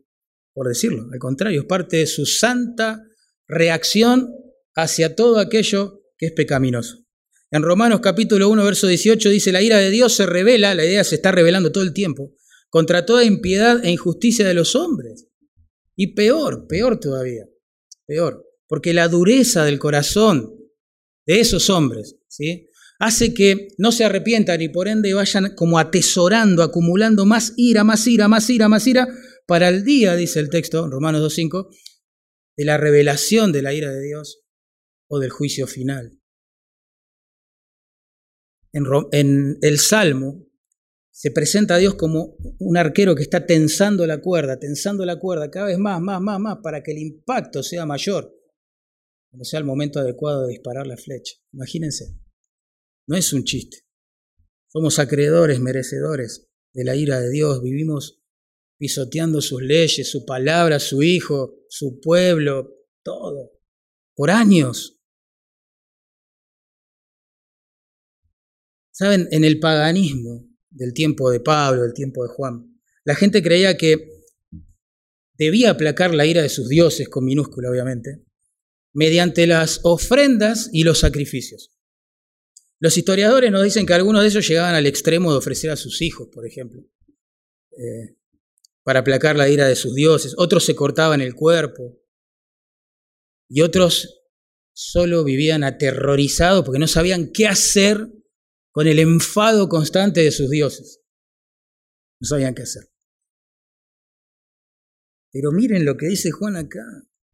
por 0.58 0.68
decirlo, 0.68 1.08
al 1.14 1.20
contrario, 1.20 1.62
es 1.62 1.68
parte 1.68 1.98
de 1.98 2.08
su 2.08 2.26
santa 2.26 3.04
reacción 3.48 4.34
hacia 4.74 5.16
todo 5.16 5.38
aquello 5.38 6.02
que 6.18 6.26
es 6.26 6.32
pecaminoso. 6.32 7.06
En 7.52 7.62
Romanos 7.62 8.00
capítulo 8.02 8.50
1, 8.50 8.64
verso 8.66 8.88
18 8.88 9.30
dice, 9.30 9.52
la 9.52 9.62
ira 9.62 9.78
de 9.78 9.92
Dios 9.92 10.14
se 10.14 10.26
revela, 10.26 10.74
la 10.74 10.84
idea 10.84 11.04
se 11.04 11.14
está 11.14 11.32
revelando 11.32 11.72
todo 11.72 11.84
el 11.84 11.94
tiempo, 11.94 12.34
contra 12.70 13.05
toda 13.05 13.24
impiedad 13.24 13.84
e 13.84 13.91
injusticia 13.91 14.47
de 14.47 14.53
los 14.53 14.76
hombres. 14.76 15.28
Y 15.95 16.13
peor, 16.13 16.68
peor 16.68 16.99
todavía, 16.99 17.47
peor, 18.05 18.45
porque 18.68 18.93
la 18.93 19.07
dureza 19.07 19.65
del 19.65 19.80
corazón 19.80 20.53
de 21.26 21.39
esos 21.39 21.70
hombres, 21.70 22.18
¿sí? 22.28 22.68
hace 22.99 23.34
que 23.34 23.70
no 23.78 23.91
se 23.91 24.05
arrepientan 24.05 24.61
y 24.61 24.70
por 24.70 24.88
ende 24.88 25.13
vayan 25.13 25.55
como 25.55 25.80
atesorando, 25.80 26.63
acumulando 26.63 27.26
más 27.26 27.53
ira, 27.57 27.84
más 27.84 28.07
ira, 28.07 28.28
más 28.28 28.49
ira, 28.49 28.70
más 28.70 28.88
ira, 28.88 29.07
para 29.45 29.70
el 29.70 29.84
día, 29.84 30.15
dice 30.15 30.39
el 30.39 30.49
texto, 30.49 30.89
Romanos 30.89 31.22
2.5, 31.22 31.70
de 32.57 32.65
la 32.65 32.78
revelación 32.78 33.51
de 33.51 33.61
la 33.61 33.74
ira 33.74 33.91
de 33.91 34.01
Dios 34.01 34.43
o 35.09 35.20
del 35.20 35.30
juicio 35.30 35.68
final. 35.68 36.20
En, 38.74 38.86
en 39.11 39.57
el 39.61 39.80
Salmo 39.80 40.47
se 41.18 41.32
presenta 41.32 41.74
a 41.74 41.78
Dios 41.80 41.95
como 41.95 42.38
un 42.59 42.78
arquero 42.78 43.15
que 43.15 43.24
está 43.24 43.47
tensando 43.47 44.05
la 44.05 44.22
cuerda, 44.22 44.59
tensando 44.59 45.03
la 45.03 45.18
cuerda 45.18 45.49
cada 45.49 45.65
vez 45.65 45.80
más, 45.80 45.99
más, 45.99 46.22
más, 46.22 46.39
más, 46.39 46.57
para 46.61 46.84
que 46.84 46.91
el 46.91 46.99
impacto 46.99 47.63
sea 47.63 47.88
mayor, 47.88 48.32
cuando 49.32 49.43
sea 49.43 49.57
el 49.57 49.65
momento 49.65 49.99
adecuado 49.99 50.45
de 50.45 50.49
disparar 50.49 50.86
la 50.86 50.95
flecha. 50.95 51.34
Imagínense, 51.53 52.20
no 53.07 53.18
es 53.18 53.34
un 53.34 53.45
chiste. 53.45 53.80
Somos 54.68 54.99
acreedores, 54.99 55.59
merecedores 55.59 56.51
de 56.72 56.84
la 56.84 56.95
ira 56.95 57.20
de 57.20 57.32
Dios, 57.32 57.63
vivimos 57.63 58.22
pisoteando 58.78 59.41
sus 59.41 59.63
leyes, 59.63 60.11
su 60.11 60.24
palabra, 60.24 60.80
su 60.80 61.01
hijo, 61.01 61.55
su 61.68 61.99
pueblo, 61.99 62.76
todo, 63.03 63.53
por 64.15 64.30
años. 64.30 65.01
Saben, 68.91 69.28
en 69.32 69.43
el 69.45 69.59
paganismo, 69.59 70.47
del 70.78 70.94
tiempo 70.94 71.30
de 71.32 71.40
Pablo, 71.40 71.84
del 71.84 71.94
tiempo 71.94 72.24
de 72.24 72.30
Juan. 72.30 72.80
La 73.04 73.16
gente 73.16 73.42
creía 73.42 73.78
que 73.78 74.10
debía 75.38 75.72
aplacar 75.72 76.14
la 76.14 76.26
ira 76.26 76.42
de 76.42 76.50
sus 76.50 76.70
dioses, 76.70 77.10
con 77.10 77.26
minúscula 77.26 77.70
obviamente, 77.70 78.24
mediante 78.94 79.48
las 79.48 79.82
ofrendas 79.84 80.70
y 80.72 80.84
los 80.84 81.00
sacrificios. 81.00 81.72
Los 82.80 82.98
historiadores 82.98 83.52
nos 83.52 83.64
dicen 83.64 83.86
que 83.86 83.94
algunos 83.94 84.22
de 84.22 84.28
ellos 84.28 84.48
llegaban 84.48 84.76
al 84.76 84.86
extremo 84.86 85.32
de 85.32 85.38
ofrecer 85.38 85.72
a 85.72 85.76
sus 85.76 86.02
hijos, 86.02 86.30
por 86.32 86.46
ejemplo, 86.46 86.84
eh, 87.72 88.16
para 88.84 89.00
aplacar 89.00 89.36
la 89.36 89.50
ira 89.50 89.68
de 89.68 89.76
sus 89.76 89.96
dioses. 89.96 90.36
Otros 90.38 90.64
se 90.64 90.76
cortaban 90.76 91.22
el 91.22 91.34
cuerpo 91.34 92.00
y 93.50 93.62
otros 93.62 94.22
solo 94.74 95.24
vivían 95.24 95.64
aterrorizados 95.64 96.64
porque 96.64 96.80
no 96.80 96.88
sabían 96.88 97.32
qué 97.32 97.48
hacer 97.48 98.08
con 98.78 98.86
el 98.86 99.00
enfado 99.00 99.68
constante 99.70 100.22
de 100.22 100.30
sus 100.30 100.52
dioses. 100.52 101.02
No 102.22 102.28
sabían 102.28 102.54
qué 102.54 102.62
hacer. 102.62 102.84
Pero 105.34 105.52
miren 105.52 105.84
lo 105.84 105.98
que 105.98 106.06
dice 106.06 106.30
Juan 106.30 106.58
acá. 106.58 106.86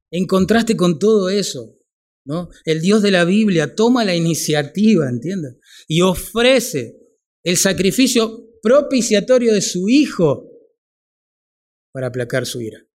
En 0.09 0.25
contraste 0.25 0.77
con 0.77 0.99
todo 0.99 1.29
eso, 1.29 1.77
¿no? 2.25 2.47
El 2.63 2.79
Dios 2.79 3.01
de 3.01 3.11
la 3.11 3.25
Biblia 3.25 3.75
toma 3.75 4.05
la 4.05 4.15
iniciativa, 4.15 5.09
¿entiendes? 5.09 5.57
Y 5.85 5.99
ofrece 5.99 6.97
el 7.43 7.57
sacrificio 7.57 8.49
propiciatorio 8.61 9.53
de 9.53 9.61
su 9.61 9.89
Hijo 9.89 10.49
para 11.91 12.07
aplacar 12.07 12.45
su 12.45 12.61
ira. 12.61 12.87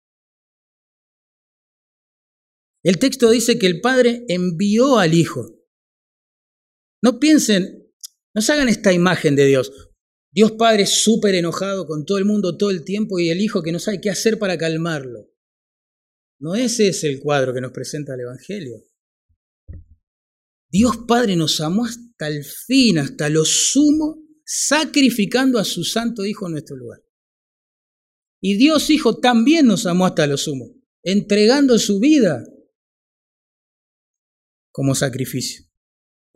El 2.82 2.98
texto 2.98 3.30
dice 3.30 3.60
que 3.60 3.68
el 3.68 3.82
Padre 3.82 4.24
envió 4.30 5.00
al 5.00 5.14
Hijo. 5.16 5.54
No 7.04 7.20
piensen, 7.20 7.87
no 8.38 8.42
se 8.44 8.54
hagan 8.54 8.70
esta 8.70 8.94
imagen 8.94 9.36
de 9.36 9.48
Dios. 9.48 9.72
Dios 10.32 10.52
Padre 10.52 10.86
súper 10.86 11.34
enojado 11.34 11.88
con 11.88 12.06
todo 12.06 12.20
el 12.20 12.26
mundo 12.26 12.56
todo 12.56 12.70
el 12.70 12.84
tiempo 12.84 13.18
y 13.18 13.32
el 13.32 13.42
Hijo 13.42 13.64
que 13.64 13.72
no 13.72 13.80
sabe 13.80 14.00
qué 14.00 14.12
hacer 14.12 14.38
para 14.38 14.60
calmarlo. 14.60 15.34
No 16.40 16.54
ese 16.54 16.90
es 16.90 17.04
el 17.04 17.20
cuadro 17.20 17.52
que 17.52 17.62
nos 17.62 17.72
presenta 17.72 18.14
el 18.14 18.20
Evangelio. 18.20 18.84
Dios 20.70 20.98
Padre 21.08 21.36
nos 21.36 21.60
amó 21.62 21.86
hasta 21.86 22.28
el 22.28 22.44
fin, 22.46 23.00
hasta 23.00 23.28
lo 23.28 23.44
sumo, 23.44 24.24
sacrificando 24.46 25.58
a 25.58 25.66
su 25.66 25.84
Santo 25.84 26.24
Hijo 26.24 26.46
en 26.46 26.52
nuestro 26.52 26.76
lugar. 26.76 27.02
Y 28.40 28.56
Dios 28.58 28.92
Hijo 28.92 29.18
también 29.20 29.66
nos 29.66 29.88
amó 29.88 30.06
hasta 30.06 30.28
lo 30.28 30.38
sumo, 30.38 30.76
entregando 31.02 31.80
su 31.80 32.00
vida 32.00 32.46
como 34.72 34.94
sacrificio. 34.94 35.67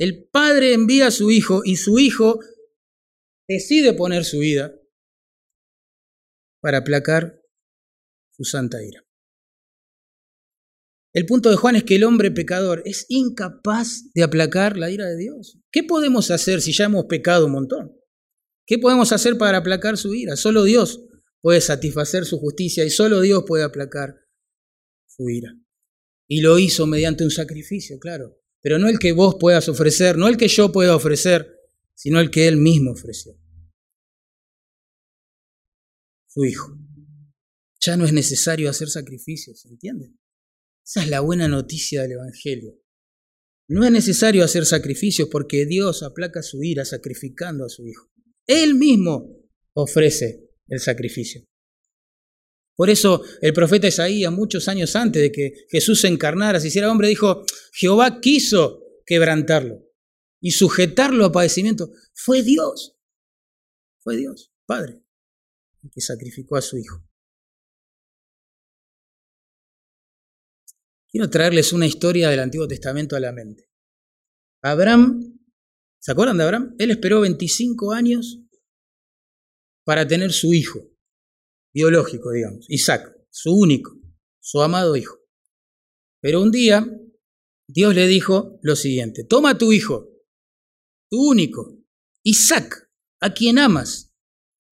El 0.02 0.28
Padre 0.32 0.74
envía 0.74 1.06
a 1.06 1.12
su 1.12 1.30
Hijo 1.30 1.62
y 1.64 1.76
su 1.76 2.00
Hijo 2.00 2.40
decide 3.48 3.94
poner 3.94 4.26
su 4.26 4.40
vida 4.40 4.74
para 6.60 6.80
aplacar 6.80 7.40
su 8.32 8.44
santa 8.44 8.84
ira. 8.84 9.06
El 11.14 11.28
punto 11.28 11.52
de 11.52 11.56
Juan 11.56 11.76
es 11.76 11.84
que 11.84 11.98
el 11.98 12.04
hombre 12.04 12.32
pecador 12.32 12.82
es 12.86 13.06
incapaz 13.10 14.12
de 14.16 14.24
aplacar 14.24 14.76
la 14.76 14.90
ira 14.90 15.06
de 15.06 15.18
Dios. 15.18 15.60
¿Qué 15.72 15.84
podemos 15.84 16.32
hacer 16.32 16.64
si 16.64 16.74
ya 16.74 16.86
hemos 16.86 17.06
pecado 17.06 17.46
un 17.46 17.52
montón? 17.52 17.96
¿Qué 18.66 18.80
podemos 18.80 19.12
hacer 19.12 19.38
para 19.38 19.60
aplacar 19.60 20.00
su 20.00 20.16
ira? 20.16 20.36
Solo 20.36 20.64
Dios 20.64 21.00
puede 21.42 21.62
satisfacer 21.62 22.26
su 22.26 22.40
justicia 22.40 22.84
y 22.84 22.90
solo 22.90 23.22
Dios 23.22 23.44
puede 23.46 23.66
aplacar 23.66 24.16
su 25.06 25.30
ira. 25.30 25.56
Y 26.28 26.42
lo 26.42 26.58
hizo 26.58 26.88
mediante 26.88 27.24
un 27.24 27.30
sacrificio, 27.30 28.00
claro. 28.00 28.41
Pero 28.62 28.78
no 28.78 28.88
el 28.88 29.00
que 29.00 29.12
vos 29.12 29.36
puedas 29.40 29.68
ofrecer, 29.70 30.18
no 30.18 30.28
el 30.28 30.38
que 30.38 30.48
yo 30.48 30.72
pueda 30.72 30.96
ofrecer, 30.96 31.48
sino 31.96 32.20
el 32.20 32.30
que 32.32 32.48
Él 32.48 32.58
mismo 32.58 32.92
ofreció 32.92 33.42
su 36.34 36.46
hijo. 36.46 36.78
Ya 37.82 37.98
no 37.98 38.06
es 38.06 38.14
necesario 38.14 38.70
hacer 38.70 38.90
sacrificios, 38.90 39.66
¿entienden? 39.66 40.18
Esa 40.86 41.04
es 41.04 41.10
la 41.10 41.20
buena 41.20 41.48
noticia 41.48 42.04
del 42.04 42.14
Evangelio. 42.14 42.80
No 43.68 43.84
es 43.84 43.92
necesario 43.92 44.44
hacer 44.44 44.66
sacrificios 44.66 45.28
porque 45.30 45.66
Dios 45.66 46.04
aplaca 46.04 46.42
su 46.42 46.64
ira 46.64 46.86
sacrificando 46.86 47.66
a 47.66 47.70
su 47.70 47.86
Hijo. 47.86 48.10
Él 48.48 48.76
mismo 48.76 49.50
ofrece 49.74 50.50
el 50.68 50.80
sacrificio. 50.80 51.44
Por 52.76 52.90
eso 52.90 53.24
el 53.42 53.54
profeta 53.54 53.88
Isaías, 53.88 54.32
muchos 54.32 54.68
años 54.68 54.96
antes 54.96 55.22
de 55.22 55.32
que 55.32 55.66
Jesús 55.70 56.02
se 56.02 56.08
encarnara, 56.08 56.60
se 56.60 56.70
hiciera 56.70 56.92
hombre, 56.92 57.08
dijo, 57.08 57.44
Jehová 57.74 58.20
quiso 58.22 58.82
quebrantarlo 59.06 59.84
y 60.40 60.52
sujetarlo 60.52 61.26
a 61.26 61.32
padecimiento. 61.32 61.92
Fue 62.14 62.42
Dios, 62.42 62.98
fue 64.00 64.18
Dios, 64.18 64.52
Padre 64.66 65.02
que 65.90 66.02
sacrificó 66.02 66.58
a 66.58 66.62
su 66.62 66.78
hijo. 66.78 67.04
Quiero 71.10 71.30
traerles 71.30 71.74
una 71.74 71.88
historia 71.88 72.30
del 72.30 72.40
Antiguo 72.40 72.68
Testamento 72.68 73.16
a 73.16 73.20
la 73.20 73.32
mente. 73.32 73.70
Abraham, 74.62 75.40
¿se 76.00 76.12
acuerdan 76.12 76.38
de 76.38 76.44
Abraham? 76.44 76.76
Él 76.78 76.92
esperó 76.92 77.22
25 77.22 77.92
años 77.92 78.40
para 79.84 80.08
tener 80.08 80.32
su 80.32 80.54
hijo, 80.54 80.91
biológico, 81.74 82.32
digamos, 82.32 82.66
Isaac, 82.70 83.16
su 83.30 83.54
único, 83.54 83.92
su 84.40 84.62
amado 84.62 84.96
hijo. 84.96 85.18
Pero 86.22 86.42
un 86.42 86.52
día 86.52 86.86
Dios 87.68 87.96
le 87.96 88.08
dijo 88.08 88.60
lo 88.62 88.76
siguiente, 88.76 89.24
toma 89.24 89.58
tu 89.58 89.72
hijo, 89.72 90.10
tu 91.10 91.30
único, 91.30 91.78
Isaac, 92.24 92.90
a 93.22 93.34
quien 93.34 93.60
amas, 93.60 94.14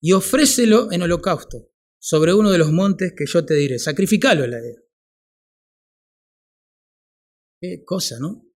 y 0.00 0.12
ofrécelo 0.12 0.92
en 0.92 1.02
holocausto 1.02 1.70
sobre 1.98 2.34
uno 2.34 2.50
de 2.50 2.58
los 2.58 2.72
montes 2.72 3.12
que 3.16 3.26
yo 3.26 3.44
te 3.44 3.54
diré. 3.54 3.78
Sacrificalo 3.78 4.44
en 4.44 4.50
la 4.50 4.60
idea. 4.60 4.80
Qué 7.60 7.84
cosa, 7.84 8.18
¿no? 8.18 8.46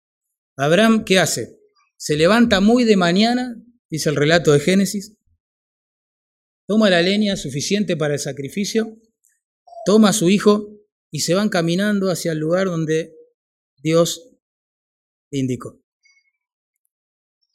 Abraham, 0.57 1.05
¿qué 1.05 1.19
hace? 1.19 1.59
Se 1.97 2.17
levanta 2.17 2.61
muy 2.61 2.85
de 2.85 2.97
mañana, 2.97 3.57
dice 3.91 4.09
el 4.09 4.17
relato 4.17 4.53
de 4.53 4.61
Génesis, 4.61 5.17
toma 6.67 6.91
la 6.91 7.03
leña 7.03 7.37
suficiente 7.37 7.97
para 7.97 8.15
el 8.15 8.21
sacrificio, 8.21 8.97
toma 9.85 10.11
a 10.11 10.13
su 10.13 10.31
hijo 10.31 10.69
y 11.11 11.21
se 11.21 11.35
van 11.35 11.49
caminando 11.49 12.11
hacia 12.11 12.33
el 12.33 12.39
lugar 12.39 12.67
donde 12.67 13.15
Dios 13.77 14.37
indicó. 15.31 15.81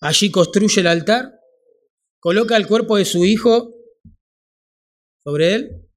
Allí 0.02 0.32
construye 0.32 0.82
el 0.82 0.88
altar, 0.88 1.40
coloca 2.20 2.56
el 2.56 2.68
cuerpo 2.68 2.98
de 2.98 3.06
su 3.06 3.26
hijo 3.26 3.76
sobre 5.24 5.56
él, 5.56 5.90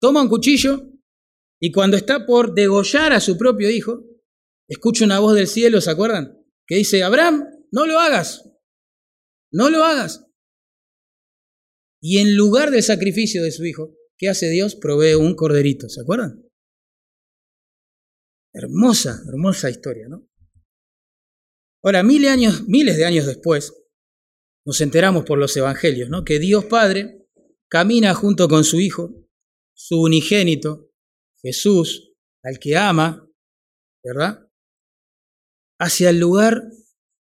toma 0.00 0.22
un 0.22 0.28
cuchillo 0.28 0.90
y 1.60 1.72
cuando 1.72 1.96
está 1.96 2.26
por 2.26 2.54
degollar 2.54 3.12
a 3.12 3.20
su 3.20 3.38
propio 3.38 3.70
hijo, 3.70 4.04
escucha 4.68 5.04
una 5.04 5.20
voz 5.20 5.34
del 5.34 5.46
cielo, 5.46 5.80
¿se 5.80 5.90
acuerdan? 5.90 6.44
Que 6.66 6.76
dice, 6.76 7.02
Abraham, 7.02 7.46
no 7.72 7.86
lo 7.86 7.98
hagas, 7.98 8.44
no 9.50 9.70
lo 9.70 9.84
hagas. 9.84 10.27
Y 12.00 12.18
en 12.18 12.36
lugar 12.36 12.70
del 12.70 12.82
sacrificio 12.82 13.42
de 13.42 13.50
su 13.50 13.64
hijo, 13.64 13.96
¿qué 14.16 14.28
hace 14.28 14.48
Dios? 14.48 14.76
Provee 14.76 15.14
un 15.14 15.34
corderito, 15.34 15.88
¿se 15.88 16.00
acuerdan? 16.00 16.44
Hermosa, 18.52 19.20
hermosa 19.28 19.70
historia, 19.70 20.08
¿no? 20.08 20.28
Ahora, 21.82 22.02
miles, 22.02 22.96
de 22.96 23.04
años 23.04 23.26
después, 23.26 23.72
nos 24.64 24.80
enteramos 24.80 25.24
por 25.24 25.38
los 25.38 25.56
evangelios, 25.56 26.08
¿no? 26.10 26.24
Que 26.24 26.38
Dios 26.38 26.64
Padre 26.64 27.26
camina 27.68 28.14
junto 28.14 28.48
con 28.48 28.64
su 28.64 28.80
Hijo, 28.80 29.28
su 29.74 30.02
unigénito, 30.02 30.90
Jesús, 31.40 32.14
al 32.42 32.58
que 32.58 32.76
ama, 32.76 33.30
¿verdad? 34.02 34.50
Hacia 35.78 36.10
el 36.10 36.18
lugar 36.18 36.64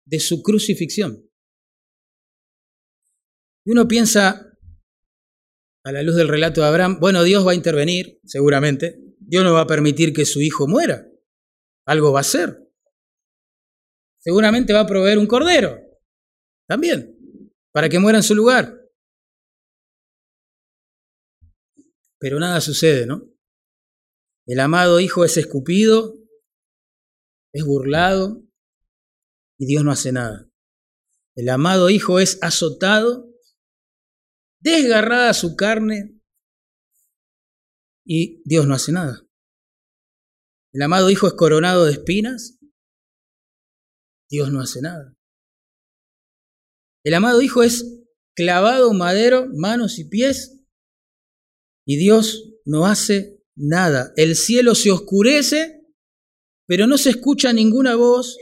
de 0.04 0.18
su 0.18 0.42
crucifixión. 0.42 1.30
Y 3.64 3.70
uno 3.70 3.86
piensa, 3.86 4.49
a 5.84 5.92
la 5.92 6.02
luz 6.02 6.16
del 6.16 6.28
relato 6.28 6.60
de 6.60 6.66
Abraham, 6.66 6.98
bueno, 7.00 7.22
Dios 7.22 7.46
va 7.46 7.52
a 7.52 7.54
intervenir, 7.54 8.20
seguramente. 8.24 9.00
Dios 9.18 9.44
no 9.44 9.54
va 9.54 9.62
a 9.62 9.66
permitir 9.66 10.12
que 10.12 10.24
su 10.24 10.40
hijo 10.40 10.66
muera. 10.66 11.06
Algo 11.86 12.12
va 12.12 12.20
a 12.20 12.22
hacer. 12.22 12.70
Seguramente 14.18 14.72
va 14.72 14.80
a 14.80 14.86
proveer 14.86 15.18
un 15.18 15.26
cordero, 15.26 15.80
también, 16.68 17.16
para 17.72 17.88
que 17.88 17.98
muera 17.98 18.18
en 18.18 18.22
su 18.22 18.34
lugar. 18.34 18.80
Pero 22.18 22.38
nada 22.38 22.60
sucede, 22.60 23.06
¿no? 23.06 23.30
El 24.46 24.60
amado 24.60 25.00
Hijo 25.00 25.24
es 25.24 25.36
escupido, 25.38 26.18
es 27.52 27.64
burlado 27.64 28.42
y 29.58 29.66
Dios 29.66 29.84
no 29.84 29.90
hace 29.90 30.12
nada. 30.12 30.50
El 31.34 31.48
amado 31.48 31.88
Hijo 31.88 32.20
es 32.20 32.38
azotado, 32.42 33.29
desgarrada 34.60 35.32
su 35.34 35.56
carne 35.56 36.20
y 38.04 38.42
Dios 38.44 38.66
no 38.66 38.74
hace 38.74 38.92
nada. 38.92 39.26
El 40.72 40.82
amado 40.82 41.10
Hijo 41.10 41.26
es 41.26 41.34
coronado 41.34 41.86
de 41.86 41.92
espinas, 41.92 42.58
Dios 44.30 44.52
no 44.52 44.60
hace 44.60 44.80
nada. 44.80 45.16
El 47.04 47.14
amado 47.14 47.42
Hijo 47.42 47.62
es 47.62 48.00
clavado 48.36 48.92
madero, 48.92 49.48
manos 49.52 49.98
y 49.98 50.04
pies, 50.04 50.60
y 51.86 51.96
Dios 51.96 52.54
no 52.64 52.86
hace 52.86 53.42
nada. 53.56 54.12
El 54.16 54.36
cielo 54.36 54.74
se 54.74 54.92
oscurece, 54.92 55.84
pero 56.66 56.86
no 56.86 56.98
se 56.98 57.10
escucha 57.10 57.52
ninguna 57.52 57.96
voz, 57.96 58.38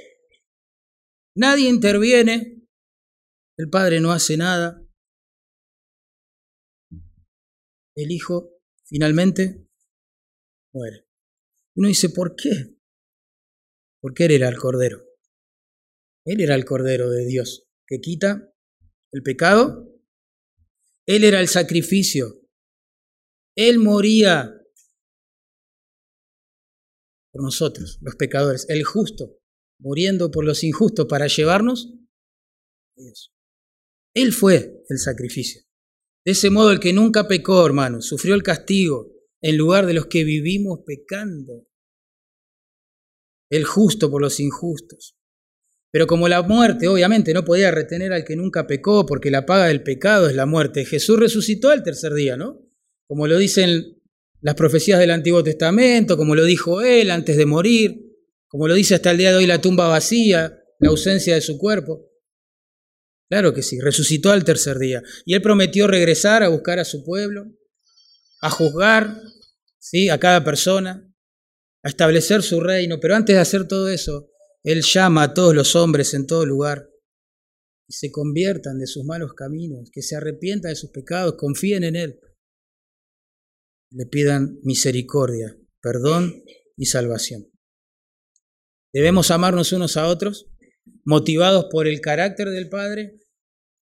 nadie 1.34 1.68
interviene, 1.68 2.66
el 3.56 3.70
Padre 3.70 4.00
no 4.00 4.12
hace 4.12 4.36
nada. 4.36 4.87
El 7.98 8.10
Hijo 8.10 8.60
finalmente 8.84 9.66
muere. 10.72 11.06
Uno 11.76 11.88
dice, 11.88 12.10
¿por 12.10 12.34
qué? 12.36 12.76
Porque 14.00 14.26
Él 14.26 14.32
era 14.32 14.48
el 14.48 14.56
Cordero. 14.56 15.04
Él 16.24 16.40
era 16.40 16.54
el 16.54 16.64
Cordero 16.64 17.10
de 17.10 17.26
Dios 17.26 17.68
que 17.86 18.00
quita 18.00 18.52
el 19.12 19.22
pecado. 19.22 19.94
Él 21.06 21.24
era 21.24 21.40
el 21.40 21.48
sacrificio 21.48 22.38
él 23.58 23.80
moría 23.80 24.54
por 27.32 27.42
nosotros, 27.42 27.98
los 28.02 28.14
pecadores, 28.14 28.66
el 28.68 28.84
justo, 28.84 29.40
muriendo 29.80 30.30
por 30.30 30.44
los 30.44 30.62
injustos 30.62 31.06
para 31.08 31.26
llevarnos 31.26 31.92
a 32.96 33.00
Dios. 33.00 33.34
Él 34.14 34.32
fue 34.32 34.84
el 34.88 34.98
sacrificio. 34.98 35.62
De 36.28 36.32
ese 36.32 36.50
modo, 36.50 36.72
el 36.72 36.78
que 36.78 36.92
nunca 36.92 37.26
pecó, 37.26 37.64
hermano, 37.64 38.02
sufrió 38.02 38.34
el 38.34 38.42
castigo 38.42 39.14
en 39.40 39.56
lugar 39.56 39.86
de 39.86 39.94
los 39.94 40.08
que 40.08 40.24
vivimos 40.24 40.80
pecando. 40.84 41.66
El 43.48 43.64
justo 43.64 44.10
por 44.10 44.20
los 44.20 44.38
injustos. 44.38 45.16
Pero 45.90 46.06
como 46.06 46.28
la 46.28 46.42
muerte 46.42 46.86
obviamente 46.86 47.32
no 47.32 47.46
podía 47.46 47.70
retener 47.70 48.12
al 48.12 48.26
que 48.26 48.36
nunca 48.36 48.66
pecó, 48.66 49.06
porque 49.06 49.30
la 49.30 49.46
paga 49.46 49.68
del 49.68 49.82
pecado 49.82 50.28
es 50.28 50.34
la 50.34 50.44
muerte, 50.44 50.84
Jesús 50.84 51.18
resucitó 51.18 51.70
al 51.70 51.82
tercer 51.82 52.12
día, 52.12 52.36
¿no? 52.36 52.60
Como 53.06 53.26
lo 53.26 53.38
dicen 53.38 53.98
las 54.42 54.54
profecías 54.54 54.98
del 54.98 55.12
Antiguo 55.12 55.42
Testamento, 55.42 56.18
como 56.18 56.34
lo 56.34 56.44
dijo 56.44 56.82
él 56.82 57.10
antes 57.10 57.38
de 57.38 57.46
morir, 57.46 58.02
como 58.48 58.68
lo 58.68 58.74
dice 58.74 58.96
hasta 58.96 59.12
el 59.12 59.16
día 59.16 59.30
de 59.30 59.38
hoy 59.38 59.46
la 59.46 59.62
tumba 59.62 59.88
vacía, 59.88 60.62
la 60.78 60.90
ausencia 60.90 61.36
de 61.36 61.40
su 61.40 61.56
cuerpo. 61.56 62.07
Claro 63.28 63.52
que 63.52 63.62
sí, 63.62 63.78
resucitó 63.80 64.30
al 64.30 64.44
tercer 64.44 64.78
día. 64.78 65.02
Y 65.24 65.34
él 65.34 65.42
prometió 65.42 65.86
regresar 65.86 66.42
a 66.42 66.48
buscar 66.48 66.78
a 66.78 66.84
su 66.84 67.04
pueblo, 67.04 67.44
a 68.40 68.50
juzgar 68.50 69.20
¿sí? 69.78 70.08
a 70.08 70.18
cada 70.18 70.44
persona, 70.44 71.06
a 71.82 71.88
establecer 71.88 72.42
su 72.42 72.60
reino. 72.60 72.98
Pero 73.00 73.16
antes 73.16 73.36
de 73.36 73.40
hacer 73.40 73.68
todo 73.68 73.88
eso, 73.88 74.30
él 74.62 74.82
llama 74.82 75.24
a 75.24 75.34
todos 75.34 75.54
los 75.54 75.76
hombres 75.76 76.14
en 76.14 76.26
todo 76.26 76.46
lugar 76.46 76.88
y 77.88 77.94
se 77.94 78.10
conviertan 78.10 78.78
de 78.78 78.86
sus 78.86 79.04
malos 79.04 79.32
caminos, 79.34 79.90
que 79.92 80.02
se 80.02 80.16
arrepientan 80.16 80.70
de 80.72 80.76
sus 80.76 80.90
pecados, 80.90 81.36
confíen 81.36 81.84
en 81.84 81.96
Él, 81.96 82.20
le 83.90 84.04
pidan 84.06 84.58
misericordia, 84.62 85.56
perdón 85.80 86.42
y 86.76 86.86
salvación. 86.86 87.50
Debemos 88.92 89.30
amarnos 89.30 89.72
unos 89.72 89.96
a 89.96 90.06
otros, 90.06 90.50
motivados 91.08 91.68
por 91.70 91.88
el 91.88 92.02
carácter 92.02 92.50
del 92.50 92.68
Padre, 92.68 93.18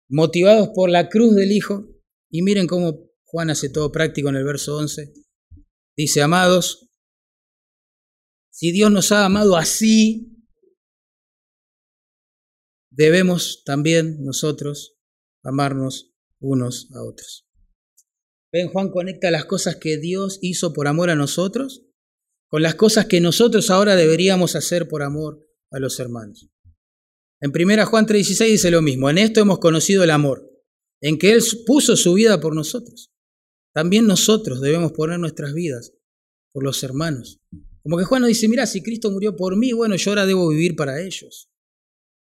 motivados 0.08 0.68
por 0.72 0.88
la 0.88 1.08
cruz 1.08 1.34
del 1.34 1.50
Hijo. 1.50 1.88
Y 2.30 2.42
miren 2.42 2.68
cómo 2.68 3.10
Juan 3.24 3.50
hace 3.50 3.68
todo 3.68 3.90
práctico 3.90 4.28
en 4.28 4.36
el 4.36 4.44
verso 4.44 4.76
11. 4.76 5.12
Dice, 5.96 6.22
amados, 6.22 6.88
si 8.50 8.70
Dios 8.70 8.92
nos 8.92 9.10
ha 9.10 9.24
amado 9.24 9.56
así, 9.56 10.36
debemos 12.92 13.64
también 13.64 14.22
nosotros 14.24 14.96
amarnos 15.42 16.14
unos 16.38 16.92
a 16.94 17.02
otros. 17.02 17.48
¿Ven? 18.52 18.68
Juan 18.68 18.92
conecta 18.92 19.32
las 19.32 19.46
cosas 19.46 19.74
que 19.76 19.98
Dios 19.98 20.38
hizo 20.42 20.72
por 20.72 20.86
amor 20.86 21.10
a 21.10 21.16
nosotros 21.16 21.82
con 22.46 22.62
las 22.62 22.76
cosas 22.76 23.06
que 23.06 23.20
nosotros 23.20 23.68
ahora 23.70 23.96
deberíamos 23.96 24.54
hacer 24.54 24.86
por 24.86 25.02
amor 25.02 25.44
a 25.72 25.80
los 25.80 25.98
hermanos. 25.98 26.48
En 27.46 27.52
1 27.52 27.86
Juan 27.86 28.06
3:16 28.06 28.50
dice 28.50 28.70
lo 28.72 28.82
mismo, 28.82 29.08
en 29.08 29.18
esto 29.18 29.40
hemos 29.40 29.60
conocido 29.60 30.02
el 30.02 30.10
amor, 30.10 30.50
en 31.00 31.16
que 31.16 31.30
Él 31.30 31.40
puso 31.64 31.96
su 31.96 32.14
vida 32.14 32.40
por 32.40 32.56
nosotros. 32.56 33.12
También 33.72 34.08
nosotros 34.08 34.60
debemos 34.60 34.90
poner 34.90 35.20
nuestras 35.20 35.54
vidas 35.54 35.92
por 36.52 36.64
los 36.64 36.82
hermanos. 36.82 37.40
Como 37.84 37.98
que 37.98 38.04
Juan 38.04 38.22
nos 38.22 38.28
dice, 38.28 38.48
mira, 38.48 38.66
si 38.66 38.82
Cristo 38.82 39.12
murió 39.12 39.36
por 39.36 39.56
mí, 39.56 39.72
bueno, 39.72 39.94
yo 39.94 40.10
ahora 40.10 40.26
debo 40.26 40.48
vivir 40.48 40.74
para 40.74 41.00
ellos. 41.00 41.48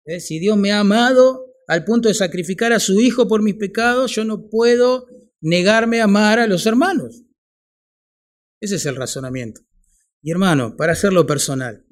¿Eh? 0.07 0.19
Si 0.19 0.41
Dios 0.41 0.57
me 0.57 0.73
ha 0.73 0.81
amado 0.81 1.55
al 1.69 1.85
punto 1.85 2.09
de 2.09 2.15
sacrificar 2.15 2.73
a 2.73 2.81
su 2.81 3.01
Hijo 3.01 3.29
por 3.29 3.43
mis 3.43 3.55
pecados, 3.55 4.13
yo 4.13 4.25
no 4.25 4.49
puedo 4.49 5.07
negarme 5.41 6.01
a 6.01 6.05
amar 6.05 6.41
a 6.41 6.49
los 6.49 6.67
hermanos. 6.67 7.23
Ese 8.61 8.75
es 8.75 8.87
el 8.87 8.97
razonamiento. 8.97 9.61
Y 10.21 10.33
hermano, 10.33 10.77
para 10.77 10.95
hacerlo 10.95 11.27
personal, 11.27 11.86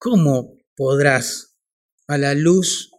¿cómo 0.00 0.58
podrás, 0.74 1.58
a 2.08 2.18
la 2.18 2.34
luz 2.34 2.90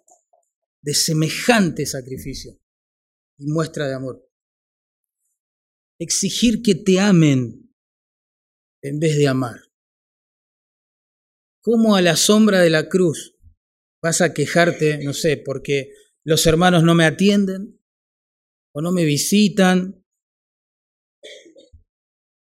de 0.81 0.93
semejante 0.93 1.85
sacrificio 1.85 2.57
y 3.37 3.47
muestra 3.47 3.87
de 3.87 3.95
amor, 3.95 4.25
exigir 5.99 6.61
que 6.61 6.75
te 6.75 6.99
amen 6.99 7.75
en 8.81 8.99
vez 8.99 9.17
de 9.17 9.27
amar? 9.27 9.59
¿Cómo 11.63 11.95
a 11.95 12.01
la 12.01 12.15
sombra 12.15 12.61
de 12.61 12.69
la 12.69 12.87
cruz 12.87 13.35
vas 14.01 14.21
a 14.21 14.33
quejarte, 14.33 15.03
no 15.03 15.13
sé, 15.13 15.37
porque 15.37 15.93
los 16.23 16.45
hermanos 16.45 16.83
no 16.83 16.95
me 16.95 17.05
atienden 17.05 17.79
o 18.73 18.81
no 18.81 18.91
me 18.91 19.05
visitan? 19.05 20.05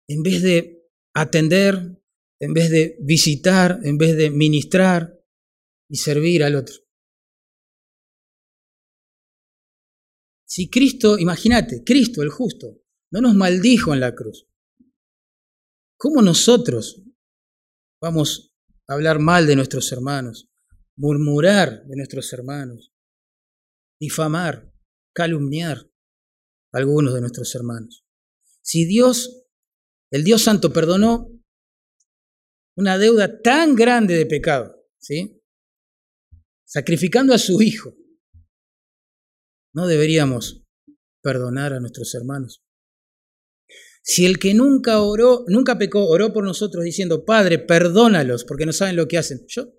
En 0.09 0.23
vez 0.23 0.41
de 0.41 0.89
atender, 1.13 2.01
en 2.39 2.53
vez 2.53 2.69
de 2.69 2.97
visitar, 3.01 3.79
en 3.83 3.97
vez 3.97 4.15
de 4.15 4.29
ministrar 4.29 5.19
y 5.89 5.97
servir 5.97 6.43
al 6.43 6.55
otro. 6.55 6.75
Si 10.45 10.69
Cristo, 10.69 11.17
imagínate, 11.17 11.83
Cristo 11.83 12.21
el 12.23 12.29
justo, 12.29 12.81
no 13.11 13.21
nos 13.21 13.35
maldijo 13.35 13.93
en 13.93 13.99
la 13.99 14.15
cruz, 14.15 14.47
¿cómo 15.97 16.21
nosotros 16.21 17.03
vamos 18.01 18.53
hablar 18.88 19.19
mal 19.19 19.45
de 19.45 19.55
nuestros 19.55 19.91
hermanos, 19.91 20.49
murmurar 20.95 21.85
de 21.85 21.95
nuestros 21.95 22.31
hermanos, 22.33 22.93
difamar, 23.99 24.71
calumniar 25.13 25.89
a 26.71 26.77
algunos 26.77 27.13
de 27.13 27.21
nuestros 27.21 27.53
hermanos. 27.55 28.05
Si 28.61 28.85
Dios, 28.85 29.45
el 30.11 30.23
Dios 30.23 30.43
Santo, 30.43 30.71
perdonó 30.71 31.29
una 32.78 32.97
deuda 32.97 33.41
tan 33.41 33.75
grande 33.75 34.15
de 34.15 34.25
pecado, 34.25 34.86
¿sí? 34.99 35.41
Sacrificando 36.63 37.34
a 37.34 37.39
su 37.39 37.61
Hijo, 37.61 37.95
¿no 39.73 39.88
deberíamos 39.88 40.63
perdonar 41.21 41.73
a 41.73 41.80
nuestros 41.80 42.13
hermanos? 42.13 42.63
Si 44.03 44.25
el 44.25 44.39
que 44.39 44.53
nunca 44.53 45.01
oró, 45.01 45.43
nunca 45.47 45.78
pecó, 45.78 46.07
oró 46.07 46.32
por 46.32 46.45
nosotros 46.45 46.86
diciendo, 46.86 47.25
Padre, 47.25 47.59
perdónalos 47.59 48.45
porque 48.45 48.65
no 48.65 48.71
saben 48.71 48.95
lo 48.95 49.07
que 49.07 49.17
hacen. 49.17 49.43
Yo 49.47 49.73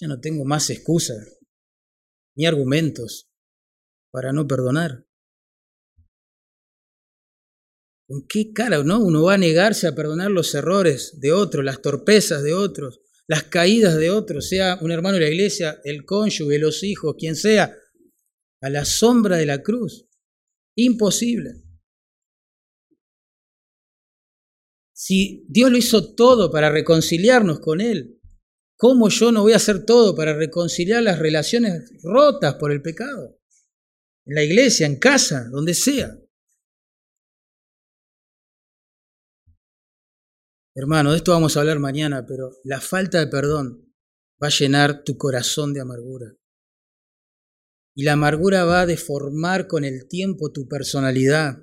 ya 0.00 0.08
no 0.08 0.18
tengo 0.18 0.44
más 0.44 0.70
excusas 0.70 1.38
ni 2.34 2.46
argumentos 2.46 3.30
para 4.10 4.32
no 4.32 4.46
perdonar. 4.46 5.06
¿Con 8.12 8.26
qué 8.28 8.52
cara 8.52 8.84
no? 8.84 8.98
uno 9.00 9.22
va 9.22 9.34
a 9.34 9.38
negarse 9.38 9.86
a 9.86 9.94
perdonar 9.94 10.30
los 10.30 10.54
errores 10.54 11.18
de 11.18 11.32
otros, 11.32 11.64
las 11.64 11.80
torpezas 11.80 12.42
de 12.42 12.52
otros, 12.52 13.00
las 13.26 13.44
caídas 13.44 13.96
de 13.96 14.10
otros, 14.10 14.50
sea 14.50 14.76
un 14.82 14.92
hermano 14.92 15.14
de 15.14 15.22
la 15.22 15.30
iglesia, 15.30 15.80
el 15.82 16.04
cónyuge, 16.04 16.58
los 16.58 16.82
hijos, 16.82 17.16
quien 17.18 17.36
sea, 17.36 17.74
a 18.60 18.68
la 18.68 18.84
sombra 18.84 19.38
de 19.38 19.46
la 19.46 19.62
cruz? 19.62 20.10
Imposible. 20.76 21.54
Si 24.92 25.46
Dios 25.48 25.70
lo 25.70 25.78
hizo 25.78 26.14
todo 26.14 26.50
para 26.50 26.68
reconciliarnos 26.68 27.60
con 27.60 27.80
Él, 27.80 28.20
¿cómo 28.76 29.08
yo 29.08 29.32
no 29.32 29.40
voy 29.40 29.54
a 29.54 29.56
hacer 29.56 29.86
todo 29.86 30.14
para 30.14 30.34
reconciliar 30.34 31.02
las 31.02 31.18
relaciones 31.18 31.90
rotas 32.02 32.56
por 32.56 32.72
el 32.72 32.82
pecado? 32.82 33.40
En 34.26 34.34
la 34.34 34.44
iglesia, 34.44 34.86
en 34.86 34.98
casa, 34.98 35.48
donde 35.50 35.72
sea. 35.72 36.21
Hermano, 40.74 41.10
de 41.10 41.18
esto 41.18 41.32
vamos 41.32 41.56
a 41.56 41.60
hablar 41.60 41.78
mañana, 41.78 42.24
pero 42.26 42.52
la 42.64 42.80
falta 42.80 43.18
de 43.18 43.26
perdón 43.26 43.94
va 44.42 44.48
a 44.48 44.50
llenar 44.50 45.04
tu 45.04 45.16
corazón 45.16 45.74
de 45.74 45.80
amargura. 45.80 46.34
Y 47.94 48.04
la 48.04 48.14
amargura 48.14 48.64
va 48.64 48.80
a 48.80 48.86
deformar 48.86 49.66
con 49.66 49.84
el 49.84 50.08
tiempo 50.08 50.50
tu 50.50 50.66
personalidad 50.66 51.58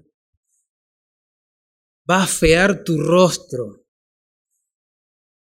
va 2.10 2.24
a 2.24 2.28
fear 2.28 2.84
tu 2.84 3.00
rostro, 3.00 3.86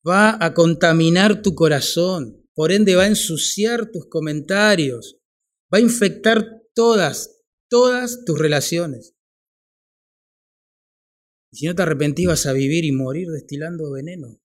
va 0.07 0.43
a 0.43 0.53
contaminar 0.53 1.41
tu 1.41 1.53
corazón, 1.53 2.49
por 2.55 2.71
ende 2.71 2.95
va 2.95 3.03
a 3.03 3.07
ensuciar 3.07 3.91
tus 3.91 4.07
comentarios, 4.09 5.17
va 5.71 5.77
a 5.77 5.81
infectar 5.81 6.63
todas, 6.73 7.43
todas 7.69 8.25
tus 8.25 8.39
relaciones. 8.39 9.13
Y 11.51 11.57
si 11.57 11.65
no 11.65 11.75
te 11.75 11.81
arrepentís 11.81 12.27
vas 12.27 12.45
a 12.45 12.53
vivir 12.53 12.85
y 12.85 12.91
morir 12.91 13.27
destilando 13.29 13.91
veneno. 13.91 14.41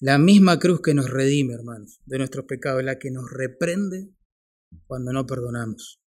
La 0.00 0.18
misma 0.18 0.58
cruz 0.58 0.80
que 0.80 0.94
nos 0.94 1.10
redime, 1.10 1.54
hermanos, 1.54 2.00
de 2.06 2.18
nuestros 2.18 2.46
pecados, 2.46 2.82
la 2.82 2.98
que 2.98 3.10
nos 3.10 3.30
reprende 3.30 4.14
cuando 4.86 5.12
no 5.12 5.26
perdonamos. 5.26 6.02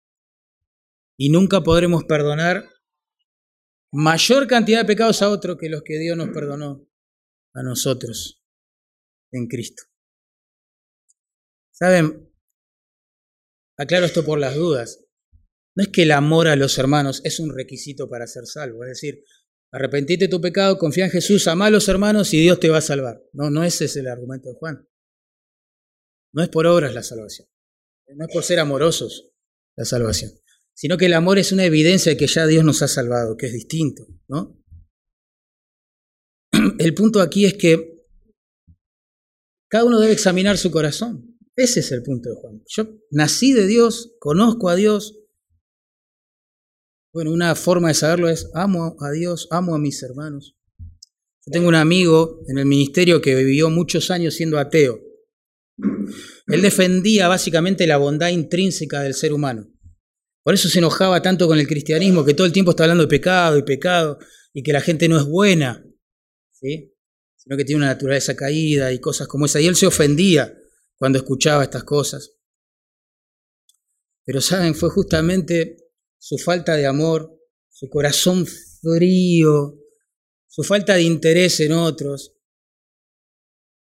Y 1.17 1.29
nunca 1.29 1.61
podremos 1.61 2.03
perdonar 2.05 2.69
mayor 3.91 4.47
cantidad 4.47 4.79
de 4.79 4.85
pecados 4.85 5.21
a 5.21 5.29
otro 5.29 5.57
que 5.57 5.69
los 5.69 5.83
que 5.83 5.99
Dios 5.99 6.17
nos 6.17 6.29
perdonó 6.29 6.87
a 7.53 7.61
nosotros 7.61 8.43
en 9.31 9.47
Cristo. 9.47 9.83
¿Saben? 11.71 12.33
Aclaro 13.77 14.05
esto 14.05 14.25
por 14.25 14.39
las 14.39 14.55
dudas. 14.55 15.02
No 15.75 15.83
es 15.83 15.89
que 15.89 16.03
el 16.03 16.11
amor 16.11 16.47
a 16.47 16.55
los 16.55 16.77
hermanos 16.77 17.21
es 17.23 17.39
un 17.39 17.53
requisito 17.53 18.09
para 18.09 18.27
ser 18.27 18.45
salvo, 18.45 18.83
es 18.83 18.89
decir, 18.89 19.23
arrepentite 19.71 20.27
tu 20.27 20.39
pecado, 20.39 20.77
confía 20.77 21.05
en 21.05 21.11
Jesús, 21.11 21.47
ama 21.47 21.67
a 21.67 21.71
los 21.71 21.87
hermanos 21.87 22.33
y 22.33 22.41
Dios 22.41 22.59
te 22.59 22.69
va 22.69 22.77
a 22.77 22.81
salvar. 22.81 23.23
No, 23.33 23.49
no 23.49 23.63
ese 23.63 23.85
es 23.85 23.95
el 23.95 24.07
argumento 24.07 24.49
de 24.49 24.55
Juan. 24.55 24.87
No 26.31 26.43
es 26.43 26.49
por 26.49 26.65
obras 26.67 26.93
la 26.93 27.03
salvación, 27.03 27.47
no 28.15 28.25
es 28.25 28.33
por 28.33 28.43
ser 28.43 28.59
amorosos 28.59 29.31
la 29.75 29.85
salvación, 29.85 30.31
sino 30.73 30.97
que 30.97 31.05
el 31.05 31.13
amor 31.13 31.37
es 31.37 31.51
una 31.51 31.65
evidencia 31.65 32.11
de 32.11 32.17
que 32.17 32.27
ya 32.27 32.45
Dios 32.47 32.63
nos 32.63 32.81
ha 32.81 32.87
salvado, 32.87 33.37
que 33.37 33.47
es 33.47 33.53
distinto, 33.53 34.07
¿no? 34.27 34.63
El 36.79 36.93
punto 36.93 37.21
aquí 37.21 37.45
es 37.45 37.55
que 37.55 37.93
cada 39.69 39.85
uno 39.85 39.99
debe 39.99 40.13
examinar 40.13 40.57
su 40.57 40.69
corazón. 40.69 41.39
Ese 41.55 41.79
es 41.79 41.91
el 41.91 42.03
punto 42.03 42.29
de 42.29 42.35
Juan. 42.35 42.63
Yo 42.67 42.99
nací 43.09 43.53
de 43.53 43.65
Dios, 43.65 44.15
conozco 44.19 44.69
a 44.69 44.75
Dios. 44.75 45.22
Bueno, 47.13 47.31
una 47.31 47.53
forma 47.53 47.89
de 47.89 47.93
saberlo 47.93 48.27
es 48.27 48.49
amo 48.55 48.95
a 48.99 49.11
Dios, 49.11 49.47
amo 49.51 49.75
a 49.75 49.77
mis 49.77 50.01
hermanos. 50.01 50.55
Yo 51.45 51.51
tengo 51.51 51.67
un 51.67 51.75
amigo 51.75 52.41
en 52.47 52.57
el 52.57 52.65
ministerio 52.65 53.21
que 53.21 53.35
vivió 53.35 53.69
muchos 53.69 54.09
años 54.09 54.33
siendo 54.33 54.57
ateo. 54.57 54.99
Él 56.47 56.61
defendía 56.63 57.27
básicamente 57.27 57.85
la 57.85 57.97
bondad 57.97 58.29
intrínseca 58.29 59.01
del 59.01 59.13
ser 59.13 59.31
humano. 59.31 59.71
Por 60.41 60.55
eso 60.55 60.67
se 60.69 60.79
enojaba 60.79 61.21
tanto 61.21 61.47
con 61.47 61.59
el 61.59 61.67
cristianismo, 61.67 62.25
que 62.25 62.33
todo 62.33 62.47
el 62.47 62.53
tiempo 62.53 62.71
está 62.71 62.85
hablando 62.85 63.03
de 63.03 63.09
pecado 63.09 63.59
y 63.59 63.63
pecado, 63.63 64.17
y 64.51 64.63
que 64.63 64.73
la 64.73 64.81
gente 64.81 65.07
no 65.07 65.17
es 65.17 65.25
buena, 65.25 65.85
¿sí? 66.51 66.95
sino 67.35 67.57
que 67.57 67.63
tiene 67.63 67.83
una 67.83 67.93
naturaleza 67.93 68.35
caída 68.35 68.91
y 68.91 68.99
cosas 68.99 69.27
como 69.27 69.45
esa. 69.45 69.61
Y 69.61 69.67
él 69.67 69.75
se 69.75 69.85
ofendía 69.85 70.57
cuando 70.97 71.19
escuchaba 71.19 71.61
estas 71.63 71.83
cosas. 71.83 72.37
Pero 74.25 74.41
saben, 74.41 74.73
fue 74.73 74.89
justamente 74.89 75.82
su 76.23 76.37
falta 76.37 76.77
de 76.77 76.87
amor, 76.87 77.37
su 77.69 77.89
corazón 77.89 78.45
frío, 78.47 79.77
su 80.47 80.63
falta 80.63 80.93
de 80.93 81.01
interés 81.01 81.59
en 81.59 81.73
otros, 81.73 82.33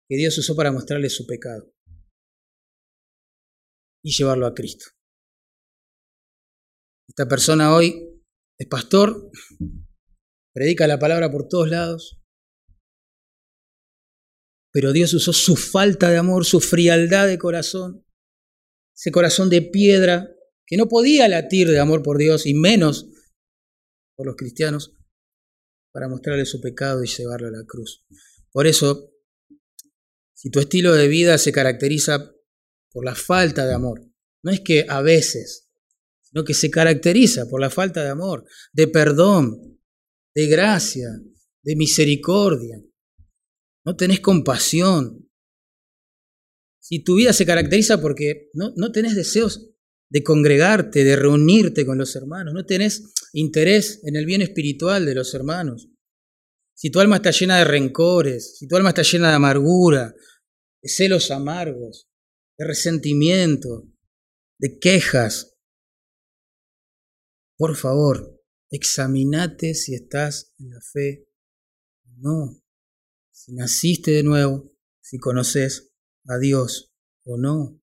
que 0.09 0.17
Dios 0.17 0.35
usó 0.39 0.55
para 0.55 0.71
mostrarle 0.71 1.11
su 1.11 1.27
pecado 1.27 1.71
y 4.03 4.11
llevarlo 4.11 4.47
a 4.47 4.55
Cristo. 4.55 4.85
Esta 7.07 7.27
persona 7.27 7.75
hoy 7.75 8.03
es 8.57 8.67
pastor, 8.67 9.29
predica 10.55 10.87
la 10.87 10.97
palabra 10.97 11.29
por 11.29 11.47
todos 11.47 11.69
lados, 11.69 12.19
pero 14.71 14.91
Dios 14.91 15.13
usó 15.13 15.33
su 15.33 15.55
falta 15.55 16.09
de 16.09 16.17
amor, 16.17 16.45
su 16.45 16.59
frialdad 16.59 17.27
de 17.27 17.37
corazón, 17.37 18.03
ese 18.95 19.11
corazón 19.11 19.51
de 19.51 19.61
piedra 19.61 20.33
que 20.65 20.77
no 20.77 20.87
podía 20.87 21.27
latir 21.27 21.69
de 21.69 21.79
amor 21.79 22.03
por 22.03 22.17
Dios 22.17 22.45
y 22.45 22.53
menos 22.53 23.07
por 24.15 24.27
los 24.27 24.35
cristianos, 24.35 24.95
para 25.91 26.09
mostrarle 26.09 26.45
su 26.45 26.61
pecado 26.61 27.03
y 27.03 27.07
llevarlo 27.07 27.47
a 27.47 27.51
la 27.51 27.65
cruz. 27.65 28.05
Por 28.51 28.67
eso, 28.67 29.11
si 30.33 30.49
tu 30.49 30.59
estilo 30.59 30.93
de 30.93 31.07
vida 31.07 31.37
se 31.37 31.51
caracteriza 31.51 32.33
por 32.91 33.05
la 33.05 33.15
falta 33.15 33.65
de 33.65 33.73
amor, 33.73 34.01
no 34.43 34.51
es 34.51 34.59
que 34.61 34.85
a 34.89 35.01
veces, 35.01 35.69
sino 36.21 36.43
que 36.43 36.53
se 36.53 36.69
caracteriza 36.69 37.47
por 37.47 37.61
la 37.61 37.69
falta 37.69 38.03
de 38.03 38.09
amor, 38.09 38.45
de 38.71 38.87
perdón, 38.87 39.79
de 40.35 40.47
gracia, 40.47 41.09
de 41.63 41.75
misericordia, 41.75 42.81
no 43.85 43.95
tenés 43.95 44.19
compasión. 44.19 45.29
Si 46.79 47.03
tu 47.03 47.15
vida 47.15 47.33
se 47.33 47.45
caracteriza 47.45 48.01
porque 48.01 48.49
no, 48.53 48.73
no 48.75 48.91
tenés 48.91 49.15
deseos 49.15 49.72
de 50.13 50.23
congregarte, 50.23 51.03
de 51.03 51.15
reunirte 51.15 51.85
con 51.85 51.97
los 51.97 52.15
hermanos, 52.15 52.53
no 52.53 52.65
tenés 52.65 53.11
interés 53.33 53.99
en 54.03 54.15
el 54.15 54.25
bien 54.25 54.43
espiritual 54.43 55.05
de 55.05 55.15
los 55.15 55.33
hermanos. 55.33 55.89
Si 56.75 56.91
tu 56.91 56.99
alma 56.99 57.15
está 57.15 57.31
llena 57.31 57.57
de 57.57 57.65
rencores, 57.65 58.57
si 58.57 58.67
tu 58.67 58.75
alma 58.75 58.89
está 58.89 59.01
llena 59.01 59.29
de 59.29 59.35
amargura, 59.35 60.13
de 60.81 60.89
celos 60.89 61.31
amargos, 61.31 62.09
de 62.57 62.65
resentimiento, 62.65 63.89
de 64.59 64.77
quejas, 64.79 65.57
por 67.57 67.75
favor, 67.75 68.41
examinate 68.69 69.73
si 69.73 69.95
estás 69.95 70.53
en 70.59 70.69
la 70.69 70.79
fe 70.81 71.27
o 72.05 72.09
no 72.17 72.63
si 73.43 73.53
naciste 73.53 74.11
de 74.11 74.23
nuevo, 74.23 74.71
si 75.01 75.17
conoces 75.17 75.91
a 76.27 76.37
Dios 76.37 76.93
o 77.25 77.35
no. 77.37 77.82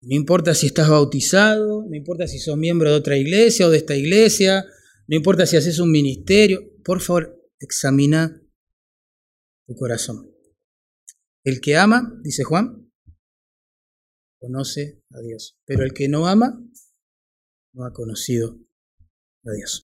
No 0.00 0.14
importa 0.14 0.54
si 0.54 0.66
estás 0.66 0.88
bautizado, 0.88 1.84
no 1.88 1.96
importa 1.96 2.28
si 2.28 2.38
sos 2.38 2.56
miembro 2.56 2.90
de 2.90 2.96
otra 2.96 3.16
iglesia 3.16 3.66
o 3.66 3.70
de 3.70 3.78
esta 3.78 3.96
iglesia, 3.96 4.64
no 5.08 5.16
importa 5.16 5.46
si 5.46 5.56
haces 5.56 5.80
un 5.80 5.90
ministerio, 5.90 6.62
por 6.84 7.00
favor, 7.00 7.42
examina 7.58 8.40
tu 9.66 9.74
corazón. 9.74 10.30
El 11.44 11.60
que 11.60 11.76
ama, 11.76 12.20
dice 12.22 12.44
Juan, 12.44 12.92
conoce 14.38 15.02
a 15.10 15.20
Dios, 15.20 15.58
pero 15.64 15.82
el 15.82 15.92
que 15.92 16.08
no 16.08 16.26
ama, 16.26 16.62
no 17.72 17.84
ha 17.84 17.92
conocido 17.92 18.60
a 19.44 19.52
Dios. 19.52 19.87